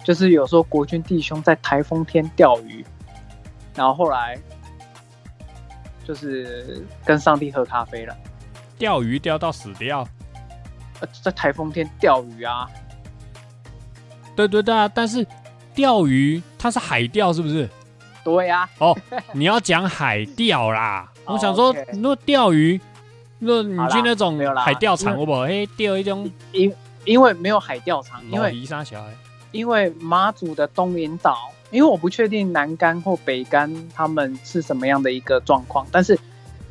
[0.04, 2.86] 就是有说国军弟兄在台风天钓鱼，
[3.74, 4.40] 然后后来
[6.06, 8.16] 就是跟上帝喝咖啡了，
[8.78, 10.08] 钓鱼钓到死掉。
[11.00, 12.70] 呃，在台风天钓鱼啊，
[14.36, 15.26] 对对对啊，但是
[15.74, 17.68] 钓鱼它是海钓是不是？
[18.24, 18.96] 对呀、哦，
[19.34, 21.12] 你要讲海钓啦。
[21.26, 22.80] 哦我想说果钓鱼，
[23.40, 25.44] 那你去那种有啦海钓场，因好不好？
[25.44, 29.14] 嘿，钓一种因因为没有海钓场，因为小孩。
[29.52, 36.20] 因为马祖的东引岛，因为我不确定南竿或北竿他们是什么样的一个状况，但是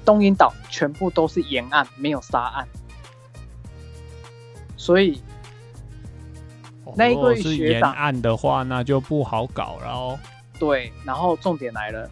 [0.05, 2.69] 东引岛全部都是沿岸，没有沙岸，
[4.77, 5.23] 所以
[6.95, 10.19] 那一哦如果是沿岸的话，那就不好搞了哦。
[10.59, 12.11] 对，然后重点来了，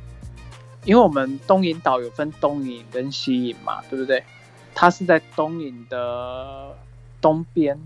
[0.87, 4.25] 因为我们东引岛有分东引跟西引嘛，对不对？
[4.75, 6.77] 它是在东引的
[7.21, 7.79] 东边，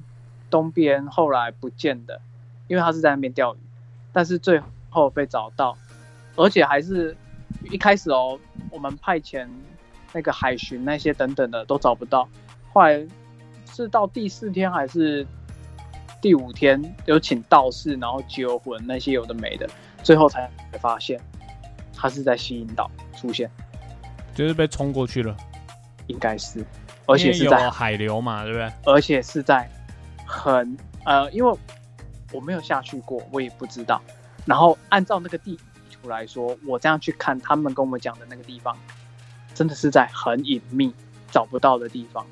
[0.49, 2.21] 东边后来不见的，
[2.69, 3.59] 因为他是在那边钓鱼，
[4.13, 5.77] 但是最后被找到，
[6.37, 7.15] 而且还是
[7.71, 8.39] 一开始哦，
[8.71, 9.47] 我们派遣
[10.13, 12.27] 那个海巡那些等等的都找不到，
[12.73, 13.07] 后来
[13.71, 15.27] 是到第四天还是
[16.23, 19.69] 第五天有请道士，然后揪魂那些有的没的，
[20.03, 20.51] 最后才
[20.81, 21.21] 发现
[21.95, 23.51] 他是在西引岛出现，
[24.35, 25.37] 就是被冲过去了，
[26.07, 26.65] 应该是，
[27.07, 28.73] 而且是在海流嘛，对不对？
[28.85, 29.71] 而且是在
[30.27, 31.59] 很呃，因为
[32.33, 34.01] 我没有下去过，我也不知道。
[34.45, 35.59] 然后按照那个地
[35.91, 38.77] 图来说，我这样去看他们跟我们讲的那个地方，
[39.55, 40.93] 真的是在很隐秘、
[41.31, 42.25] 找不到的地方。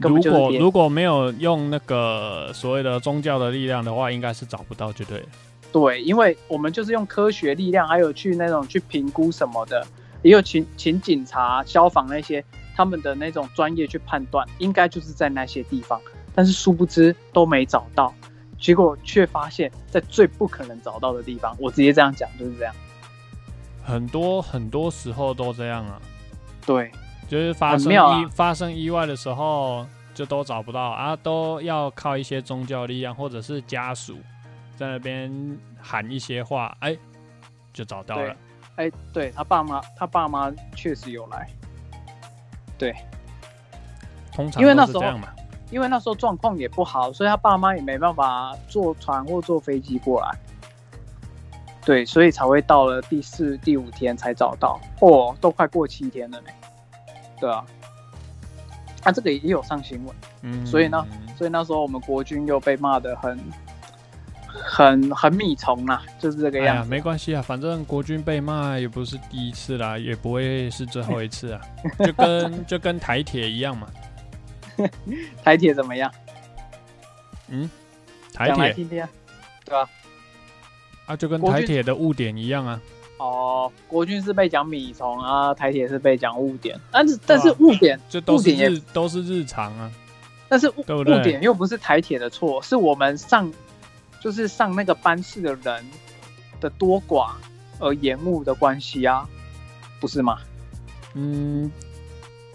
[0.00, 5.26] 根如果如果没有用那个所谓的宗教的力量的话，应该是找不到就对了。
[5.72, 9.86] 对，因为我们就是用科学力量，还有去那种去评估什么的，
[10.22, 12.44] 也有请请警察、消防那些
[12.76, 16.00] 他们的那种专业去判断，应该就是在那些地方，
[16.34, 18.12] 但是殊不知都没找到，
[18.58, 22.74] 结果却发现，在最不可能找到的地方，我直接这样讲就是这样。
[23.82, 26.00] 很多很多时候都这样啊，
[26.66, 26.90] 对，
[27.26, 34.18] 就是发生意发生意外的时候就都找不到啊，都要靠一些宗教力量或者是家属
[34.76, 35.32] 在那边
[35.80, 36.96] 喊一些话，哎，
[37.72, 38.36] 就找到了。
[38.80, 41.48] 哎，对他爸妈，他爸妈确实有来，
[42.78, 42.94] 对
[44.32, 45.02] 通常因为那时候。
[45.72, 50.36] 因为那时候状况也不好，所以他爸妈也没办法坐船或坐飞机过来。
[51.84, 54.80] 对，所以才会到了第四、第五天才找到。
[54.98, 56.50] 哦，都快过七天了呢。
[57.38, 57.64] 对啊，
[59.04, 61.06] 啊，这个也有上新闻，嗯，所以呢
[61.38, 63.38] 所以那时候我们国军又被骂的很、
[64.52, 66.90] 很、很米虫啊，就是这个样子。
[66.90, 71.60] 没关系啊，反正国军被骂也不是第一次啦，也不会是最后一次啊，
[72.04, 73.86] 就跟就跟台铁一样嘛。
[75.44, 76.10] 台铁怎么样？
[77.48, 77.68] 嗯，
[78.32, 79.08] 台铁讲来听听啊。
[79.64, 79.88] 对啊，
[81.06, 82.80] 啊，就跟台铁的误点一样啊。
[83.18, 89.90] 哦，国军是被讲米虫啊，台铁是被讲误点，但是但是误点，就都是日都是日常啊。
[90.48, 93.52] 但是误误点又不是台铁的错，是我们上
[94.20, 95.84] 就是上那个班次的人
[96.60, 97.32] 的多寡
[97.78, 99.26] 而延误的关系啊，
[99.98, 100.38] 不是吗？
[101.14, 101.70] 嗯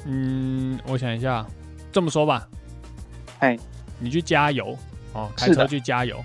[0.06, 1.46] 嗯，我想一下，
[1.92, 2.48] 这么说吧，
[3.40, 3.58] 哎，
[4.00, 4.78] 你去加油
[5.14, 6.24] 哦，开车去加油，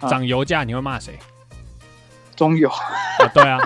[0.00, 1.18] 啊涨油价你会骂谁？
[2.36, 3.58] 中油啊，对啊，，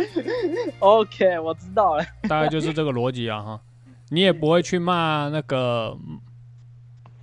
[0.80, 2.04] OK，我知道了。
[2.22, 3.60] 大概就是这个逻辑啊哈。
[4.08, 5.94] 你也不会去骂那个，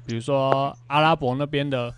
[0.06, 1.92] 比如说阿拉伯那边的，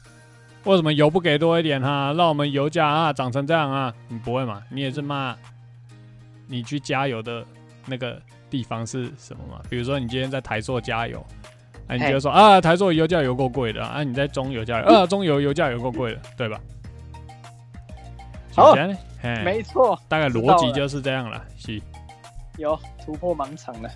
[0.69, 3.91] 为什么油不给多一点哈、让我们油价啊涨成这样啊？
[4.07, 4.61] 你不会嘛？
[4.69, 5.35] 你也是骂
[6.47, 7.43] 你去加油的
[7.87, 8.21] 那个
[8.51, 9.59] 地方是什么嘛？
[9.67, 11.25] 比如说你今天在台塑加油，
[11.87, 16.61] 啊，你就会说啊，台塑油价有够贵的啊，你在中油加油，啊，中油油价有够贵的，对吧？
[18.55, 18.75] 好
[19.43, 21.81] 没错，大概逻辑就是这样了，是，
[22.59, 23.89] 有突破盲场了。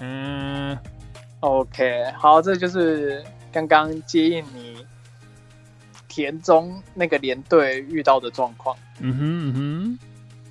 [0.00, 0.78] 嗯。
[1.40, 3.22] OK，好，这就是
[3.52, 4.84] 刚刚接应你
[6.10, 8.76] 田中那个连队遇到的状况。
[8.98, 9.98] 嗯哼嗯哼，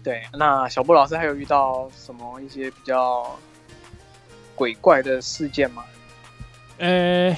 [0.03, 3.37] 对，那小布老师还有遇到什么一些比较
[4.55, 5.83] 鬼怪的事件吗？
[6.77, 7.35] 呃、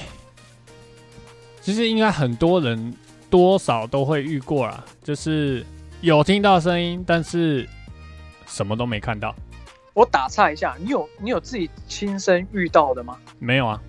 [1.60, 2.94] 其实应该很多人
[3.28, 5.66] 多少都会遇过啦，就是
[6.00, 7.68] 有听到声音，但是
[8.46, 9.34] 什么都没看到。
[9.94, 13.18] 我打岔一下，你有你有自己亲身遇到的吗？
[13.38, 13.82] 没有啊，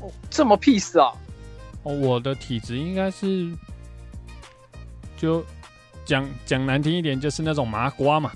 [0.00, 1.16] 哦，这么 peace 啊？
[1.82, 3.50] 哦，我的体质应该是
[5.16, 5.44] 就
[6.04, 8.30] 讲讲难听一点，就是那种麻瓜嘛。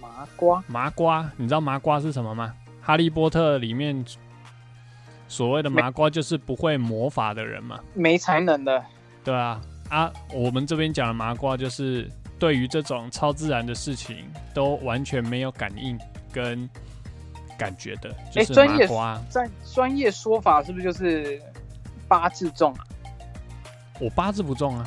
[0.00, 2.54] 麻瓜，麻瓜，你知道麻瓜是什么吗？
[2.82, 4.04] 哈利波特里面
[5.28, 7.78] 所谓的麻瓜就是不会魔法的人嘛。
[7.94, 8.84] 没才能的，
[9.22, 15.98] 对啊，啊，我们这边讲的麻瓜就是对于这种超自然的事情都完全没有感应
[16.32, 16.68] 跟
[17.58, 19.22] 感觉的，就是哎专业麻瓜。
[19.28, 21.40] 在专业说法是不是就是
[22.10, 22.84] 八字重啊？
[24.00, 24.84] 我八字不重啊，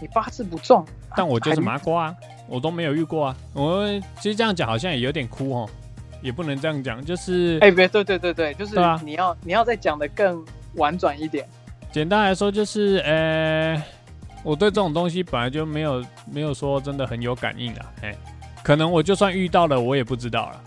[0.00, 0.86] 你八字不重，
[1.16, 2.16] 但我就是还麻瓜啊，
[2.46, 3.36] 我都没有遇过啊。
[3.52, 3.84] 我
[4.20, 5.68] 其实这样讲好像也有点哭哦，
[6.22, 10.44] 也不能这样讲，就是哎，别对对对对，就是你要你要再讲的更
[10.74, 11.48] 婉转一点。
[11.90, 13.82] 简单来说就是，呃，
[14.44, 18.14] 我对这种东西本来就没有没有说真的很有感应啊，哎，
[18.62, 20.60] 可能我就算遇到了，我也不知道了，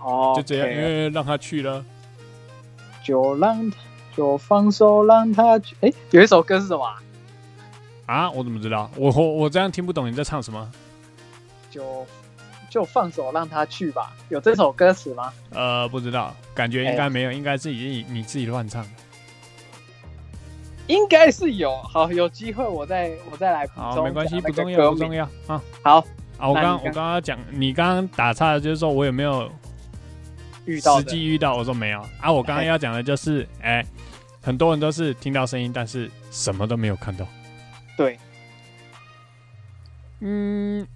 [0.00, 1.84] 哦，就这样，因为让他去了。
[3.00, 3.76] 就让他
[4.18, 5.76] 就放手让他去。
[5.80, 7.00] 哎，有一首歌是什么啊？
[8.06, 8.90] 啊，我怎么知道？
[8.96, 10.68] 我我我这样听不懂你在唱什么？
[11.70, 12.04] 就
[12.68, 14.12] 就放手让他去吧。
[14.28, 15.32] 有这首歌词吗？
[15.50, 18.84] 呃，不知道，感觉应该没有，应该是你你自己乱唱。
[20.88, 21.76] 应该是有。
[21.82, 24.04] 好，有机会我再我再来补好，充。
[24.04, 25.62] 没关系，不重要，不重要啊。
[25.84, 26.04] 好，
[26.38, 29.48] 啊，我刚我刚刚刚讲，你刚刚打岔的就是说我有没有
[30.64, 31.54] 遇到实际遇到？
[31.54, 32.32] 我说没有啊。
[32.32, 33.84] 我刚刚要讲的就是，哎、
[34.48, 37.28] 很多人都是听到声音，但是什么都没有看到。
[37.98, 38.18] 对，
[40.20, 40.88] 嗯，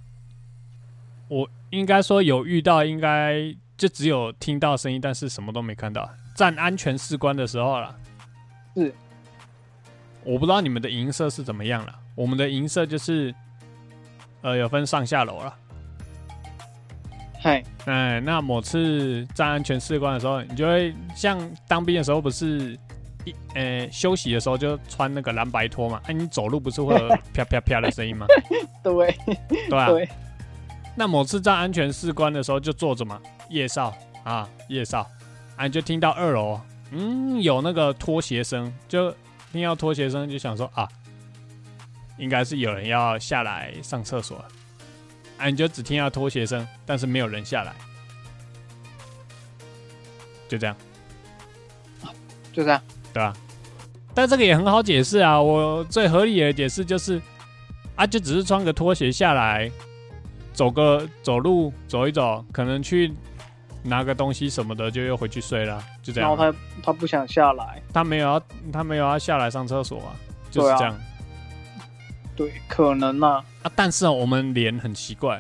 [1.28, 6.08] 我应该说有遇到，应该就只有听到声音，但是什么都没看到。
[6.34, 7.94] 站安全士官的时候了，
[8.74, 8.94] 是，
[10.24, 11.94] 我不知道你们的银色是怎么样了。
[12.14, 13.34] 我们的银色就是，
[14.40, 15.54] 呃，有分上下楼了。
[17.38, 21.38] 嗨，哎，那某次站安全士官的时候，你就会像
[21.68, 22.78] 当兵的时候，不是
[23.24, 26.00] 一呃休息的时候就穿那个蓝白拖嘛？
[26.06, 28.26] 哎、 你走路不是会有 啪啪啪的声音吗？
[28.82, 29.16] 对
[29.68, 30.08] 对
[30.94, 33.94] 那某次在安全士官的时候就坐着嘛，夜哨
[34.24, 35.00] 啊，夜哨，
[35.56, 39.10] 啊，你就听到二楼，嗯，有那个拖鞋声，就
[39.52, 40.86] 听到拖鞋声，就想说啊，
[42.18, 44.48] 应该是有人要下来上厕所了，
[45.38, 47.72] 啊，你就只听到拖鞋声，但是没有人下来，
[50.46, 50.76] 就这样，
[52.52, 52.82] 就这样。
[53.12, 53.32] 对吧、
[54.14, 57.20] 但这个也很好解释啊，我最合理的解释就是，
[57.94, 59.70] 啊，就只是穿个拖鞋下来，
[60.52, 63.12] 走个走路走一走，可能去
[63.82, 66.28] 拿个东西什么的，就又回去睡了，就这样。
[66.30, 70.16] 然后他他不想下来，他没有要他没有要下来上厕所啊，
[70.50, 71.00] 就是对啊这样。
[72.34, 75.38] 对，可能啊，啊但是、哦、我们脸很奇怪，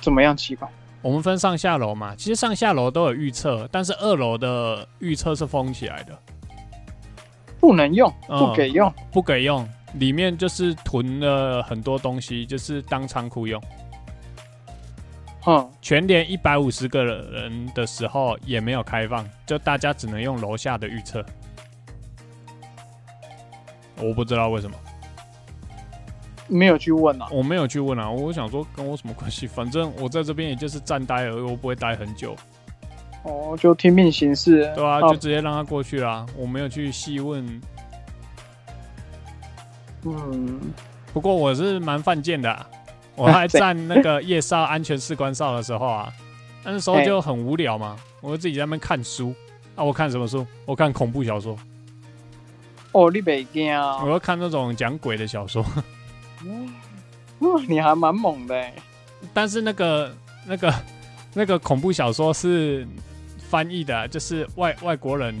[0.00, 0.68] 怎么样奇怪？
[1.02, 6.18] 我们分上下楼嘛，其实上下楼都有预测，但是二楼的预测是封起来的，
[7.58, 8.92] 不能用，嗯不给用。
[9.10, 13.62] 不给用，里面就是囤了很多东西，就是当仓库用。
[15.46, 21.24] 嗯，全连一百五十个人的时候也没有开放，就大家只能用楼下的预测。
[23.96, 24.76] 我不知道为什么，
[26.50, 27.26] 没有去问啊。
[27.30, 28.10] 我没有去问啊。
[28.10, 29.46] 我想说跟我什么关系？
[29.46, 32.36] 反正我在这边也就是站待而已，我不会待很久，
[33.22, 34.70] 哦，就听命行事。
[34.74, 36.26] 对啊，啊就直接让他过去啦。
[36.36, 37.60] 我没有去细问，
[40.04, 40.60] 嗯，
[41.12, 42.66] 不过我是蛮犯贱的啊、
[43.16, 46.12] 我还站那个夜哨安全士官哨的时候啊，
[46.64, 49.34] 那时候就很无聊嘛，我就自己在那边看书
[49.76, 49.84] 啊。
[49.84, 50.46] 我看什么书？
[50.64, 51.56] 我看恐怖小说。
[52.92, 54.10] 哦，你北惊啊我？
[54.10, 55.64] 要看那种讲鬼的小说，
[57.40, 58.74] 哦你还蛮猛的欸。
[59.32, 60.14] 但是那个
[60.46, 60.74] 那个
[61.34, 62.86] 那个恐怖小说是
[63.38, 65.34] 翻译的啊、就是外外国人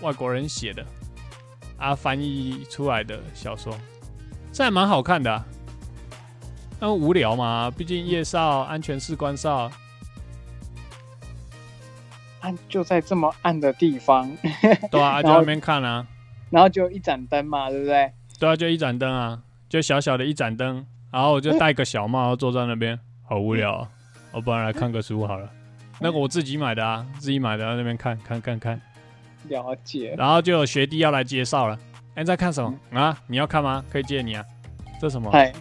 [0.00, 0.84] 外国人写的
[1.78, 3.74] 啊，翻译出来的小说，
[4.52, 5.44] 这还蛮好看的、啊。
[6.80, 9.70] 那无聊嘛，毕竟夜少、安全士官少，
[12.40, 14.30] 暗就在这么暗的地方，
[14.90, 16.06] 对啊，就在然后那边看啊，
[16.50, 18.12] 然后就一盏灯嘛，对不对？
[18.38, 23.88] 对啊，就一盏灯啊，就小小的一盏灯，然后我就戴个小帽坐在那边，好无聊、啊。
[24.32, 25.48] 我不然来看个书好了。
[26.00, 28.80] 那个我自己买的啊，自己买的，在那边看看看看，
[29.48, 30.14] 了解。
[30.18, 31.78] 然后就有学弟要来介绍了。
[32.14, 33.16] 哎、你在看什么啊？
[33.26, 33.84] 你要看吗？
[33.90, 34.44] 可以借你啊。
[35.00, 35.30] 这什么？
[35.30, 35.52] 嗨，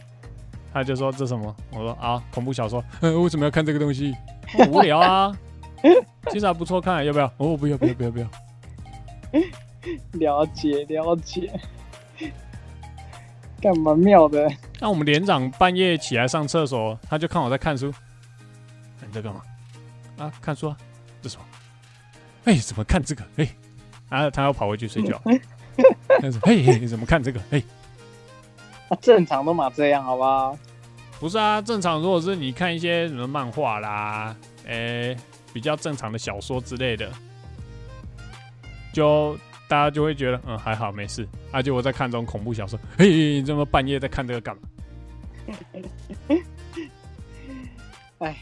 [0.74, 1.56] 他就说这什么？
[1.72, 2.84] 我说啊，恐怖小说。
[3.02, 4.14] 呃 为什么要看这个东西？
[4.58, 5.38] 哦无聊啊。
[6.32, 7.26] 其实还不错看，要不要？
[7.38, 8.28] 哦，不要不要不要不要。
[10.14, 11.52] 了解了解。
[13.64, 14.45] 干嘛妙的？
[14.81, 17.90] 那我们连长半夜起来上厕所，他就看我在看书。
[18.99, 19.41] 哎你在干嘛？
[20.18, 20.77] 啊，看书啊？
[21.22, 21.44] 这什么？
[22.44, 23.23] 哎、怎么看这个？
[23.38, 23.48] 哎、
[24.10, 25.22] 然后他要跑回去睡觉。
[26.22, 27.40] 但是：“嘿，嘿你怎么看这个？
[27.52, 27.64] 哎、
[28.99, 30.57] 正常都嘛这样，好不好？
[31.22, 34.35] 不是啊，正常如果是你看一些什么漫画啦，
[34.65, 35.15] 诶、
[35.53, 37.10] 比较正常的小说之类的，
[38.91, 39.38] 就
[39.74, 41.28] 大家就会觉得嗯还好没事。
[41.52, 44.62] 而且我在看这种恐怖小说，嘿，你这么半夜在看这个干嘛？
[48.20, 48.38] 哎，